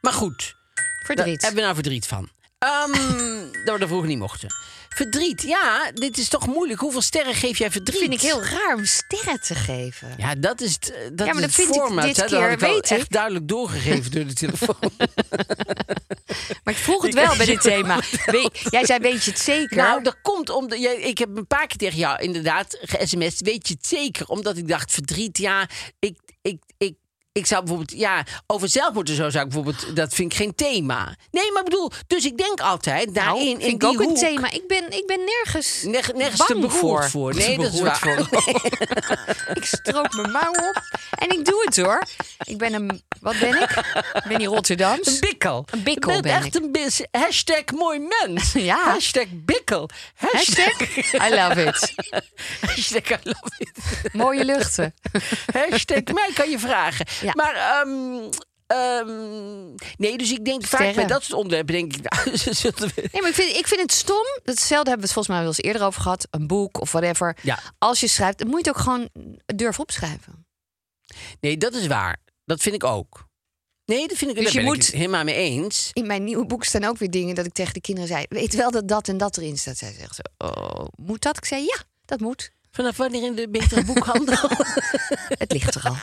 Maar 0.00 0.12
goed, 0.12 0.56
daar 0.74 0.84
Verdriet. 1.04 1.40
hebben 1.40 1.54
we 1.54 1.62
nou 1.62 1.74
verdriet 1.74 2.06
van. 2.06 2.28
Ehm, 2.58 2.92
dat 3.64 3.74
we 3.74 3.78
dat 3.78 3.88
vroeger 3.88 4.08
niet 4.08 4.18
mochten. 4.18 4.54
Verdriet, 4.94 5.42
ja, 5.42 5.90
dit 5.94 6.18
is 6.18 6.28
toch 6.28 6.46
moeilijk. 6.46 6.80
Hoeveel 6.80 7.00
sterren 7.00 7.34
geef 7.34 7.58
jij 7.58 7.70
verdriet? 7.70 7.98
vind 7.98 8.12
ik 8.12 8.20
heel 8.20 8.42
raar 8.42 8.74
om 8.76 8.84
sterren 8.84 9.40
te 9.40 9.54
geven. 9.54 10.14
Ja, 10.16 10.34
dat 10.34 10.60
is 10.60 10.72
het, 10.72 10.92
eh, 10.92 10.98
dat 11.12 11.26
Ja, 11.26 11.32
maar 11.32 11.34
is 11.34 11.40
dat 11.40 11.42
het 11.42 11.54
vind 11.54 11.68
ik 11.68 11.74
format. 11.74 12.04
dit 12.04 12.16
hè. 12.16 12.22
Dat 12.22 12.30
had 12.30 12.40
keer, 12.40 12.50
ik 12.52 12.58
wel 12.58 12.70
weet 12.72 12.90
echt 12.90 13.00
ik. 13.02 13.10
duidelijk 13.10 13.48
doorgegeven 13.48 14.10
door 14.10 14.26
de 14.26 14.32
telefoon. 14.34 14.76
Maar 16.64 16.74
ik 16.74 16.80
vroeg 16.80 17.02
het 17.02 17.14
wel 17.14 17.36
bij 17.36 17.46
dit 17.46 17.60
thema. 17.60 18.00
Weet- 18.26 18.60
jij 18.70 18.84
zei, 18.86 18.98
weet 19.00 19.24
je 19.24 19.30
het 19.30 19.40
zeker? 19.40 19.76
Nou, 19.76 20.02
dat 20.02 20.16
komt 20.22 20.50
omdat 20.50 20.80
jij, 20.80 20.96
ik 20.96 21.18
heb 21.18 21.36
een 21.36 21.46
paar 21.46 21.66
keer 21.66 21.78
tegen 21.78 21.98
jou 21.98 22.22
inderdaad 22.22 22.78
ge-sms. 22.82 23.40
Weet 23.40 23.68
je 23.68 23.74
het 23.74 23.86
zeker? 23.86 24.26
Omdat 24.28 24.56
ik 24.56 24.68
dacht, 24.68 24.92
verdriet, 24.92 25.38
ja, 25.38 25.68
ik, 25.98 26.18
ik, 26.42 26.62
ik, 26.78 26.94
ik 27.32 27.46
zou 27.46 27.60
bijvoorbeeld, 27.64 27.98
ja, 27.98 28.24
over 28.46 28.68
zelfmoord 28.68 29.08
en 29.08 29.14
zo 29.14 29.30
zou 29.30 29.44
ik 29.44 29.50
bijvoorbeeld, 29.52 29.96
dat 29.96 30.14
vind 30.14 30.32
ik 30.32 30.38
geen 30.38 30.54
thema. 30.54 31.16
Nee, 31.30 31.52
maar 31.52 31.62
ik 31.62 31.68
bedoel, 31.68 31.90
dus 32.06 32.24
ik 32.24 32.36
denk 32.38 32.60
altijd 32.60 33.14
daarin, 33.14 33.34
Nou, 33.34 33.48
in 33.48 33.60
vind 33.60 33.72
ik 33.72 33.80
die 33.80 33.88
ook 33.88 34.00
een 34.00 34.14
thema. 34.14 34.50
Ik 34.50 34.66
ben, 34.66 34.90
ik 34.98 35.06
ben 35.06 35.18
nergens, 35.24 35.82
nerg- 35.82 36.12
nergens 36.12 36.46
te 36.46 36.54
bang 36.54 36.60
beroerd 36.60 36.78
voor. 36.80 37.10
voor. 37.10 37.34
Nee, 37.34 37.56
Te 37.56 37.62
dat 37.62 37.72
is 37.72 37.80
waar. 37.80 37.98
voor. 37.98 38.28
ik 39.56 39.64
stroop 39.64 40.12
mijn 40.14 40.30
mouw 40.30 40.50
op 40.52 40.82
en 41.18 41.30
ik 41.30 41.44
doe 41.44 41.62
het 41.64 41.76
hoor. 41.76 42.02
Ik 42.44 42.58
ben 42.58 42.72
een, 42.74 43.02
wat 43.20 43.38
ben 43.38 43.62
ik? 43.62 43.70
Ik 44.14 44.24
ben 44.28 44.38
hier 44.38 44.48
Rotterdams. 44.48 45.06
Een 45.06 45.20
bikkel. 45.20 45.64
Een 45.70 45.82
bikkel 45.82 46.10
Je 46.12 46.20
bent 46.20 46.34
ben 46.34 46.44
echt 46.44 46.54
ik. 46.56 46.62
een 46.62 46.72
bis. 46.72 47.00
Hashtag 47.10 47.64
mooi 47.74 48.08
mens. 48.20 48.52
Ja. 48.62 48.82
Hashtag 48.84 49.24
bikkel. 49.30 49.88
Hashtag 50.14 50.80
I 51.28 51.34
love 51.34 51.64
it. 51.64 51.92
Hashtag 52.66 53.08
I 53.10 53.16
love 53.22 53.50
it. 53.58 53.70
Mooie 54.12 54.44
luchten. 54.44 54.94
Hashtag 55.52 56.02
mij 56.04 56.30
kan 56.34 56.50
je 56.50 56.58
vragen. 56.58 57.06
Ja. 57.22 57.32
Maar, 57.34 57.54
ehm, 57.54 58.30
ehm, 58.66 59.74
nee, 59.96 60.18
dus 60.18 60.32
ik 60.32 60.44
denk 60.44 60.64
vaak 60.64 60.94
bij 60.94 61.06
dat 61.06 61.22
soort 61.22 61.36
onderwerpen 61.38 61.74
denk 61.74 61.92
ik, 61.96 62.02
nou. 62.10 62.30
Nee, 63.12 63.20
maar 63.20 63.28
ik 63.30 63.34
vind, 63.34 63.56
ik 63.56 63.66
vind 63.66 63.80
het 63.80 63.92
stom. 63.92 64.24
Hetzelfde 64.42 64.90
hebben 64.90 64.94
we 64.94 65.02
het 65.04 65.12
volgens 65.12 65.28
mij 65.28 65.38
wel 65.38 65.46
eens 65.46 65.62
eerder 65.62 65.82
over 65.82 66.02
gehad. 66.02 66.26
Een 66.30 66.46
boek 66.46 66.80
of 66.80 66.92
whatever. 66.92 67.36
Ja. 67.42 67.58
Als 67.78 68.00
je 68.00 68.08
schrijft, 68.08 68.38
dan 68.38 68.46
moet 68.48 68.64
je 68.64 68.68
het 68.70 68.76
ook 68.78 68.82
gewoon 68.84 69.08
durven 69.46 69.82
opschrijven. 69.82 70.46
Nee, 71.40 71.56
dat 71.56 71.74
is 71.74 71.86
waar. 71.86 72.16
Dat 72.44 72.60
vind 72.60 72.74
ik 72.74 72.84
ook. 72.84 73.30
Nee, 73.84 74.08
dat 74.08 74.16
vind 74.16 74.30
ik 74.30 74.36
Dus 74.36 74.46
je 74.46 74.52
ben 74.52 74.62
ik 74.62 74.68
moet- 74.68 74.86
het 74.86 74.94
helemaal 74.94 75.24
mee 75.24 75.34
eens. 75.34 75.90
In 75.92 76.06
mijn 76.06 76.24
nieuwe 76.24 76.46
boek 76.46 76.64
staan 76.64 76.84
ook 76.84 76.98
weer 76.98 77.10
dingen 77.10 77.34
dat 77.34 77.46
ik 77.46 77.52
tegen 77.52 77.72
de 77.72 77.80
kinderen 77.80 78.08
zei... 78.08 78.24
weet 78.28 78.54
wel 78.54 78.70
dat 78.70 78.88
dat 78.88 79.08
en 79.08 79.16
dat 79.18 79.36
erin 79.36 79.58
staat. 79.58 79.76
Zij 79.78 79.92
zeggen 79.98 80.14
zo, 80.14 80.46
oh, 80.46 80.86
moet 80.96 81.22
dat? 81.22 81.36
Ik 81.36 81.44
zei, 81.44 81.62
ja, 81.62 81.76
dat 82.04 82.20
moet. 82.20 82.50
Vanaf 82.74 82.96
wanneer 82.96 83.22
in 83.24 83.34
de 83.34 83.48
betere 83.48 83.84
boekhandel? 83.84 84.50
Het 85.42 85.52
ligt 85.52 85.74
er 85.74 85.82
al. 85.88 85.96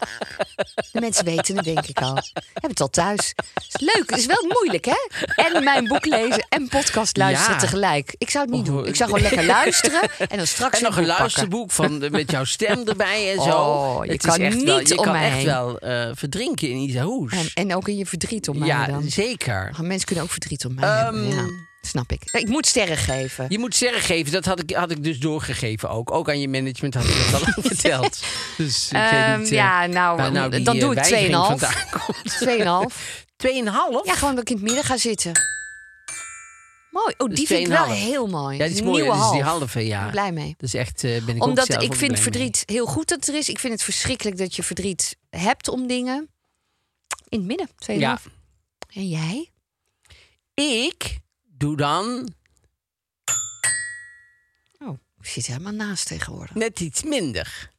De 0.91 0.99
mensen 0.99 1.25
weten 1.25 1.55
het, 1.55 1.65
denk 1.65 1.85
ik 1.85 2.01
al. 2.01 2.13
Hebben 2.53 2.69
het 2.69 2.81
al 2.81 2.89
thuis. 2.89 3.33
Het 3.53 3.65
is 3.67 3.79
leuk. 3.95 4.09
Het 4.09 4.19
is 4.19 4.25
wel 4.25 4.45
moeilijk, 4.47 4.85
hè? 4.85 5.07
En 5.35 5.63
mijn 5.63 5.87
boek 5.87 6.05
lezen 6.05 6.45
en 6.49 6.67
podcast 6.67 7.17
luisteren 7.17 7.53
Ja. 7.53 7.59
tegelijk. 7.61 8.15
Ik 8.17 8.29
zou 8.29 8.45
het 8.45 8.53
niet 8.53 8.69
Oh, 8.69 8.75
doen. 8.75 8.85
Ik 8.87 8.95
zou 8.95 9.09
gewoon 9.09 9.23
lekker 9.29 9.45
luisteren 9.47 10.01
en 10.29 10.37
dan 10.37 10.47
straks 10.47 10.77
en 10.77 10.83
nog 10.83 10.97
een 10.97 11.05
luisterboek 11.05 11.71
van, 11.71 11.99
de- 11.99 12.09
met 12.09 12.31
jouw 12.31 12.43
stem 12.43 12.87
erbij 12.87 13.31
en 13.37 13.43
zo. 13.43 13.49
Oh, 13.49 14.05
je 14.05 14.11
Het 14.11 14.21
kan 14.25 14.35
is 14.39 14.45
echt 14.45 14.63
wel, 14.63 14.77
niet 14.77 14.87
je 14.89 14.97
om 14.97 15.03
kan 15.03 15.13
mij 15.13 15.31
echt 15.31 15.43
wel 15.43 15.79
eh, 15.79 16.09
verdrinken 16.13 16.69
in 16.69 16.77
Isa 16.77 17.01
Hoes. 17.03 17.31
En, 17.31 17.49
en 17.53 17.75
ook 17.75 17.87
in 17.87 17.97
je 17.97 18.05
verdriet 18.05 18.49
om 18.49 18.57
mij 18.57 18.67
ja, 18.67 18.85
dan. 18.85 19.09
zeker. 19.09 19.69
Maar 19.77 19.85
Mensen 19.85 20.05
kunnen 20.05 20.23
ook 20.23 20.31
verdriet 20.31 20.65
om 20.65 20.73
mij 20.73 20.89
Ehm, 20.89 21.03
hebben. 21.03 21.27
Ja, 21.27 21.45
snap 21.81 22.11
ik. 22.11 22.21
Ik 22.31 22.47
moet 22.47 22.65
sterren 22.67 22.97
geven. 22.97 23.45
Je 23.49 23.59
moet 23.59 23.75
sterren 23.75 24.01
geven, 24.01 24.31
dat 24.31 24.45
had 24.45 24.59
ik, 24.59 24.71
had 24.75 24.91
ik 24.91 25.03
dus 25.03 25.19
doorgegeven 25.19 25.89
ook. 25.89 26.11
Ook 26.11 26.29
aan 26.29 26.39
je 26.39 26.47
management 26.47 26.93
had 26.93 27.03
ik 27.05 27.27
dat 27.31 27.41
al 27.55 27.63
verteld. 27.73 28.19
Dus 28.57 28.85
ik 28.87 28.91
Ehm, 28.93 29.29
weet 29.29 29.37
niet, 29.39 29.47
eh, 29.47 29.53
ja, 29.53 29.85
nou, 29.85 30.31
nou 30.31 30.49
die, 30.51 30.63
dan 30.63 30.79
doe 30.79 30.89
ik 30.95 31.03
weigering 31.03 31.35
2,5. 31.35 31.47
vandaan 31.59 31.89
komt. 32.05 32.37
Tweeënhalf. 32.37 33.25
Tweeënhalf? 33.35 34.05
Ja, 34.05 34.13
gewoon 34.15 34.35
dat 34.35 34.43
ik 34.43 34.49
in 34.49 34.55
het 34.55 34.65
midden 34.65 34.83
ga 34.83 34.97
zitten. 34.97 35.31
Mooi. 36.91 37.13
Oh, 37.17 37.27
die 37.27 37.37
Dus 37.37 37.47
vind 37.47 37.59
ik 37.59 37.67
wel 37.67 37.85
2,5. 37.85 37.91
heel 37.91 38.27
mooi. 38.27 38.57
Ja, 38.57 38.65
die 38.65 38.73
is 38.75 38.81
mooi. 38.81 39.01
nieuwe 39.01 39.17
Dat 39.17 39.25
is 39.25 39.31
die 39.31 39.41
half. 39.43 39.59
halve, 39.59 39.81
Ik 39.81 39.87
ja. 39.87 40.01
ben 40.01 40.11
blij 40.11 40.31
mee. 40.31 40.53
Dus 40.57 40.73
echt, 40.73 41.03
eh, 41.03 41.23
ben 41.25 41.35
ik 41.35 41.41
ook 41.43 41.49
Omdat 41.49 41.65
zelf 41.65 41.81
ik 41.81 41.91
ook 41.91 41.95
vind 41.97 42.11
blij 42.11 42.23
mee. 42.23 42.31
verdriet 42.31 42.63
heel 42.65 42.85
goed 42.85 43.07
dat 43.07 43.17
het 43.19 43.27
er 43.27 43.35
is. 43.35 43.49
Ik 43.49 43.59
vind 43.59 43.73
het 43.73 43.83
verschrikkelijk 43.83 44.37
dat 44.37 44.55
je 44.55 44.63
verdriet 44.63 45.15
hebt 45.29 45.67
om 45.67 45.87
dingen. 45.87 46.29
In 47.27 47.37
het 47.39 47.47
midden, 47.47 47.67
2,5. 47.75 47.99
Ja. 47.99 48.19
En 48.93 49.07
jij? 49.09 49.49
Ik 50.53 51.17
doe 51.59 51.77
dan 51.77 52.33
Oh, 54.79 54.97
ik 55.21 55.25
zit 55.27 55.45
helemaal 55.45 55.73
naast 55.73 56.07
tegenwoordig. 56.07 56.55
net 56.55 56.79
iets 56.79 57.03
minder. 57.03 57.71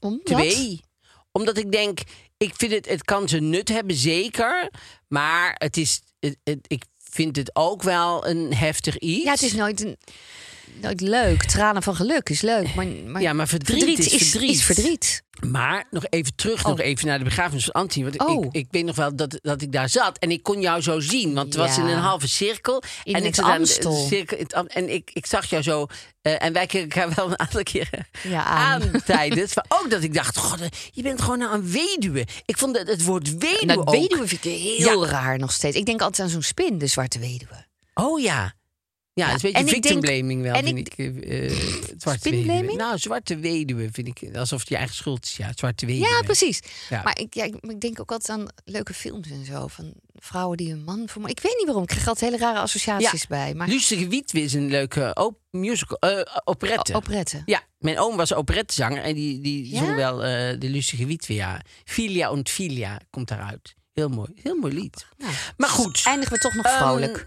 Omdat? 0.00 0.24
Twee. 0.24 0.80
Omdat 1.32 1.56
ik 1.58 1.72
denk, 1.72 2.00
ik 2.36 2.54
vind 2.56 2.72
het, 2.72 2.86
het 2.88 3.04
kan 3.04 3.28
zijn 3.28 3.50
nut 3.50 3.68
hebben, 3.68 3.96
zeker. 3.96 4.70
Maar 5.08 5.54
het 5.58 5.76
is, 5.76 6.00
het, 6.20 6.36
het- 6.44 6.64
ik 6.66 6.84
vind 6.98 7.36
het 7.36 7.50
ook 7.56 7.82
wel 7.82 8.26
een 8.26 8.54
heftig 8.54 8.98
iets. 8.98 9.24
Ja, 9.24 9.30
het 9.30 9.42
is 9.42 9.52
nooit, 9.52 9.80
een, 9.84 9.96
leuk. 10.96 11.44
Tranen 11.44 11.82
van 11.82 11.96
geluk 11.96 12.28
is 12.28 12.40
leuk. 12.40 12.74
Maar, 12.74 12.86
maar, 12.86 13.22
Ja, 13.22 13.32
maar 13.32 13.48
verdriet 13.48 13.98
is 13.98 14.30
verdriet. 14.30 14.50
is 14.50 14.64
verdriet. 14.64 15.24
Maar 15.46 15.84
nog 15.90 16.04
even 16.10 16.34
terug, 16.34 16.60
Oh. 16.64 16.68
nog 16.70 16.80
even 16.80 17.06
naar 17.06 17.18
de 17.18 17.24
begrafenis 17.24 17.64
van 17.64 17.72
Antje. 17.72 18.02
Want 18.02 18.18
Oh. 18.18 18.44
ik, 18.44 18.52
ik 18.52 18.66
weet 18.70 18.84
nog 18.84 18.96
wel 18.96 19.16
dat, 19.16 19.38
dat 19.42 19.62
ik 19.62 19.72
daar 19.72 19.88
zat 19.88 20.18
en 20.18 20.30
ik 20.30 20.42
kon 20.42 20.60
jou 20.60 20.80
zo 20.80 21.00
zien. 21.00 21.34
Want 21.34 21.46
het 21.46 21.56
was 21.56 21.78
in 21.78 21.84
een 21.84 21.98
halve 21.98 22.28
cirkel. 22.28 22.82
In 23.04 23.14
en 23.14 23.24
ik 23.24 23.34
zat 23.34 23.44
aan 23.44 23.50
de- 23.52 23.58
Amstel. 23.58 24.06
cirkel, 24.06 24.36
in 24.36 24.42
het 24.42 24.54
Am- 24.54 24.66
en 24.66 24.92
ik, 24.94 25.10
ik 25.12 25.26
zag 25.26 25.44
jou 25.50 25.62
zo. 25.62 25.86
eh, 26.22 26.42
en 26.42 26.52
wij 26.52 26.66
keken 26.66 26.90
elkaar 27.00 27.14
wel 27.16 27.26
een 27.30 27.38
aantal 27.38 27.62
keren 27.62 28.06
Ja, 28.22 28.44
aan. 28.44 28.82
aan 28.82 28.90
tijdens. 29.06 29.54
Maar 29.54 29.64
ook 29.68 29.90
dat 29.90 30.02
ik 30.02 30.14
dacht, 30.14 30.36
god, 30.38 30.60
eh, 30.60 30.66
je 30.92 31.02
bent 31.02 31.20
gewoon 31.22 31.38
nou 31.38 31.54
een 31.54 31.70
weduwe. 31.70 32.26
Ik 32.44 32.58
vond 32.58 32.78
het, 32.78 32.88
het 32.88 33.04
woord 33.04 33.28
weduwe 33.38 33.64
Nou, 33.66 33.78
ook. 33.80 33.90
weduwe 33.90 34.28
vind 34.28 34.44
ik 34.44 34.52
heel 34.52 35.06
raar 35.06 35.38
nog 35.38 35.52
steeds. 35.52 35.76
Ik 35.76 35.86
denk 35.86 36.00
altijd 36.00 36.20
aan 36.20 36.32
zo'n 36.32 36.42
spin, 36.42 36.78
de 36.78 36.86
zwarte 36.86 37.18
weduwe. 37.18 37.66
Oh 37.94 38.20
ja. 38.20 38.54
Ja, 39.20 39.26
het 39.28 39.36
is 39.36 39.42
een 39.42 39.52
en 39.56 39.64
beetje 39.64 39.76
ik 39.76 39.82
victim 39.82 40.00
denk- 40.00 40.14
blaming 40.14 40.42
wel, 40.42 40.62
vind 40.62 40.78
ik- 40.78 40.94
ik. 40.94 41.50
zwarte 41.98 42.18
Spinblaming? 42.28 42.60
weduwe. 42.60 42.76
Nou, 42.76 42.98
zwarte 42.98 43.36
weduwe 43.36 43.88
vind 43.92 44.08
ik. 44.22 44.36
Alsof 44.36 44.60
het 44.60 44.68
je 44.68 44.76
eigen 44.76 44.94
schuld 44.94 45.24
is. 45.24 45.36
Ja, 45.36 45.50
zwarte 45.54 45.86
weduwe. 45.86 46.08
Ja, 46.08 46.22
precies. 46.22 46.60
Ja. 46.88 47.02
Maar 47.02 47.18
ik, 47.20 47.34
ja, 47.34 47.44
ik, 47.44 47.80
denk 47.80 48.00
ook 48.00 48.10
altijd 48.12 48.38
aan 48.38 48.46
leuke 48.64 48.94
films 48.94 49.30
en 49.30 49.44
zo. 49.44 49.66
Van 49.66 49.92
vrouwen 50.14 50.56
die 50.56 50.72
een 50.72 50.84
man 50.84 51.02
vermoorden. 51.08 51.36
Ik 51.36 51.42
weet 51.42 51.54
niet 51.56 51.64
waarom. 51.66 51.82
Ik 51.82 51.88
krijg 51.88 52.08
altijd 52.08 52.30
hele 52.32 52.42
rare 52.44 52.58
associaties 52.58 53.26
bij. 53.26 53.54
Maar 53.54 53.68
Lustige 53.68 54.08
Wietwe 54.08 54.40
is 54.40 54.52
een 54.52 54.68
leuke 54.68 55.10
op 55.14 55.38
musical, 55.50 55.98
eh, 55.98 56.20
operette. 56.44 56.94
operetten. 56.94 57.42
ja, 57.46 57.62
mijn 57.78 57.98
oom 57.98 58.16
was 58.16 58.34
operettezanger 58.34 59.02
en 59.02 59.14
die, 59.14 59.40
die 59.40 59.76
zong 59.76 59.94
wel 59.94 60.16
de 60.58 60.68
Lustige 60.68 61.06
Wietwe, 61.06 61.34
ja. 61.34 61.60
Filia 61.84 62.30
und 62.30 62.48
Filia 62.48 63.00
komt 63.10 63.28
daaruit. 63.28 63.74
Heel 63.92 64.08
mooi, 64.08 64.28
heel 64.42 64.56
mooi 64.56 64.74
lied. 64.74 65.06
Nou, 65.18 65.32
Maar 65.56 65.68
goed. 65.68 66.02
Eindigen 66.04 66.32
we 66.34 66.38
toch 66.40 66.54
nog 66.54 66.64
Ehm, 66.64 66.76
vrolijk. 66.76 67.26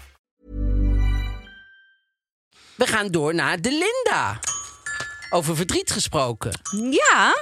We 2.81 2.87
gaan 2.87 3.07
door 3.07 3.35
naar 3.35 3.61
de 3.61 3.69
Linda. 3.69 4.39
Over 5.29 5.55
verdriet 5.55 5.91
gesproken. 5.91 6.51
Ja, 6.89 7.33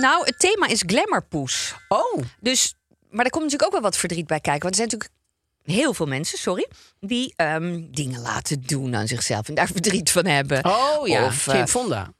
nou, 0.00 0.24
het 0.24 0.38
thema 0.38 0.66
is 0.66 0.82
glamourpoes. 0.86 1.74
Oh, 1.88 2.22
Dus, 2.40 2.74
maar 3.10 3.24
er 3.24 3.30
komt 3.30 3.44
natuurlijk 3.44 3.64
ook 3.64 3.80
wel 3.80 3.90
wat 3.90 3.96
verdriet 3.96 4.26
bij 4.26 4.40
kijken. 4.40 4.62
Want 4.62 4.78
er 4.78 4.86
zijn 4.86 4.88
natuurlijk 4.88 5.20
heel 5.62 5.94
veel 5.94 6.06
mensen, 6.06 6.38
sorry, 6.38 6.68
die 7.00 7.32
ehm, 7.36 7.82
dingen 7.90 8.20
laten 8.20 8.62
doen 8.62 8.96
aan 8.96 9.06
zichzelf 9.06 9.48
en 9.48 9.54
daar 9.54 9.68
verdriet 9.78 10.10
van 10.10 10.26
hebben. 10.26 10.64
oh 10.64 11.08
ja. 11.08 11.24
Of, 11.24 11.46
eh, 11.46 11.64
Fonda. 11.66 12.12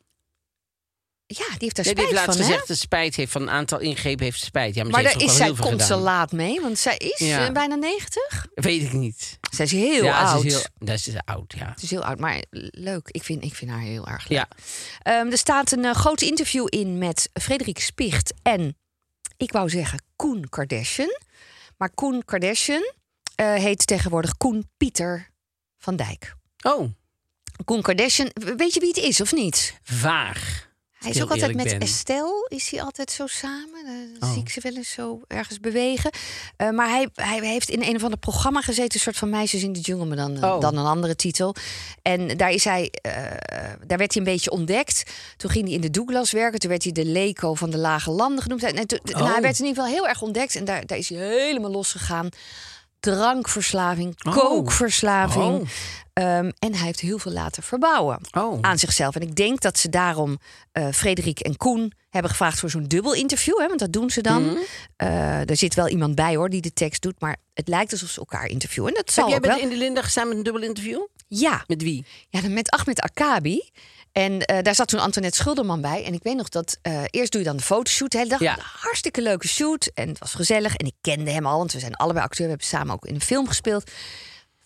Ja, 1.39 1.47
die 1.49 1.57
heeft 1.59 1.77
daar 1.77 1.85
Nee, 1.85 1.95
die 1.95 2.05
spijt 2.05 2.09
heeft 2.09 2.13
laatst 2.13 2.37
van, 2.37 2.47
gezegd 2.47 2.69
dat 2.69 2.77
ze 2.77 2.83
spijt 2.83 3.15
heeft 3.17 3.33
van 3.33 3.43
een 3.43 3.51
aantal 3.51 3.79
ingrepen 3.79 4.25
heeft 4.25 4.39
ze 4.39 4.45
spijt. 4.45 4.75
Ja, 4.75 4.85
maar, 4.85 5.03
ze 5.03 5.09
daar 5.19 5.23
is, 5.23 5.37
zij 5.37 5.53
komt 5.53 5.83
ze 5.83 5.95
laat 5.97 6.33
mee, 6.33 6.61
want 6.61 6.79
zij 6.79 6.97
is 6.97 7.19
Ja. 7.19 7.47
eh, 7.47 7.53
bijna 7.53 7.75
90. 7.75 8.47
Weet 8.55 8.83
ik 8.83 8.93
niet. 8.93 9.39
Zij 9.51 9.65
is 9.65 9.73
heel 9.73 10.05
ja, 10.05 10.23
oud. 10.23 10.41
Ze 10.41 10.47
is 10.47 10.53
heel, 10.53 10.63
dat 10.79 10.97
is 10.97 11.15
oud, 11.25 11.55
ja. 11.59 11.69
Het 11.69 11.83
is 11.83 11.91
heel 11.91 12.05
oud, 12.05 12.19
maar 12.19 12.45
leuk. 12.71 13.09
Ik 13.11 13.23
vind, 13.23 13.45
ik 13.45 13.55
vind 13.55 13.71
haar 13.71 13.81
heel 13.81 14.07
erg 14.07 14.29
leuk. 14.29 14.39
Ja. 14.39 14.49
Ehm, 15.03 15.31
er 15.31 15.39
staat 15.39 15.73
een 15.73 15.85
uh, 15.85 15.95
groot 15.95 16.21
interview 16.21 16.67
in 16.69 16.99
met 16.99 17.31
Frederik 17.41 17.79
Spicht 17.79 18.33
en, 18.43 18.77
ik 19.37 19.53
wou 19.53 19.69
zeggen, 19.69 20.03
Koen 20.17 20.49
Kardashian. 20.49 21.19
Maar 21.77 21.91
Koen 21.95 22.25
Kardashian 22.25 22.93
eh, 23.35 23.55
heet 23.55 23.87
tegenwoordig 23.87 24.37
Koen 24.37 24.71
Pieter 24.77 25.31
van 25.79 25.97
Dijk. 25.97 26.35
Oh, 26.63 26.89
Koen 27.65 27.83
Kardashian, 27.83 28.31
weet 28.57 28.75
je 28.75 28.81
wie 28.81 28.89
het 28.89 28.99
is 28.99 29.21
of 29.21 29.33
niet? 29.33 29.79
vaag. 29.83 30.69
Hij 31.01 31.11
is 31.11 31.23
ook 31.23 31.31
altijd 31.31 31.55
met 31.55 31.65
ben. 31.65 31.79
Estelle, 31.81 32.47
is 32.49 32.71
hij 32.71 32.83
altijd 32.83 33.11
zo 33.11 33.27
samen. 33.27 33.85
Dan 34.19 34.29
Oh. 34.29 34.33
zie 34.35 34.43
ik 34.43 34.49
ze 34.51 34.61
wel 34.63 34.75
eens 34.77 34.91
zo 34.91 35.21
ergens 35.27 35.61
bewegen. 35.61 36.11
Eh, 36.57 36.71
maar 36.71 36.89
hij, 36.89 37.09
hij 37.15 37.39
heeft 37.49 37.69
in 37.69 37.83
een 37.83 37.97
of 37.97 38.03
ander 38.03 38.19
programma 38.19 38.61
gezeten, 38.61 38.95
een 38.95 39.01
soort 39.01 39.17
van 39.17 39.31
Meisjes 39.31 39.63
in 39.63 39.73
de 39.73 39.81
Jungle, 39.81 40.07
maar 40.07 40.17
dan, 40.17 40.45
Oh. 40.45 40.61
dan 40.61 40.77
een 40.77 40.87
andere 40.87 41.17
titel. 41.17 41.55
En 42.03 42.37
daar, 42.37 42.51
is 42.51 42.65
hij, 42.65 42.89
eh, 43.03 43.13
daar 43.87 43.99
werd 43.99 44.15
hij 44.15 44.23
een 44.23 44.33
beetje 44.33 44.51
ontdekt. 44.51 45.03
Toen 45.37 45.51
ging 45.51 45.65
hij 45.65 45.75
in 45.75 45.81
de 45.81 45.91
Douglas 45.91 46.31
werken. 46.31 46.59
Toen 46.61 46.71
werd 46.71 46.83
hij 46.83 46.93
de 46.93 47.05
Leco 47.05 47.55
van 47.55 47.71
de 47.71 47.79
Lage 47.79 48.11
Landen 48.11 48.43
genoemd. 48.43 48.63
En 48.63 48.87
toen- 48.87 48.99
nou, 49.03 49.23
Oh. 49.25 49.33
hij 49.33 49.41
werd 49.43 49.59
in 49.59 49.65
ieder 49.67 49.83
geval 49.83 49.99
heel 49.99 50.09
erg 50.09 50.23
ontdekt. 50.23 50.55
En 50.55 50.65
daar, 50.65 50.87
daar 50.87 50.99
is 50.99 51.09
hij 51.09 51.19
helemaal 51.19 51.71
losgegaan. 51.71 52.29
Drankverslaving, 53.01 54.15
Oh. 54.27 54.33
kookverslaving. 54.37 55.61
Oh. 55.61 55.69
Ehm, 56.13 56.51
en 56.59 56.75
hij 56.75 56.85
heeft 56.87 57.01
heel 57.01 57.19
veel 57.19 57.33
laten 57.33 57.63
verbouwen 57.63 58.21
Oh. 58.33 58.59
aan 58.61 58.79
zichzelf. 58.79 59.15
En 59.15 59.21
ik 59.23 59.35
denk 59.37 59.61
dat 59.61 59.79
ze 59.79 59.89
daarom 59.89 60.39
eh 60.73 60.89
Frederik 60.93 61.41
en 61.41 61.57
Koen 61.57 61.93
hebben 62.11 62.31
gevraagd 62.31 62.59
voor 62.59 62.71
zo'n 62.71 62.85
dubbel 62.89 63.15
interview. 63.15 63.59
Hè, 63.61 63.67
want 63.67 63.79
dat 63.81 63.93
doen 63.93 64.11
ze 64.11 64.21
dan. 64.21 64.43
Mhm. 64.45 64.57
Eh, 64.97 65.49
er 65.51 65.57
zit 65.57 65.75
wel 65.75 65.89
iemand 65.89 66.15
bij 66.15 66.37
hoor 66.37 66.49
die 66.49 66.61
de 66.61 66.73
tekst 66.73 67.03
doet. 67.03 67.21
Maar 67.21 67.37
het 67.55 67.69
lijkt 67.69 67.93
alsof 67.93 68.09
ze 68.11 68.19
elkaar 68.19 68.47
interviewen. 68.47 68.89
En 68.91 68.97
dat 68.97 69.05
Heb 69.07 69.15
zal 69.15 69.29
jij 69.29 69.41
wel. 69.41 69.57
de 69.57 69.63
In 69.63 69.69
de 69.69 69.77
Linda 69.77 70.03
gestaan 70.03 70.29
met 70.29 70.37
een 70.37 70.43
dubbel 70.43 70.63
interview? 70.63 71.01
Ja, 71.29 71.65
Met 71.67 71.83
wie? 71.83 72.05
ja, 72.29 72.41
dan 72.41 72.53
met 72.53 72.71
Ahmed 72.71 73.01
Akabi. 73.01 73.71
En 74.13 74.41
eh, 74.41 74.63
daar 74.63 74.75
zat 74.75 74.89
toen 74.89 75.01
Antoinette 75.01 75.39
Schulderman 75.39 75.81
bij. 75.81 76.05
En 76.05 76.13
ik 76.15 76.23
weet 76.23 76.37
nog 76.37 76.49
dat 76.49 76.79
eh, 76.83 77.03
eerst 77.11 77.33
doe 77.33 77.41
je 77.41 77.47
dan 77.47 77.57
de 77.57 77.63
fotoshoot 77.63 78.13
hele 78.13 78.29
dag. 78.29 78.41
Ja. 78.41 78.57
Een 78.57 78.63
hartstikke 78.63 79.23
leuke 79.23 79.49
shoot. 79.49 79.91
En 79.95 80.09
het 80.09 80.19
was 80.19 80.35
gezellig. 80.35 80.77
En 80.77 80.87
ik 80.87 80.95
kende 81.01 81.31
hem 81.31 81.47
al, 81.47 81.59
want 81.59 81.73
we 81.73 81.79
zijn 81.79 81.95
allebei 81.95 82.25
acteur. 82.25 82.45
We 82.45 82.51
hebben 82.51 82.69
samen 82.69 82.95
ook 82.95 83.07
in 83.07 83.15
een 83.15 83.21
film 83.21 83.47
gespeeld. 83.47 83.91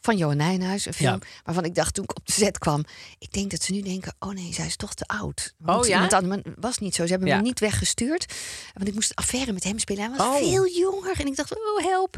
Van 0.05 0.16
Johan 0.16 0.36
Nijnhuis, 0.36 0.86
een 0.86 0.94
film 0.94 1.11
Ja. 1.20 1.26
waarvan 1.44 1.64
ik 1.64 1.74
dacht 1.74 1.94
toen 1.94 2.05
ik 2.05 2.16
op 2.16 2.26
de 2.26 2.32
set 2.32 2.59
kwam... 2.59 2.84
ik 3.18 3.32
denk 3.32 3.50
dat 3.50 3.62
ze 3.62 3.72
nu 3.72 3.82
denken, 3.82 4.14
oh 4.18 4.30
nee, 4.30 4.52
zij 4.52 4.66
is 4.66 4.76
toch 4.76 4.94
te 4.94 5.05
oud. 5.07 5.55
Oh 5.66 5.86
ja? 5.86 6.00
anders- 6.00 6.22
Maar 6.22 6.36
het 6.36 6.46
was 6.61 6.78
niet 6.78 6.94
zo. 6.94 7.05
Ze 7.05 7.11
hebben 7.11 7.28
Ja. 7.28 7.36
me 7.36 7.42
niet 7.42 7.61
weggestuurd. 7.61 8.32
Want 8.74 8.88
ik 8.88 8.94
moest 8.94 9.11
een 9.11 9.16
affaire 9.16 9.52
met 9.52 9.64
hem 9.64 9.78
spelen. 9.78 10.02
Hij 10.09 10.16
was 10.16 10.26
Oh. 10.26 10.36
veel 10.36 10.68
jonger. 10.68 11.20
En 11.20 11.26
ik 11.26 11.36
dacht, 11.36 11.55
oh 11.57 11.84
help. 11.84 12.16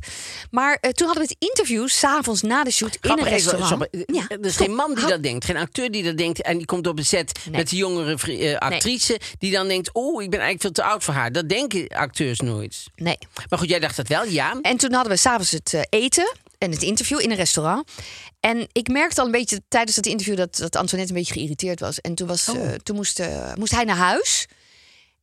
Maar 0.50 0.78
eh, 0.80 0.90
toen 0.90 1.06
hadden 1.06 1.26
we 1.26 1.34
het 1.38 1.48
interview, 1.50 1.88
s'avonds 1.88 2.42
na 2.42 2.64
de 2.64 2.70
shoot, 2.70 2.98
in 3.00 3.10
een 3.10 3.18
even, 3.18 3.30
restaurant. 3.30 3.86
Ja, 4.06 4.24
er 4.28 4.44
is 4.44 4.52
stop. 4.54 4.66
geen 4.66 4.74
man 4.76 4.88
die 4.88 4.98
Hou- 4.98 5.10
dat 5.10 5.22
denkt, 5.22 5.44
geen 5.44 5.56
acteur 5.56 5.90
die 5.90 6.02
dat 6.02 6.16
denkt 6.16 6.42
en 6.42 6.56
die 6.56 6.66
komt 6.66 6.86
op 6.86 6.98
een 6.98 7.06
set 7.06 7.38
Nee. 7.44 7.56
met 7.56 7.70
de 7.70 7.76
jongere 7.76 8.38
eh, 8.38 8.56
actrice 8.58 9.20
die 9.38 9.52
dan 9.52 9.68
denkt, 9.68 9.90
oh, 9.92 10.22
ik 10.22 10.30
ben 10.30 10.40
eigenlijk 10.40 10.60
veel 10.60 10.84
te 10.84 10.90
oud 10.90 11.04
voor 11.04 11.14
haar. 11.14 11.32
Dat 11.32 11.48
denken 11.48 11.88
acteurs 11.88 12.40
nooit. 12.40 12.84
Nee. 12.96 13.18
Maar 13.48 13.58
goed, 13.58 13.68
jij 13.68 13.78
dacht 13.78 13.96
dat 13.96 14.08
wel, 14.08 14.24
ja. 14.24 14.58
En 14.62 14.76
toen 14.76 14.92
hadden 14.92 15.12
we 15.12 15.18
s'avonds 15.18 15.50
het 15.50 15.74
eh, 15.74 15.80
eten 15.88 16.32
en 16.58 16.70
het 16.70 16.82
interview 16.82 17.20
in 17.20 17.30
een 17.30 17.36
restaurant. 17.36 17.90
En 18.40 18.68
ik 18.72 18.88
merkte 18.88 19.20
al 19.20 19.26
een 19.26 19.32
beetje 19.32 19.62
tijdens 19.68 19.96
dat 19.96 20.06
interview 20.06 20.36
dat, 20.36 20.56
dat 20.56 20.76
Antoinette 20.76 21.14
een 21.14 21.18
beetje 21.18 21.34
geïrriteerd 21.34 21.80
was. 21.80 22.00
En 22.00 22.14
toen, 22.14 22.26
was, 22.26 22.48
eh, 22.48 22.72
toen 22.72 22.96
moest, 22.96 23.20
eh, 23.20 23.54
moest 23.54 23.72
hij 23.72 23.84
naar 23.84 23.96
huis. 23.96 24.46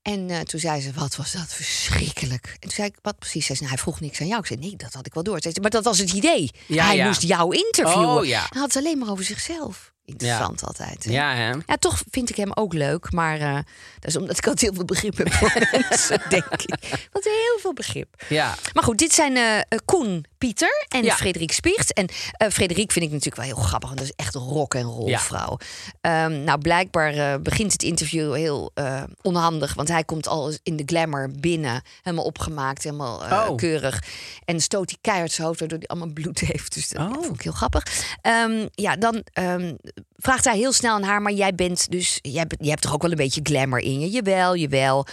En 0.01 0.29
eh, 0.29 0.39
toen 0.39 0.59
zei 0.59 0.81
ze, 0.81 0.91
wat 0.91 1.15
was 1.15 1.31
dat 1.31 1.53
verschrikkelijk. 1.53 2.45
En 2.53 2.59
toen 2.59 2.71
zei 2.71 2.88
ik, 2.88 2.95
wat 3.01 3.19
precies? 3.19 3.45
Zei 3.45 3.57
ze, 3.57 3.63
nou, 3.63 3.75
hij 3.75 3.84
vroeg 3.84 3.99
niks 3.99 4.21
aan 4.21 4.27
jou. 4.27 4.39
Ik 4.39 4.47
zei, 4.47 4.59
nee, 4.59 4.75
dat 4.75 4.93
had 4.93 5.05
ik 5.05 5.13
wel 5.13 5.23
door. 5.23 5.41
Zei 5.41 5.53
ze, 5.53 5.61
maar 5.61 5.69
dat 5.69 5.84
was 5.84 5.97
het 5.97 6.11
idee. 6.11 6.51
Ja, 6.67 6.86
hij 6.86 6.95
ja. 6.95 7.07
moest 7.07 7.21
jou 7.21 7.55
interviewen. 7.55 8.07
Oh, 8.07 8.25
ja. 8.25 8.39
Hij 8.49 8.59
had 8.59 8.73
het 8.73 8.84
alleen 8.84 8.97
maar 8.97 9.09
over 9.09 9.23
zichzelf. 9.23 9.93
Interessant 10.06 10.64
altijd. 10.66 11.04
hè? 11.04 11.12
Ja, 11.12 11.34
hè? 11.36 11.49
Ja, 11.49 11.76
toch 11.80 12.01
vind 12.12 12.30
ik 12.30 12.36
hem 12.36 12.51
ook 12.54 12.74
leuk. 12.74 13.12
Maar 13.12 13.39
eh, 13.39 13.54
dat 13.99 14.10
is 14.10 14.16
omdat 14.16 14.38
ik 14.38 14.47
altijd 14.47 14.62
heel 14.62 14.74
veel 14.74 14.86
begrip 14.86 15.18
heb 15.18 15.34
voor 15.34 15.68
mensen, 15.72 16.22
denk 16.30 16.45
ik. 16.62 17.08
Want 17.12 17.26
heel 17.26 17.58
veel 17.60 17.74
begrip. 17.74 18.24
Ja. 18.30 18.56
Maar 18.74 18.84
goed, 18.84 18.97
dit 18.97 19.14
zijn 19.14 19.36
eh, 19.38 19.58
eh, 19.58 19.64
Koen, 19.86 20.26
Pieter 20.38 20.86
en 20.88 21.04
Ja. 21.04 21.16
Frederik 21.16 21.51
Spicht. 21.51 21.93
En 21.93 22.08
eh 22.38 22.49
Frederik 22.49 22.91
vind 22.91 23.06
ik 23.06 23.12
natuurlijk 23.12 23.36
wel 23.38 23.45
heel 23.56 23.64
grappig. 23.64 23.89
Want 23.89 24.01
dat 24.01 24.10
is 24.18 24.26
echt 24.26 24.36
een 24.36 24.41
rock 24.41 24.74
en 24.76 24.84
roll 24.84 25.18
vrouw. 25.18 25.58
Ehm, 26.01 26.43
nou, 26.43 26.60
blijkbaar 26.60 27.14
eh, 27.14 27.39
begint 27.41 27.72
het 27.72 27.84
interview 27.84 28.34
heel 28.36 28.72
eh, 28.74 29.04
onhandig. 29.22 29.74
Want 29.74 29.88
hij 29.88 30.04
komt 30.04 30.28
al 30.28 30.51
in 30.64 30.76
de 30.78 30.84
glamour 30.86 31.32
binnen. 31.39 31.82
Helemaal 32.01 32.26
opgemaakt, 32.26 32.84
helemaal 32.84 33.26
eh, 33.26 33.32
Oh. 33.49 33.56
keurig. 33.58 34.04
En 34.45 34.60
stoot 34.62 34.89
hij 34.89 34.97
keihard 35.01 35.32
zijn 35.32 35.47
hoofd, 35.47 35.60
waardoor 35.60 35.78
hij 35.78 35.88
allemaal 35.88 36.14
bloed 36.14 36.39
heeft. 36.39 36.74
Dus 36.74 36.89
dat 36.89 37.01
Oh. 37.08 37.14
vond 37.14 37.36
ik 37.36 37.41
heel 37.41 37.51
grappig. 37.51 37.84
Ehm, 38.22 38.68
ja, 38.72 38.95
dan 38.95 39.24
ehm, 39.34 39.74
vraagt 40.18 40.46
hij 40.46 40.58
heel 40.58 40.72
snel 40.72 40.94
aan 40.94 41.04
haar... 41.04 41.22
maar 41.22 41.32
jij 41.32 41.56
bent 41.56 41.91
dus... 41.91 42.20
Jij, 42.22 42.46
je 42.60 42.70
hebt 42.70 42.82
toch 42.82 42.94
ook 42.94 43.02
wel 43.02 43.12
een 43.12 43.18
beetje 43.18 43.41
glamour 43.44 43.84
in 43.84 44.00
je? 44.00 44.10
Jawel, 44.10 44.56
jawel. 44.56 45.06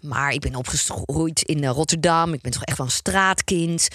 Maar 0.00 0.32
ik 0.32 0.40
ben 0.40 0.54
opgegroeid 0.54 1.42
in 1.42 1.64
eh, 1.64 1.70
Rotterdam. 1.70 2.32
Ik 2.32 2.40
ben 2.40 2.52
toch 2.52 2.62
echt 2.64 2.76
wel 2.78 2.86
een 2.86 2.92
straatkind. 2.92 3.88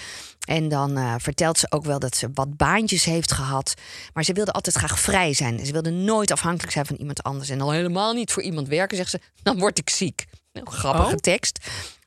En 0.46 0.68
dan 0.68 0.96
eh, 0.96 1.14
vertelt 1.18 1.58
ze 1.58 1.66
ook 1.70 1.84
wel 1.84 1.98
dat 1.98 2.16
ze 2.16 2.28
wat 2.34 2.56
baantjes 2.56 3.04
heeft 3.04 3.32
gehad. 3.32 3.74
Maar 4.12 4.24
ze 4.24 4.32
wilde 4.32 4.52
altijd 4.52 4.76
graag 4.76 5.00
vrij 5.00 5.32
zijn. 5.32 5.66
Ze 5.66 5.72
wilde 5.72 5.90
nooit 5.90 6.30
afhankelijk 6.30 6.72
zijn 6.72 6.86
van 6.86 6.96
iemand 6.96 7.22
anders. 7.22 7.48
En 7.48 7.60
al 7.60 7.70
helemaal 7.70 8.12
niet 8.12 8.32
voor 8.32 8.42
iemand 8.42 8.68
werken, 8.68 8.96
zegt 8.96 9.10
ze. 9.10 9.20
Dan 9.42 9.58
word 9.58 9.78
ik 9.78 9.90
ziek. 9.90 10.24
Nou, 10.52 10.66
grappige 10.70 11.14
Oh. 11.14 11.20
tekst. 11.20 11.58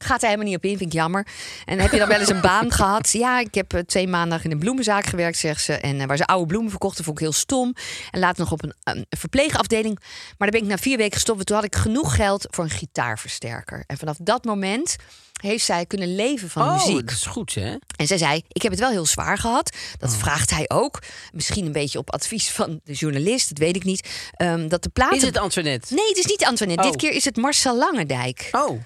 Gaat 0.04 0.22
hij 0.22 0.30
helemaal 0.30 0.52
niet 0.52 0.58
op 0.58 0.64
in, 0.66 0.78
vind 0.78 0.90
ik 0.94 1.00
jammer. 1.00 1.28
En 1.66 1.80
heb 1.80 1.92
je 1.92 1.98
dan 1.98 2.08
wel 2.08 2.20
eens 2.20 2.30
een 2.30 2.42
baan 2.52 2.72
gehad? 2.72 3.12
Ja, 3.12 3.40
ik 3.40 3.56
heb 3.56 3.74
eh, 3.74 3.80
twee 3.80 4.08
maanden 4.08 4.44
in 4.44 4.52
een 4.52 4.60
bloemenzaak 4.60 5.06
gewerkt, 5.06 5.38
zegt 5.38 5.64
ze. 5.64 5.74
En 5.74 6.00
eh, 6.02 6.08
waar 6.08 6.18
ze 6.18 6.26
oude 6.26 6.46
bloemen 6.46 6.70
verkochten, 6.70 7.04
vond 7.04 7.18
ik 7.18 7.24
heel 7.24 7.34
stom. 7.34 7.76
En 8.12 8.20
later 8.20 8.40
nog 8.40 8.52
op 8.52 8.64
een, 8.64 8.74
een 8.84 9.06
verpleegafdeling. 9.10 10.00
Maar 10.00 10.36
daar 10.38 10.50
ben 10.52 10.62
ik 10.62 10.68
na 10.68 10.78
vier 10.78 10.98
weken 10.98 11.14
gestopt. 11.14 11.36
want 11.36 11.48
Toen 11.48 11.56
had 11.56 11.66
ik 11.66 11.76
genoeg 11.76 12.16
geld 12.16 12.48
voor 12.50 12.64
een 12.64 12.70
gitaarversterker. 12.70 13.84
En 13.88 13.98
vanaf 13.98 14.18
dat 14.22 14.44
moment 14.44 14.96
heeft 15.42 15.66
zij 15.66 15.86
kunnen 15.86 16.16
leven 16.16 16.50
van 16.50 16.62
Oh, 16.68 16.74
muziek. 16.74 17.08
dat 17.08 17.16
is 17.16 17.26
goed, 17.26 17.54
hè? 17.54 17.76
En 17.96 18.08
zij 18.08 18.18
zei: 18.18 18.42
Ik 18.48 18.62
heb 18.62 18.72
het 18.72 18.80
wel 18.82 18.90
heel 18.90 19.06
zwaar 19.06 19.38
gehad. 19.38 19.76
Dat 20.00 20.16
vraagt 20.16 20.50
hij 20.50 20.66
ook. 20.68 21.00
Misschien 21.34 21.66
een 21.66 21.72
beetje 21.72 21.98
op 22.00 22.12
advies 22.12 22.50
van 22.50 22.80
de 22.84 22.94
journalist, 22.94 23.50
dat 23.50 23.58
weet 23.58 23.76
ik 23.76 23.84
niet. 23.84 24.10
Ehm, 24.36 24.68
dat 24.68 24.84
de 24.84 24.90
platen. 24.90 25.18
Is 25.18 25.24
het 25.24 25.38
Antoinette? 25.38 25.94
Nee, 25.94 26.08
het 26.08 26.18
is 26.18 26.26
niet 26.26 26.46
Antoinette. 26.46 26.84
Oh. 26.84 26.92
Dit 26.92 27.02
keer 27.02 27.12
is 27.12 27.26
het 27.26 27.38
Marcel 27.38 27.78
Langendijk. 27.78 28.50
Oh, 28.52 28.82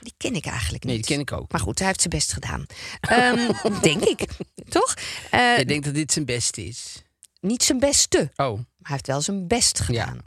Die 0.00 0.14
ken 0.16 0.34
ik 0.34 0.46
eigenlijk 0.46 0.84
niet. 0.84 0.92
nee, 0.92 1.02
die 1.02 1.10
ken 1.10 1.20
ik 1.20 1.32
ook. 1.32 1.52
Maar 1.52 1.60
goed, 1.60 1.78
hij 1.78 1.86
heeft 1.88 2.00
zijn 2.00 2.14
best 2.14 2.32
gedaan. 2.32 2.66
Ehm, 3.00 3.52
denk 3.82 4.04
ik. 4.04 4.24
Toch? 4.68 4.94
Eh, 5.30 5.58
Ik 5.58 5.68
denk 5.68 5.84
dat 5.84 5.94
dit 5.94 6.12
zijn 6.12 6.24
beste 6.24 6.66
is. 6.66 7.02
niet 7.40 7.62
zijn 7.62 7.78
beste. 7.78 8.30
Oh, 8.36 8.46
Maar 8.54 8.56
hij 8.82 8.92
heeft 8.92 9.06
wel 9.06 9.20
zijn 9.20 9.46
best 9.46 9.80
gedaan. 9.80 10.18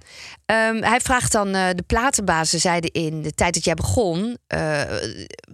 Ehm, 0.45 0.81
hij 0.83 0.99
vraagt 1.01 1.31
dan, 1.31 1.55
eh, 1.55 1.69
de 1.75 1.83
platenbazen 1.87 2.59
zeiden 2.59 2.91
in 2.91 3.21
de 3.21 3.31
tijd 3.33 3.53
dat 3.53 3.63
jij 3.65 3.73
begon... 3.73 4.37
eh, 4.47 4.83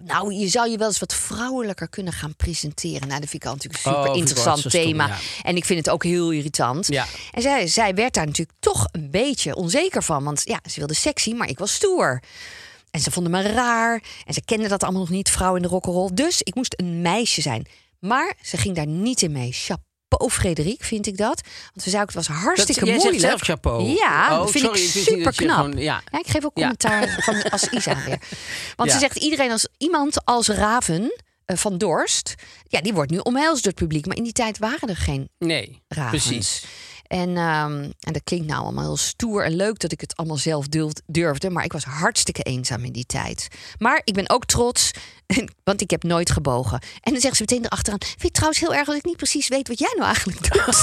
nou, 0.04 0.32
je 0.34 0.48
zou 0.48 0.70
je 0.70 0.76
wel 0.78 0.86
eens 0.88 0.98
wat 0.98 1.14
vrouwelijker 1.14 1.88
kunnen 1.88 2.12
gaan 2.12 2.36
presenteren. 2.36 3.08
Nou, 3.08 3.20
dat 3.20 3.28
vind 3.30 3.42
ik 3.42 3.48
al 3.48 3.54
natuurlijk 3.54 3.84
een 3.84 3.90
Oh, 3.92 3.96
super 3.98 4.10
wel 4.12 4.20
interessant 4.20 4.58
stom, 4.58 4.70
thema. 4.70 5.06
ja. 5.06 5.16
En 5.42 5.56
ik 5.56 5.64
vind 5.64 5.78
het 5.78 5.90
ook 5.94 6.04
heel 6.04 6.30
irritant. 6.30 6.86
Ja. 6.86 7.06
En 7.30 7.42
zij, 7.42 7.66
zij 7.66 7.94
werd 7.94 8.14
daar 8.14 8.26
natuurlijk 8.26 8.58
toch 8.60 8.88
een 8.92 9.10
beetje 9.10 9.54
onzeker 9.54 10.02
van. 10.02 10.24
Want 10.24 10.42
ja, 10.44 10.60
ze 10.70 10.78
wilde 10.78 10.94
sexy, 10.94 11.32
maar 11.32 11.48
ik 11.48 11.58
was 11.58 11.74
stoer. 11.74 12.20
En 12.90 13.00
ze 13.00 13.10
vonden 13.10 13.32
me 13.32 13.42
raar. 13.42 14.02
En 14.24 14.34
ze 14.34 14.42
kenden 14.44 14.68
dat 14.68 14.82
allemaal 14.82 15.00
nog 15.00 15.10
niet, 15.10 15.30
vrouw 15.30 15.56
in 15.56 15.62
de 15.62 15.68
rock'n'roll. 15.68 16.10
Dus 16.14 16.42
ik 16.42 16.54
moest 16.54 16.74
een 16.76 17.02
meisje 17.02 17.40
zijn. 17.40 17.66
Maar 17.98 18.34
ze 18.42 18.56
ging 18.56 18.76
daar 18.76 18.86
niet 18.86 19.22
in 19.22 19.32
mee. 19.32 19.52
Chapeau, 19.52 20.30
Frederik, 20.30 20.84
vind 20.84 21.06
ik 21.06 21.16
dat. 21.16 21.40
Want 21.74 21.88
ze 21.90 21.96
ook, 21.96 22.06
het 22.06 22.14
was 22.14 22.26
hartstikke 22.26 22.84
jij 22.84 22.92
zegt 22.92 23.02
moeilijk. 23.10 23.28
zelf 23.30 23.40
chapeau. 23.42 23.82
Ja, 23.88 24.28
Oh, 24.32 24.38
dat 24.38 24.50
vind 24.50 24.64
sorry, 24.64 24.80
ik 24.80 24.88
super 24.88 25.22
dat 25.24 25.34
knap. 25.34 25.56
gewoon- 25.56 25.76
ja. 25.78 26.02
ik 26.10 26.26
geef 26.26 26.44
ook 26.44 26.58
Ja. 26.58 26.74
commentaar 26.74 27.14
van 27.24 27.50
als 27.50 27.68
Isa 27.68 28.04
weer. 28.04 28.18
Want 28.76 28.88
Ja. 28.90 28.94
ze 28.94 29.00
zegt, 29.00 29.16
iedereen 29.16 29.50
als 29.50 29.68
iemand 29.78 30.24
als 30.24 30.48
Raven 30.48 31.12
eh, 31.44 31.56
van 31.56 31.78
Dorst... 31.78 32.34
ja, 32.64 32.80
die 32.80 32.92
wordt 32.94 33.10
nu 33.10 33.18
omhelst 33.18 33.62
door 33.62 33.72
het 33.72 33.80
publiek. 33.82 34.06
Maar 34.06 34.16
in 34.16 34.22
die 34.22 34.32
tijd 34.32 34.58
waren 34.58 34.88
er 34.88 34.96
geen 34.96 35.28
nee, 35.38 35.82
ravens. 35.88 36.24
precies. 36.26 36.64
En, 37.10 37.36
ehm, 37.36 37.90
en 38.00 38.12
dat 38.12 38.24
klinkt 38.24 38.46
nou 38.46 38.62
allemaal 38.62 38.84
heel 38.84 38.96
stoer 38.96 39.44
en 39.44 39.56
leuk 39.56 39.78
dat 39.78 39.92
ik 39.92 40.00
het 40.00 40.16
allemaal 40.16 40.36
zelf 40.36 40.68
durf- 40.68 41.00
durfde. 41.06 41.50
Maar 41.50 41.64
ik 41.64 41.72
was 41.72 41.84
hartstikke 41.84 42.42
eenzaam 42.42 42.84
in 42.84 42.92
die 42.92 43.06
tijd. 43.06 43.48
Maar 43.78 44.00
ik 44.04 44.14
ben 44.14 44.30
ook 44.30 44.44
trots, 44.44 44.90
want 45.64 45.80
ik 45.80 45.90
heb 45.90 46.02
nooit 46.02 46.30
gebogen. 46.30 46.80
En 47.00 47.12
dan 47.12 47.20
zegt 47.20 47.36
ze 47.36 47.42
meteen 47.48 47.64
erachteraan... 47.64 47.98
Vind 48.00 48.22
je 48.22 48.30
trouwens 48.30 48.60
heel 48.60 48.74
erg 48.74 48.86
dat 48.86 48.96
ik 48.96 49.04
niet 49.04 49.16
precies 49.16 49.48
weet 49.48 49.68
wat 49.68 49.78
jij 49.78 49.92
nou 49.94 50.04
eigenlijk 50.06 50.42
doet? 50.42 50.82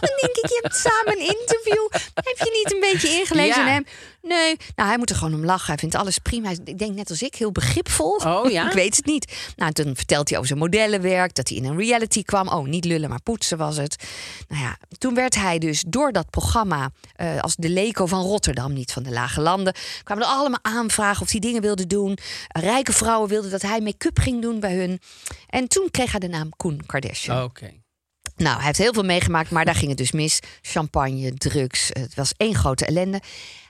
dan 0.00 0.16
denk 0.20 0.36
ik, 0.36 0.46
je 0.48 0.58
hebt 0.62 0.76
samen 0.76 1.12
een 1.20 1.26
interview. 1.38 1.88
Heb 2.14 2.38
je 2.38 2.62
niet 2.62 2.72
een 2.72 2.80
beetje 2.92 3.08
ingelezen 3.18 3.62
Ja. 3.62 3.66
in 3.66 3.72
hem? 3.72 3.84
Nee, 4.22 4.56
nou 4.76 4.88
hij 4.88 4.98
moet 4.98 5.10
er 5.10 5.16
gewoon 5.16 5.34
om 5.34 5.44
lachen. 5.44 5.66
Hij 5.66 5.78
vindt 5.78 5.94
alles 5.94 6.18
prima. 6.18 6.46
Hij 6.46 6.58
ik 6.64 6.78
denk 6.78 6.94
net 6.94 7.10
als 7.10 7.22
ik, 7.22 7.34
heel 7.34 7.52
begripvol. 7.52 8.16
Oh, 8.16 8.50
ja? 8.50 8.66
ik 8.68 8.72
weet 8.72 8.96
het 8.96 9.04
niet. 9.06 9.32
Nou, 9.56 9.72
toen 9.72 9.96
vertelt 9.96 10.28
hij 10.28 10.36
over 10.38 10.48
zijn 10.48 10.60
modellenwerk. 10.60 11.34
Dat 11.34 11.48
hij 11.48 11.56
in 11.58 11.64
een 11.64 11.78
reality 11.78 12.22
kwam. 12.22 12.48
Oh, 12.48 12.66
niet 12.66 12.84
lullen, 12.84 13.08
maar 13.08 13.22
poetsen 13.22 13.58
was 13.58 13.76
het. 13.76 13.96
Nou 14.48 14.62
ja, 14.62 14.76
toen 14.98 15.14
werd 15.14 15.34
hij 15.34 15.58
dus 15.58 15.84
door 15.86 16.12
dat 16.12 16.30
programma... 16.30 16.90
eh, 17.16 17.38
als 17.40 17.56
de 17.56 17.68
Leco 17.68 18.06
van 18.06 18.22
Rotterdam, 18.22 18.72
niet 18.72 18.92
van 18.92 19.02
de 19.02 19.10
Lage 19.10 19.40
Landen... 19.40 19.74
kwamen 20.02 20.24
er 20.24 20.30
allemaal 20.30 20.58
aanvragen 20.62 21.22
of 21.22 21.30
hij 21.30 21.40
dingen 21.40 21.62
wilde 21.62 21.86
doen. 21.86 22.18
Rijke 22.48 22.92
vrouwen 22.92 23.28
wilden 23.28 23.50
dat 23.50 23.62
hij 23.62 23.80
make-up 23.82 24.18
ging 24.18 24.42
doen 24.42 24.60
bij 24.60 24.74
hun. 24.74 25.00
En 25.46 25.68
toen 25.68 25.88
kreeg 25.90 26.10
hij 26.10 26.20
de 26.20 26.28
naam 26.28 26.50
Koen 26.56 26.86
Kardashian. 26.86 27.42
Oké. 27.42 27.70
Nou, 28.36 28.56
hij 28.56 28.66
heeft 28.66 28.78
heel 28.78 28.92
veel 28.92 29.04
meegemaakt, 29.04 29.50
maar 29.50 29.64
daar 29.64 29.74
ging 29.74 29.88
het 29.88 29.98
dus 29.98 30.12
mis. 30.12 30.38
Champagne, 30.62 31.34
drugs, 31.34 31.88
het 31.92 32.14
was 32.14 32.32
één 32.36 32.54
grote 32.54 32.86
ellende. 32.86 33.20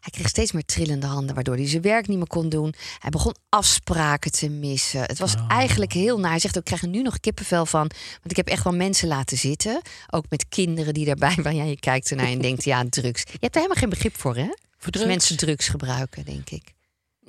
Hij 0.01 0.11
kreeg 0.11 0.29
steeds 0.29 0.53
meer 0.53 0.65
trillende 0.65 1.07
handen, 1.07 1.35
waardoor 1.35 1.55
hij 1.55 1.69
zijn 1.69 1.83
werk 1.83 2.09
niet 2.09 2.19
meer 2.19 2.27
kon 2.27 2.49
doen. 2.49 2.75
Hij 2.99 3.11
begon 3.11 3.35
afspraken 3.49 4.33
te 4.33 4.49
missen. 4.49 5.01
Het 5.01 5.19
was 5.19 5.35
eigenlijk 5.49 5.93
heel 5.93 6.19
naar. 6.19 6.31
Hij 6.31 6.39
zegt 6.39 6.57
ook, 6.57 6.61
ik 6.61 6.67
krijg 6.67 6.83
er 6.83 6.89
nu 6.89 7.03
nog 7.03 7.21
kippenvel 7.21 7.67
van. 7.67 7.91
Want 8.13 8.31
ik 8.31 8.37
heb 8.37 8.49
echt 8.49 8.65
wel 8.65 8.75
mensen 8.75 9.09
laten 9.09 9.37
zitten. 9.37 9.81
Ook 10.11 10.25
met 10.29 10.49
kinderen 10.49 10.95
die 10.95 11.05
daarbij 11.05 11.35
waren. 11.37 11.57
Ja, 11.57 11.65
je 11.65 11.79
kijkt 11.79 12.11
ernaar 12.11 12.27
en 12.27 12.41
denkt, 12.41 12.65
ja, 12.65 12.85
drugs. 12.89 13.23
Je 13.23 13.39
hebt 13.41 13.55
er 13.55 13.61
helemaal 13.61 13.81
geen 13.83 13.91
begrip 13.91 14.21
voor, 14.21 14.37
hè? 14.37 14.49
Als 14.49 14.91
drugs? 14.91 15.07
mensen 15.07 15.37
drugs 15.37 15.69
gebruiken, 15.69 16.25
denk 16.25 16.51
ik. 16.51 16.75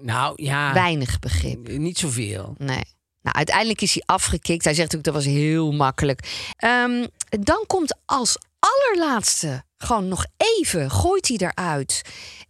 Nou 0.03 0.43
ja, 0.43 0.73
Weinig 0.73 1.19
begrip. 1.19 1.67
niet 1.67 1.97
zoveel. 1.97 2.55
Nee. 2.57 2.83
Nou, 3.21 3.35
uiteindelijk 3.35 3.81
is 3.81 3.93
hij 3.93 4.03
afgekikt. 4.05 4.63
Hij 4.63 4.73
zegt 4.73 4.95
ook 4.95 5.03
dat 5.03 5.13
was 5.13 5.25
heel 5.25 5.71
makkelijk. 5.71 6.49
Ehm, 6.55 7.05
dan 7.29 7.63
komt 7.67 7.95
als 8.05 8.37
allerlaatste 8.59 9.63
gewoon 9.77 10.07
nog 10.07 10.25
even, 10.37 10.91
gooit 10.91 11.27
hij 11.27 11.37
eruit. 11.37 12.01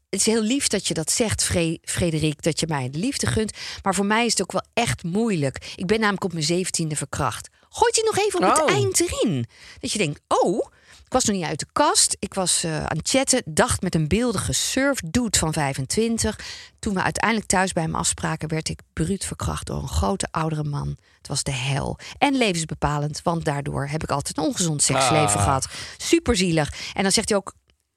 Het 0.09 0.19
is 0.19 0.25
heel 0.25 0.41
lief 0.41 0.67
dat 0.67 0.87
je 0.87 0.93
dat 0.93 1.11
zegt, 1.11 1.43
Fre- 1.43 1.77
Frederik, 1.81 2.41
dat 2.41 2.59
je 2.59 2.67
mij 2.69 2.89
de 2.89 2.97
liefde 2.99 3.27
gunt. 3.27 3.57
Maar 3.83 3.95
voor 3.95 4.05
mij 4.05 4.25
is 4.25 4.31
het 4.31 4.41
ook 4.41 4.51
wel 4.51 4.65
echt 4.73 5.03
moeilijk. 5.03 5.73
Ik 5.75 5.85
ben 5.85 5.99
namelijk 5.99 6.23
op 6.23 6.33
mijn 6.33 6.45
zeventiende 6.45 6.95
verkracht. 6.95 7.49
Gooit 7.69 7.95
hij 7.95 8.03
nog 8.05 8.25
even 8.25 8.39
op 8.43 8.49
het 8.55 8.61
Oh. 8.61 8.75
eind 8.75 8.99
erin. 8.99 9.45
Dat 9.79 9.91
je 9.91 9.97
denkt, 9.97 10.21
oh, 10.27 10.67
Ik 11.13 11.19
was 11.19 11.27
nog 11.27 11.37
niet 11.37 11.49
uit 11.49 11.59
de 11.59 11.67
kast. 11.71 12.15
Ik 12.19 12.33
was 12.33 12.63
eh, 12.63 12.77
aan 12.77 12.97
het 12.97 13.09
chatten. 13.09 13.41
Dacht 13.45 13.81
met 13.81 13.95
een 13.95 14.07
beeldige 14.07 14.53
surfdude 14.53 15.37
van 15.37 15.53
25. 15.53 16.39
Toen 16.79 16.93
we 16.93 17.01
uiteindelijk 17.03 17.47
thuis 17.47 17.73
bij 17.73 17.83
hem 17.83 17.95
afspraken... 17.95 18.49
werd 18.49 18.69
ik 18.69 18.79
bruut 18.93 19.25
verkracht 19.25 19.67
door 19.67 19.81
een 19.81 19.87
grote 19.87 20.27
oudere 20.31 20.63
man. 20.63 20.97
Het 21.17 21.27
was 21.27 21.43
de 21.43 21.51
hel. 21.51 21.97
En 22.17 22.37
levensbepalend, 22.37 23.21
want 23.23 23.45
daardoor 23.45 23.87
heb 23.87 24.03
ik 24.03 24.11
altijd 24.11 24.37
een 24.37 24.43
ongezond 24.43 24.81
seksleven 24.81 25.39
gehad. 25.39 25.67
Superzielig. 25.97 26.73
En 26.93 27.03
dan 27.03 27.11
zegt 27.11 27.29
hij 27.29 27.37
ook... 27.37 27.53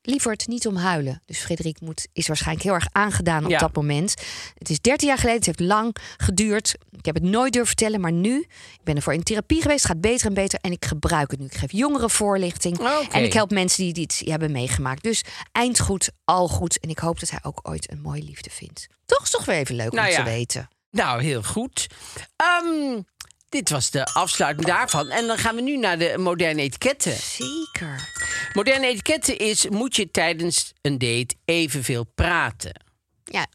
Lieverd, 0.07 0.47
niet 0.47 0.67
om 0.67 0.77
huilen. 0.77 1.23
Dus 1.25 1.39
Frederik 1.39 1.81
moet, 1.81 2.07
is 2.13 2.27
waarschijnlijk 2.27 2.65
heel 2.67 2.75
erg 2.75 2.87
aangedaan 2.93 3.45
op 3.45 3.51
Ja. 3.51 3.59
dat 3.59 3.75
moment. 3.75 4.15
Het 4.59 4.71
is 4.71 4.81
13 4.81 5.09
jaar 5.09 5.17
geleden, 5.19 5.37
het 5.39 5.47
heeft 5.47 5.61
lang 5.61 5.97
geduurd. 6.17 6.75
Ik 6.99 7.05
heb 7.05 7.15
het 7.15 7.25
nooit 7.25 7.53
durven 7.53 7.67
vertellen, 7.69 8.01
maar 8.01 8.13
nu... 8.13 8.39
Ik 8.73 8.81
ben 8.85 8.97
ervoor 8.97 9.13
in 9.13 9.23
therapie 9.23 9.63
geweest, 9.63 9.83
het 9.83 9.93
gaat 9.93 10.01
beter 10.01 10.27
en 10.27 10.35
beter. 10.35 10.59
En 10.63 10.73
ik 10.73 10.85
gebruik 10.85 11.31
het 11.31 11.41
nu. 11.41 11.47
Ik 11.47 11.55
geef 11.55 11.73
jongeren 11.73 12.11
voorlichting. 12.11 12.79
En 13.11 13.25
ik 13.25 13.33
help 13.33 13.51
mensen 13.51 13.85
die 13.85 13.93
dit 13.93 14.23
hebben 14.25 14.53
meegemaakt. 14.53 15.03
Dus 15.03 15.23
eind 15.53 15.81
goed, 15.81 16.11
al 16.25 16.49
goed. 16.49 16.81
En 16.81 16.89
ik 16.89 16.99
hoop 16.99 17.21
dat 17.21 17.31
hij 17.31 17.39
ook 17.43 17.61
ooit 17.63 17.91
een 17.91 18.01
mooie 18.01 18.23
liefde 18.23 18.51
vindt. 18.51 18.87
Toch 19.07 19.23
is 19.23 19.31
toch 19.31 19.45
weer 19.45 19.57
even 19.57 19.75
leuk 19.75 19.93
Nou 19.93 20.07
om 20.07 20.13
ja. 20.13 20.19
te 20.25 20.31
weten. 20.31 20.69
Nou, 20.91 21.23
heel 21.23 21.43
goed. 21.43 21.87
Ehm, 22.37 23.01
dit 23.57 23.71
was 23.71 23.91
de 23.91 24.05
afsluiting 24.05 24.67
daarvan. 24.67 25.09
En 25.11 25.27
dan 25.27 25.39
gaan 25.39 25.55
we 25.55 25.61
nu 25.63 25.77
naar 25.77 25.99
de 25.99 26.15
moderne 26.19 26.63
etiketten. 26.63 27.13
Zeker. 27.17 28.09
Moderne 28.53 28.87
etiketten 28.87 29.39
is, 29.39 29.69
moet 29.69 29.97
je 29.97 30.11
tijdens 30.11 30.73
een 30.83 30.99
date 30.99 31.35
evenveel 31.45 32.05
praten? 32.15 32.73
Ja. 33.25 33.47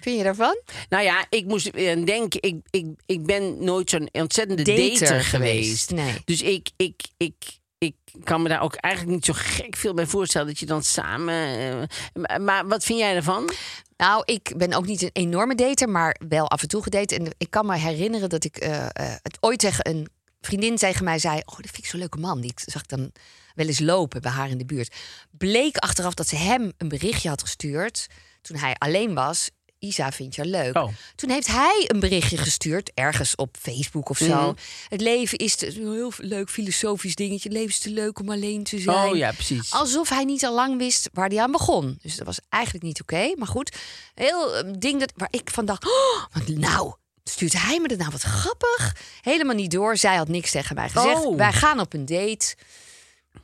Vind 0.00 0.16
je 0.16 0.22
daarvan? 0.22 0.60
Nou 0.88 1.04
ja, 1.04 1.26
ik 1.30 1.44
moest 1.44 1.66
eh, 1.66 2.04
denken, 2.04 2.42
ik, 2.42 2.56
ik, 2.70 2.86
ik 3.06 3.26
ben 3.26 3.64
nooit 3.64 3.90
zo'n 3.90 4.08
ontzettende 4.12 4.62
Dater 4.62 4.98
dater, 5.00 5.24
geweest, 5.24 5.88
geweest. 5.88 5.90
nee. 5.90 6.22
Dus 6.24 6.42
ik, 6.42 6.70
ik, 6.76 7.02
ik, 7.16 7.34
ik 7.78 7.94
kan 8.24 8.42
me 8.42 8.48
daar 8.48 8.60
ook 8.62 8.74
eigenlijk 8.74 9.14
niet 9.14 9.24
zo 9.24 9.32
gek 9.36 9.76
veel 9.76 9.94
bij 9.94 10.06
voorstellen 10.06 10.46
dat 10.46 10.58
je 10.58 10.66
dan 10.66 10.82
samen. 10.82 11.88
eh, 12.22 12.36
maar 12.38 12.66
wat 12.68 12.84
vind 12.84 12.98
jij 12.98 13.14
ervan? 13.14 13.50
Nou, 13.96 14.22
ik 14.24 14.52
ben 14.56 14.72
ook 14.72 14.86
niet 14.86 15.02
een 15.02 15.10
enorme 15.12 15.54
dater, 15.54 15.88
maar 15.88 16.20
wel 16.28 16.50
af 16.50 16.62
en 16.62 16.68
toe 16.68 16.82
gedate. 16.82 17.14
En 17.14 17.34
ik 17.38 17.50
kan 17.50 17.66
me 17.66 17.76
herinneren 17.76 18.28
dat 18.28 18.44
ik 18.44 18.56
eh, 18.56 18.84
eh, 18.84 18.88
het 19.22 19.36
ooit 19.40 19.58
tegen 19.58 19.88
een 19.88 20.08
vriendin 20.40 20.76
tegen 20.76 21.04
mij 21.04 21.18
zei... 21.18 21.36
oh, 21.36 21.56
dat 21.56 21.70
vind 21.70 21.78
ik 21.78 21.86
zo'n 21.86 21.98
leuke 21.98 22.18
man. 22.18 22.40
Die 22.40 22.52
zag 22.54 22.82
ik 22.82 22.88
dan 22.88 23.12
wel 23.54 23.66
eens 23.66 23.80
lopen 23.80 24.22
bij 24.22 24.30
haar 24.30 24.50
in 24.50 24.58
de 24.58 24.64
buurt. 24.64 24.94
Bleek 25.30 25.76
achteraf 25.76 26.14
dat 26.14 26.28
ze 26.28 26.36
hem 26.36 26.72
een 26.78 26.88
berichtje 26.88 27.28
had 27.28 27.40
gestuurd... 27.40 28.06
toen 28.42 28.56
hij 28.56 28.74
alleen 28.78 29.14
was. 29.14 29.50
Isa 29.84 30.12
vindt 30.12 30.34
je 30.34 30.44
leuk. 30.44 30.76
Oh. 30.76 30.88
Toen 31.14 31.30
heeft 31.30 31.46
hij 31.46 31.84
een 31.86 32.00
berichtje 32.00 32.36
gestuurd, 32.36 32.90
ergens 32.94 33.34
op 33.34 33.56
Facebook 33.60 34.08
of 34.08 34.18
zo. 34.18 34.26
Mhm. 34.26 34.54
Het 34.88 35.00
leven 35.00 35.38
is 35.38 35.56
te, 35.56 35.66
een 35.66 35.92
heel 35.92 36.12
leuk 36.16 36.50
filosofisch 36.50 37.14
dingetje. 37.14 37.48
Het 37.48 37.58
leven 37.58 37.70
is 37.70 37.78
te 37.78 37.90
leuk 37.90 38.18
om 38.18 38.30
alleen 38.30 38.62
te 38.62 38.78
zijn. 38.78 39.08
Oh 39.08 39.16
ja, 39.16 39.32
precies. 39.32 39.72
Alsof 39.72 40.08
hij 40.08 40.24
niet 40.24 40.44
al 40.44 40.54
lang 40.54 40.78
wist 40.78 41.08
waar 41.12 41.28
hij 41.28 41.40
aan 41.40 41.50
begon. 41.50 41.98
Dus 42.02 42.16
dat 42.16 42.26
was 42.26 42.38
eigenlijk 42.48 42.84
niet 42.84 43.00
oké. 43.00 43.34
Maar 43.36 43.48
goed, 43.48 43.76
heel 44.14 44.56
eh, 44.56 44.72
ding 44.78 45.00
dat, 45.00 45.12
waar 45.16 45.28
ik 45.30 45.50
van 45.50 45.64
dacht... 45.64 45.84
Oh, 45.86 46.24
wat 46.32 46.48
nou, 46.48 46.94
stuurt 47.24 47.62
hij 47.62 47.80
me 47.80 47.88
dat 47.88 47.98
nou 47.98 48.10
wat 48.10 48.22
grappig? 48.22 48.96
Helemaal 49.20 49.54
niet 49.54 49.70
door. 49.70 49.96
Zij 49.96 50.16
had 50.16 50.28
niks 50.28 50.50
tegen 50.50 50.74
mij 50.74 50.88
gezegd. 50.88 51.24
Oh. 51.24 51.36
Wij 51.36 51.52
gaan 51.52 51.80
op 51.80 51.92
een 51.92 52.06
date. 52.06 52.56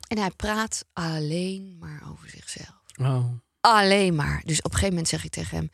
En 0.07 0.17
hij 0.17 0.31
praat 0.35 0.85
alleen 0.93 1.77
maar 1.79 2.01
over 2.11 2.29
zichzelf. 2.29 2.81
Oh. 2.97 3.25
Alleen 3.61 4.15
maar. 4.15 4.41
Dus 4.45 4.57
op 4.57 4.65
een 4.65 4.71
gegeven 4.71 4.89
moment 4.89 5.07
zeg 5.07 5.23
ik 5.23 5.31
tegen 5.31 5.57
hem... 5.57 5.71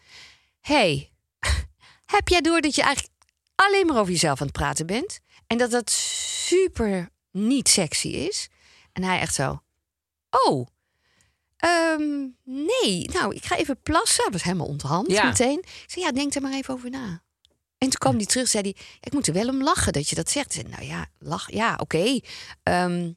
hey, 0.68 1.12
heb 2.16 2.28
jij 2.28 2.42
door 2.42 2.62
dat 2.62 2.76
je 2.76 2.82
eigenlijk 2.82 3.14
alleen 3.56 3.86
maar 3.86 3.98
over 4.00 4.12
jezelf 4.12 4.40
aan 4.42 4.48
het 4.48 4.56
praten 4.56 4.86
bent? 4.86 5.20
En 5.48 5.58
dat 5.58 5.72
dat 5.72 5.90
super 5.90 7.10
niet 7.32 7.70
sexy 7.70 8.08
is? 8.08 8.50
En 8.94 9.04
hij 9.04 9.20
echt 9.20 9.34
zo... 9.34 9.62
Oh, 10.30 10.68
ehm, 11.58 12.28
nee. 12.44 13.10
Nou, 13.14 13.36
ik 13.36 13.46
ga 13.46 13.56
even 13.58 13.82
plassen. 13.82 14.24
Hij 14.24 14.32
was 14.32 14.44
helemaal 14.44 14.68
onthand 14.68 15.12
Ja. 15.12 15.24
meteen. 15.24 15.60
Ik 15.60 15.84
zei, 15.88 16.06
ja, 16.06 16.12
denk 16.12 16.34
er 16.34 16.42
maar 16.42 16.54
even 16.54 16.74
over 16.74 16.90
na. 16.90 17.22
En 17.78 17.90
toen 17.90 18.00
kwam 18.00 18.16
hij 18.16 18.26
terug, 18.26 18.48
zei 18.48 18.64
hij... 18.64 18.76
Ik 19.00 19.14
moet 19.14 19.28
er 19.28 19.34
wel 19.34 19.48
om 19.48 19.64
lachen 19.64 19.94
dat 19.94 20.10
je 20.10 20.16
dat 20.16 20.30
zegt. 20.30 20.54
Zei, 20.54 20.68
nou 20.68 20.84
ja, 20.84 21.06
lach. 21.20 21.52
Ja, 21.52 21.76
oké. 21.80 22.20
Ehm, 22.64 23.12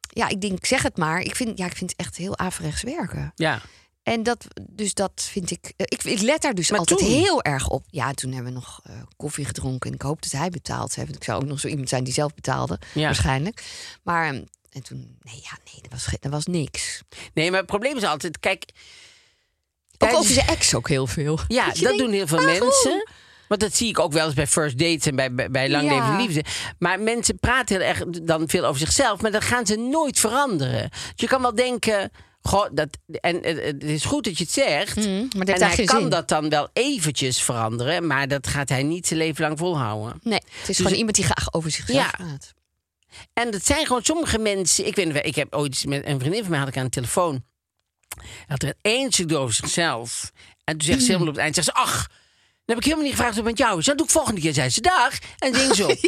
ja, 0.00 0.28
ik 0.28 0.40
denk, 0.40 0.66
zeg 0.66 0.82
het 0.82 0.96
maar. 0.96 1.20
Ik 1.20 1.36
vind, 1.36 1.58
ja, 1.58 1.66
ik 1.66 1.76
vind 1.76 1.90
het 1.90 2.00
echt 2.00 2.16
heel 2.16 2.38
averechts 2.38 2.82
werken. 2.82 3.32
Ja. 3.34 3.62
En 4.02 4.22
dat, 4.22 4.46
dus 4.70 4.94
dat 4.94 5.28
vind 5.30 5.50
ik, 5.50 5.64
eh, 5.76 5.86
ik. 5.88 6.04
Ik 6.04 6.20
let 6.20 6.42
daar 6.42 6.54
dus 6.54 6.70
Maar 6.70 6.78
altijd 6.78 6.98
toen? 7.00 7.08
heel 7.08 7.42
erg 7.42 7.68
op. 7.68 7.84
Ja, 7.90 8.12
toen 8.12 8.32
hebben 8.32 8.52
we 8.52 8.58
nog 8.58 8.80
eh, 8.84 8.92
koffie 9.16 9.44
gedronken. 9.44 9.88
En 9.90 9.94
ik 9.96 10.02
hoop 10.02 10.22
dat 10.22 10.32
hij 10.32 10.50
betaald 10.50 10.94
heeft. 10.94 11.14
Ik 11.16 11.24
zou 11.24 11.42
ook 11.42 11.48
nog 11.48 11.60
zo 11.60 11.68
iemand 11.68 11.88
zijn 11.88 12.04
die 12.04 12.12
zelf 12.12 12.34
betaalde, 12.34 12.78
Ja. 12.94 13.02
waarschijnlijk. 13.04 13.62
Maar 14.02 14.26
ehm, 14.28 14.42
en 14.70 14.82
toen, 14.82 15.16
nee, 15.22 15.34
ja, 15.42 15.58
nee, 15.72 15.82
dat 15.82 15.90
was, 15.90 16.06
dat 16.20 16.32
was 16.32 16.46
niks. 16.46 17.02
Nee, 17.34 17.50
maar 17.50 17.58
het 17.58 17.68
probleem 17.68 17.96
is 17.96 18.04
altijd, 18.04 18.40
kijk. 18.40 18.64
Ook 19.92 20.08
tijdens- 20.08 20.20
over 20.20 20.32
zijn 20.34 20.46
ex 20.46 20.74
ook 20.74 20.88
heel 20.88 21.06
veel. 21.06 21.38
Ja, 21.48 21.56
Dat 21.58 21.66
dat 21.66 21.78
je 21.78 21.84
denkt, 21.84 21.98
doen 21.98 22.12
heel 22.12 22.26
veel 22.26 22.38
waarom? 22.44 22.58
mensen. 22.58 23.08
Want 23.48 23.60
dat 23.60 23.74
zie 23.74 23.88
ik 23.88 23.98
ook 23.98 24.12
wel 24.12 24.24
eens 24.26 24.34
bij 24.34 24.46
first 24.46 24.78
dates 24.78 25.06
en 25.06 25.16
bij, 25.16 25.34
bij, 25.34 25.50
bij 25.50 25.70
lang 25.70 25.90
Ja. 25.90 25.98
leven 25.98 26.26
liefde. 26.26 26.44
Maar 26.78 27.00
mensen 27.00 27.38
praten 27.38 27.76
heel 27.76 27.86
erg 27.86 28.04
dan 28.08 28.48
veel 28.48 28.64
over 28.64 28.80
zichzelf, 28.80 29.20
maar 29.20 29.30
dat 29.30 29.44
gaan 29.44 29.66
ze 29.66 29.76
nooit 29.76 30.18
veranderen. 30.20 30.90
Dus 30.90 31.00
je 31.14 31.26
kan 31.26 31.42
wel 31.42 31.54
denken. 31.54 32.10
Goh, 32.42 32.66
dat, 32.72 32.88
en 33.06 33.42
eh, 33.42 33.64
het 33.64 33.82
is 33.82 34.04
goed 34.04 34.24
dat 34.24 34.38
je 34.38 34.44
het 34.44 34.52
zegt. 34.52 34.96
Mm, 34.96 35.28
maar 35.36 35.46
en 35.46 35.62
hij 35.62 35.84
kan 35.84 36.00
zin. 36.00 36.10
dat 36.10 36.28
dan 36.28 36.48
wel 36.48 36.68
eventjes 36.72 37.42
veranderen, 37.42 38.06
maar 38.06 38.28
dat 38.28 38.46
gaat 38.46 38.68
hij 38.68 38.82
niet 38.82 39.06
zijn 39.06 39.18
leven 39.18 39.44
lang 39.44 39.58
volhouden. 39.58 40.20
Nee, 40.22 40.40
het 40.58 40.68
is 40.68 40.76
gewoon 40.76 40.90
het- 40.90 40.98
iemand 40.98 41.16
die 41.16 41.24
graag 41.24 41.52
over 41.52 41.70
zichzelf 41.70 42.12
Ja. 42.18 42.38
En 43.32 43.50
dat 43.50 43.66
zijn 43.66 43.86
gewoon 43.86 44.02
sommige 44.04 44.38
mensen. 44.38 44.86
Ik 44.86 44.94
weet 44.94 45.26
ik 45.26 45.34
heb 45.34 45.54
ooit 45.54 45.84
met 45.86 46.06
een 46.06 46.18
vriendin 46.18 46.40
van 46.40 46.50
mij 46.50 46.58
had 46.58 46.68
ik 46.68 46.76
aan 46.76 46.84
de 46.84 46.90
telefoon. 46.90 47.44
Had 48.46 48.62
er 48.62 48.74
stuk 49.08 49.32
over 49.34 49.54
zichzelf. 49.54 50.32
En 50.64 50.76
toen 50.76 50.86
zegt 50.86 51.00
ze 51.00 51.06
helemaal 51.06 51.28
op 51.28 51.34
het 51.34 51.42
eind, 51.42 51.54
zegt 51.54 51.66
ze, 51.66 51.74
ach, 51.74 52.06
dan 52.06 52.16
heb 52.64 52.76
ik 52.78 52.84
helemaal 52.84 53.04
niet 53.04 53.14
gevraagd 53.14 53.36
het 53.36 53.44
met 53.44 53.58
jou 53.58 53.78
is. 53.78 53.84
Dat 53.84 53.96
doe 53.96 54.06
ik 54.06 54.12
volgende 54.12 54.40
keer, 54.40 54.54
zei 54.54 54.68
ze, 54.70 54.80
dag. 54.80 55.18
En 55.38 55.54
ging 55.54 55.74
ze 55.74 55.86
op. 55.86 55.98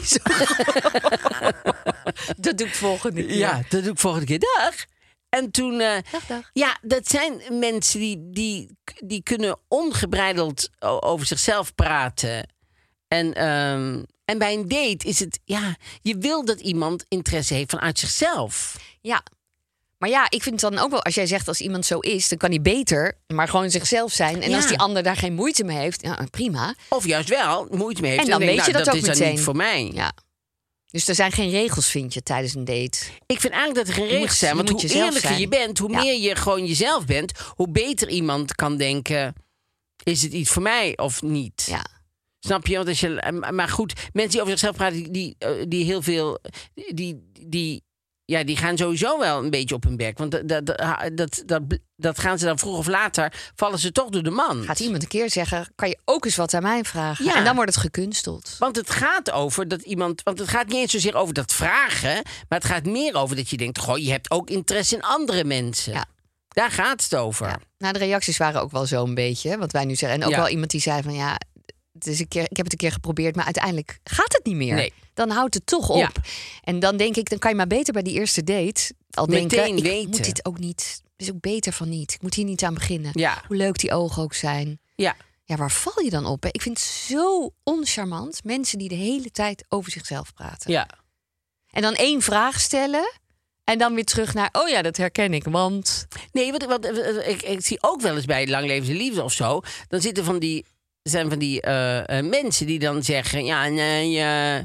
dat 2.44 2.58
doe 2.58 2.66
ik 2.66 2.74
volgende 2.74 3.26
keer. 3.26 3.36
ja, 3.36 3.62
dat 3.68 3.82
doe 3.82 3.92
ik 3.92 3.98
volgende 3.98 4.26
keer, 4.26 4.38
dag. 4.38 4.74
En 5.38 5.50
toen, 5.50 5.80
eh, 5.80 5.96
Dag, 6.10 6.26
dag. 6.26 6.50
ja, 6.52 6.78
dat 6.82 7.08
zijn 7.08 7.40
mensen 7.50 8.00
die, 8.00 8.30
die, 8.30 8.76
die 9.04 9.22
kunnen 9.22 9.58
ongebreideld 9.68 10.68
over 10.80 11.26
zichzelf 11.26 11.74
praten. 11.74 12.48
En, 13.08 13.34
ehm, 13.34 14.02
en 14.24 14.38
bij 14.38 14.54
een 14.54 14.68
date 14.68 15.08
is 15.08 15.18
het, 15.20 15.38
ja, 15.44 15.76
je 16.02 16.16
wil 16.18 16.44
dat 16.44 16.60
iemand 16.60 17.04
interesse 17.08 17.54
heeft 17.54 17.70
vanuit 17.70 17.98
zichzelf. 17.98 18.76
Ja. 19.00 19.22
Maar 19.98 20.10
ja, 20.10 20.26
ik 20.30 20.42
vind 20.42 20.60
het 20.60 20.72
dan 20.72 20.82
ook 20.84 20.90
wel, 20.90 21.02
als 21.04 21.14
jij 21.14 21.26
zegt 21.26 21.48
als 21.48 21.60
iemand 21.60 21.86
zo 21.86 21.98
is, 21.98 22.28
dan 22.28 22.38
kan 22.38 22.50
hij 22.50 22.60
beter, 22.62 23.18
maar 23.26 23.48
gewoon 23.48 23.70
zichzelf 23.70 24.12
zijn. 24.12 24.42
En 24.42 24.50
Ja. 24.50 24.56
als 24.56 24.66
die 24.66 24.78
ander 24.78 25.02
daar 25.02 25.16
geen 25.16 25.34
moeite 25.34 25.64
mee 25.64 25.76
heeft, 25.76 26.02
ja, 26.02 26.26
prima. 26.30 26.74
Of 26.88 27.06
juist 27.06 27.28
wel 27.28 27.66
moeite 27.70 28.00
mee 28.00 28.10
heeft. 28.10 28.22
En 28.24 28.30
dan 28.30 28.40
ik, 28.42 28.46
weet 28.48 28.66
je 28.66 28.72
nou, 28.72 28.84
dat 28.84 28.84
dat 28.84 28.94
ook 28.94 29.00
is 29.00 29.06
dan 29.06 29.18
meteen. 29.18 29.34
niet 29.34 29.44
voor 29.44 29.56
mij. 29.56 29.90
Ja. 29.94 30.12
Dus 30.92 31.08
er 31.08 31.14
zijn 31.14 31.32
geen 31.32 31.50
regels, 31.50 31.88
vind 31.88 32.14
je, 32.14 32.22
tijdens 32.22 32.54
een 32.54 32.64
date. 32.64 32.98
Ik 33.26 33.40
vind 33.40 33.52
eigenlijk 33.52 33.74
dat 33.74 33.88
er 33.88 33.94
geen 33.94 34.08
regels 34.08 34.28
moet- 34.28 34.36
zijn. 34.38 34.56
Want 34.56 34.68
hoe 34.68 34.88
eerlijker 34.88 35.20
zijn. 35.20 35.40
je 35.40 35.48
bent, 35.48 35.78
hoe 35.78 35.90
Ja. 35.90 36.02
meer 36.02 36.20
je 36.20 36.36
gewoon 36.36 36.66
jezelf 36.66 37.04
bent, 37.06 37.32
hoe 37.54 37.70
beter 37.70 38.08
iemand 38.08 38.54
kan 38.54 38.76
denken: 38.76 39.34
is 40.02 40.22
het 40.22 40.32
iets 40.32 40.50
voor 40.50 40.62
mij 40.62 40.96
of 40.98 41.22
niet? 41.22 41.64
Ja. 41.68 41.86
Snap 42.40 42.66
je? 42.66 42.76
Want 42.76 42.88
als 42.88 43.00
je 43.00 43.40
maar 43.50 43.68
goed, 43.68 43.92
mensen 44.12 44.30
die 44.32 44.40
over 44.40 44.50
zichzelf 44.52 44.76
praten, 44.76 44.96
die, 45.02 45.10
die, 45.10 45.34
eh, 45.38 45.64
die 45.68 45.84
heel 45.84 46.02
veel. 46.02 46.38
Die, 46.74 47.30
die, 47.46 47.82
ja, 48.32 48.44
die 48.44 48.56
gaan 48.56 48.76
sowieso 48.76 49.18
wel 49.18 49.44
een 49.44 49.50
beetje 49.50 49.74
op 49.74 49.82
hun 49.84 49.96
bek. 49.96 50.18
Want 50.18 50.30
dat, 50.30 50.48
dat, 50.66 50.66
dat, 51.16 51.42
dat, 51.46 51.62
dat 51.96 52.18
gaan 52.18 52.38
ze 52.38 52.44
dan 52.44 52.58
vroeg 52.58 52.78
of 52.78 52.86
later, 52.86 53.32
vallen 53.54 53.78
ze 53.78 53.92
toch 53.92 54.08
door 54.08 54.22
de 54.22 54.30
man. 54.30 54.62
Gaat 54.64 54.80
iemand 54.80 55.02
een 55.02 55.08
keer 55.08 55.30
zeggen, 55.30 55.68
kan 55.74 55.88
je 55.88 55.98
ook 56.04 56.24
eens 56.24 56.36
wat 56.36 56.54
aan 56.54 56.62
mij 56.62 56.84
vragen? 56.84 57.24
Ja. 57.24 57.36
En 57.36 57.44
dan 57.44 57.54
wordt 57.54 57.74
het 57.74 57.82
gekunsteld. 57.82 58.56
Want 58.58 58.76
het 58.76 58.90
gaat 58.90 59.30
over 59.30 59.68
dat 59.68 59.82
iemand. 59.82 60.22
Want 60.22 60.38
het 60.38 60.48
gaat 60.48 60.66
niet 60.66 60.76
eens 60.76 60.92
zozeer 60.92 61.14
over 61.16 61.34
dat 61.34 61.52
vragen. 61.52 62.12
Maar 62.48 62.58
het 62.58 62.64
gaat 62.64 62.84
meer 62.84 63.14
over 63.14 63.36
dat 63.36 63.50
je 63.50 63.56
denkt: 63.56 63.78
Goh, 63.78 63.98
je 63.98 64.10
hebt 64.10 64.30
ook 64.30 64.50
interesse 64.50 64.94
in 64.94 65.02
andere 65.02 65.44
mensen. 65.44 65.92
Ja. 65.92 66.04
Daar 66.48 66.70
gaat 66.70 67.02
het 67.02 67.14
over. 67.16 67.46
Ja. 67.46 67.58
Nou, 67.78 67.92
de 67.92 67.98
reacties 67.98 68.36
waren 68.36 68.60
ook 68.62 68.70
wel 68.70 68.86
zo 68.86 69.04
een 69.04 69.14
beetje, 69.14 69.58
wat 69.58 69.72
wij 69.72 69.84
nu 69.84 69.94
zeggen. 69.94 70.20
En 70.20 70.24
ook 70.26 70.32
Ja. 70.32 70.38
wel 70.38 70.48
iemand 70.48 70.70
die 70.70 70.80
zei 70.80 71.02
van, 71.02 71.14
ja, 71.14 71.38
een 72.06 72.28
keer, 72.28 72.42
ik 72.48 72.56
heb 72.56 72.64
het 72.64 72.72
een 72.72 72.78
keer 72.78 72.92
geprobeerd, 72.92 73.36
maar 73.36 73.44
uiteindelijk 73.44 73.98
gaat 74.04 74.32
het 74.32 74.44
niet 74.44 74.56
meer. 74.56 74.74
Nee. 74.74 74.92
Dan 75.14 75.30
houdt 75.30 75.54
het 75.54 75.66
toch 75.66 75.88
op. 75.88 75.96
Ja. 75.96 76.10
En 76.62 76.80
dan 76.80 76.96
denk 76.96 77.16
ik, 77.16 77.28
dan 77.30 77.38
kan 77.38 77.50
je 77.50 77.56
maar 77.56 77.66
beter 77.66 77.92
bij 77.92 78.02
die 78.02 78.18
eerste 78.18 78.44
date 78.44 78.92
al 79.10 79.26
Meteen 79.26 79.48
denken, 79.48 79.76
ik 79.76 79.82
weten. 79.82 80.10
moet 80.10 80.24
dit 80.24 80.44
ook 80.44 80.58
niet. 80.58 81.02
Is 81.16 81.30
ook 81.30 81.40
beter 81.40 81.72
van 81.72 81.88
niet. 81.88 82.12
Ik 82.14 82.22
moet 82.22 82.34
hier 82.34 82.44
niet 82.44 82.62
aan 82.64 82.74
beginnen. 82.74 83.10
Ja. 83.14 83.42
Hoe 83.46 83.56
leuk 83.56 83.78
die 83.78 83.92
ogen 83.92 84.22
ook 84.22 84.34
zijn. 84.34 84.80
Ja. 84.94 85.16
Ja, 85.44 85.56
waar 85.56 85.70
val 85.70 86.02
je 86.04 86.10
dan 86.10 86.26
op? 86.26 86.42
hè? 86.42 86.48
Ik 86.52 86.62
vind 86.62 86.78
het 86.78 86.86
zo 86.86 87.50
oncharmant. 87.62 88.44
Mensen 88.44 88.78
die 88.78 88.88
de 88.88 88.94
hele 88.94 89.30
tijd 89.30 89.64
over 89.68 89.90
zichzelf 89.92 90.32
praten. 90.34 90.70
Ja. 90.72 90.88
En 91.70 91.82
dan 91.82 91.94
één 91.94 92.22
vraag 92.22 92.60
stellen. 92.60 93.12
En 93.64 93.78
dan 93.78 93.94
weer 93.94 94.04
terug 94.04 94.34
naar, 94.34 94.48
oh 94.52 94.68
ja, 94.68 94.82
dat 94.82 94.96
herken 94.96 95.34
ik. 95.34 95.44
Want 95.44 96.06
Nee, 96.32 96.52
wat, 96.52 96.64
wat, 96.64 96.84
wat- 96.90 97.26
ik, 97.26 97.42
ik 97.42 97.64
zie 97.66 97.78
ook 97.80 98.00
wel 98.00 98.16
eens 98.16 98.24
bij 98.24 98.46
Langlevende 98.48 98.94
Liefde 98.96 99.22
of 99.22 99.32
zo. 99.32 99.60
Dan 99.88 100.00
zitten 100.00 100.24
van 100.24 100.38
die, 100.38 100.64
zijn 101.02 101.28
van 101.28 101.38
die 101.38 101.60
eh, 101.60 102.18
eh, 102.18 102.26
mensen 102.26 102.66
die 102.66 102.78
dan 102.78 103.02
zeggen: 103.02 103.44
Ja, 103.44 103.68
nee, 103.68 104.18
eh, 104.18 104.64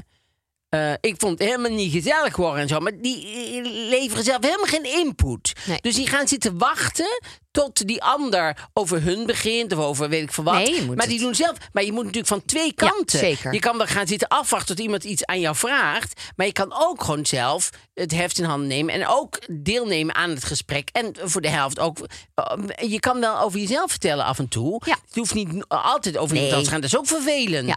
eh, 0.68 0.92
ik 1.00 1.14
vond 1.18 1.38
het 1.38 1.48
helemaal 1.48 1.70
niet 1.70 1.92
gezellig 1.92 2.36
worden 2.36 2.62
en 2.62 2.68
zo. 2.68 2.80
Maar 2.80 2.92
die 3.00 3.26
eh, 3.26 3.88
leveren 3.88 4.24
zelf 4.24 4.42
helemaal 4.44 4.66
geen 4.66 4.84
input. 5.04 5.52
Nee. 5.66 5.78
Dus 5.80 5.94
die 5.94 6.06
gaan 6.06 6.28
zitten 6.28 6.58
wachten 6.58 7.20
tot 7.50 7.86
die 7.86 8.02
ander 8.02 8.68
over 8.72 9.02
hun 9.02 9.26
begint 9.26 9.72
of 9.72 9.78
over 9.78 10.08
weet 10.08 10.22
ik 10.22 10.32
veel 10.32 10.44
wat. 10.44 10.54
Nee, 10.54 10.82
maar 10.82 11.06
die 11.06 11.14
het- 11.14 11.24
doen 11.24 11.34
zelf. 11.34 11.56
Maar 11.72 11.84
je 11.84 11.92
moet 11.92 12.00
natuurlijk 12.04 12.26
van 12.32 12.44
twee 12.44 12.72
Ja, 12.76 12.88
kanten. 12.88 13.18
zeker. 13.18 13.52
Je 13.52 13.58
kan 13.58 13.76
wel 13.76 13.86
gaan 13.86 14.06
zitten 14.06 14.28
afwachten 14.28 14.76
tot 14.76 14.84
iemand 14.84 15.04
iets 15.04 15.24
aan 15.24 15.40
jou 15.40 15.56
vraagt. 15.56 16.20
Maar 16.36 16.46
je 16.46 16.52
kan 16.52 16.74
ook 16.78 17.04
gewoon 17.04 17.26
zelf 17.26 17.70
het 17.94 18.10
heft 18.12 18.38
in 18.38 18.44
handen 18.44 18.68
nemen 18.68 18.94
en 18.94 19.06
ook 19.08 19.38
deelnemen 19.50 20.14
aan 20.14 20.30
het 20.30 20.44
gesprek. 20.44 20.88
En 20.92 21.14
voor 21.22 21.40
de 21.40 21.48
helft 21.50 21.78
ook. 21.78 21.98
eh, 22.34 22.90
Je 22.90 23.00
kan 23.00 23.20
wel 23.20 23.38
over 23.40 23.58
jezelf 23.60 23.90
vertellen 23.90 24.24
af 24.24 24.38
en 24.38 24.48
toe. 24.48 24.82
Ja. 24.84 24.96
Het 25.06 25.14
hoeft 25.14 25.34
niet 25.34 25.64
altijd 25.68 26.16
over 26.16 26.36
iemand 26.36 26.36
Nee. 26.36 26.42
anders 26.50 26.64
te 26.64 26.70
gaan. 26.70 26.80
Dat 26.80 26.90
is 26.92 26.98
ook 26.98 27.06
vervelend. 27.22 27.68
Ja. 27.68 27.76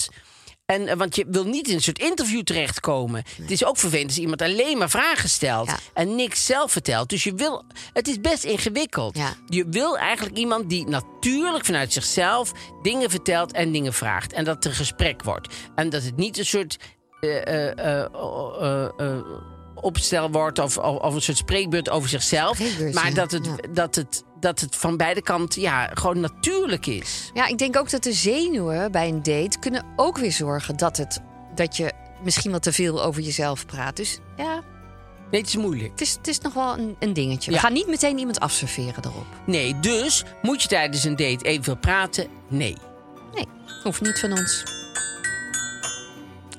En, 0.71 0.87
eh, 0.87 0.97
want 0.97 1.15
je 1.15 1.25
wil 1.27 1.43
niet 1.43 1.67
in 1.67 1.75
een 1.75 1.81
soort 1.81 1.99
interview 1.99 2.41
terechtkomen. 2.43 3.23
Het 3.41 3.51
is 3.51 3.65
ook 3.65 3.77
vervelend 3.77 4.07
als 4.09 4.17
iemand 4.17 4.41
alleen 4.41 4.77
maar 4.77 4.89
vragen 4.89 5.29
stelt 5.29 5.67
Ja. 5.67 5.77
en 5.93 6.15
niks 6.15 6.45
zelf 6.45 6.71
vertelt. 6.71 7.09
Dus 7.09 7.23
je 7.23 7.33
wil, 7.33 7.63
het 7.93 8.07
is 8.07 8.19
best 8.21 8.43
ingewikkeld. 8.43 9.17
Ja. 9.17 9.33
Je 9.47 9.65
wil 9.69 9.97
eigenlijk 9.97 10.37
iemand 10.37 10.69
die 10.69 10.87
natuurlijk 10.87 11.65
vanuit 11.65 11.93
zichzelf 11.93 12.51
dingen 12.81 13.09
vertelt 13.09 13.51
en 13.51 13.71
dingen 13.71 13.93
vraagt. 13.93 14.33
En 14.33 14.43
dat 14.43 14.55
het 14.55 14.65
een 14.65 14.73
gesprek 14.73 15.23
wordt. 15.23 15.53
En 15.75 15.89
dat 15.89 16.03
het 16.03 16.17
niet 16.17 16.37
een 16.37 16.45
soort 16.45 16.77
eh, 17.19 18.01
eh, 18.03 19.21
opstel 19.75 20.31
wordt 20.31 20.59
of, 20.59 20.77
of, 20.77 20.97
of 20.97 21.13
een 21.13 21.21
soort 21.21 21.37
spreekbeurt 21.37 21.89
over 21.89 22.09
zichzelf. 22.09 22.59
Maar 22.93 23.13
dat 23.13 23.31
het, 23.31 23.45
Ja. 23.45 23.55
dat, 23.73 23.95
het, 23.95 24.23
dat 24.41 24.59
het 24.59 24.75
van 24.75 24.97
beide 24.97 25.21
kanten 25.21 25.61
ja, 25.61 25.89
gewoon 25.93 26.19
natuurlijk 26.19 26.85
is. 26.85 27.31
Ja, 27.33 27.47
ik 27.47 27.57
denk 27.57 27.77
ook 27.77 27.89
dat 27.89 28.03
de 28.03 28.13
zenuwen 28.13 28.91
bij 28.91 29.07
een 29.07 29.23
date 29.23 29.59
kunnen 29.59 29.85
ook 29.95 30.17
weer 30.17 30.31
zorgen 30.31 30.77
dat, 30.77 30.97
het, 30.97 31.19
dat 31.55 31.77
je 31.77 31.91
misschien 32.23 32.51
wat 32.51 32.63
te 32.63 32.71
veel 32.73 33.03
over 33.03 33.21
jezelf 33.21 33.65
praat. 33.65 33.95
Dus 33.95 34.19
ja, 34.37 34.61
Nee, 35.31 35.39
het 35.41 35.49
is 35.49 35.57
moeilijk. 35.57 35.91
het 35.91 36.01
is, 36.01 36.11
het 36.13 36.27
is 36.27 36.39
nog 36.39 36.53
wel 36.53 36.77
een, 36.77 36.95
een 36.99 37.13
dingetje. 37.13 37.49
We 37.49 37.55
Ja. 37.55 37.61
gaan 37.61 37.73
niet 37.73 37.87
meteen 37.87 38.17
iemand 38.17 38.39
afserveren 38.39 39.03
erop. 39.05 39.25
Nee, 39.45 39.79
dus 39.79 40.23
moet 40.41 40.61
je 40.61 40.67
tijdens 40.67 41.03
een 41.03 41.15
date 41.15 41.45
evenveel 41.45 41.75
praten? 41.77 42.27
Nee. 42.47 42.77
Nee, 43.33 43.47
hoeft 43.83 44.01
niet 44.01 44.19
van 44.19 44.31
ons. 44.31 44.63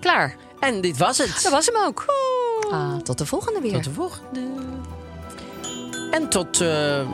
Klaar. 0.01 0.37
En 0.61 0.81
dit 0.81 0.97
was 0.97 1.19
het. 1.19 1.41
Dat 1.43 1.53
was 1.53 1.67
hem 1.67 1.77
ook. 1.77 2.05
Ah, 2.71 2.97
tot 2.97 3.19
de 3.19 3.27
volgende 3.27 3.61
weer. 3.61 3.73
Tot 3.73 3.85
de 3.85 3.93
volgende. 3.93 4.41
En 6.11 6.29
tot 6.29 6.61
eh, 6.61 7.09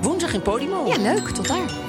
woensdag 0.00 0.34
in 0.34 0.42
Podimo. 0.42 0.86
Ja, 0.86 0.96
leuk. 0.96 1.28
Tot 1.28 1.48
daar. 1.48 1.87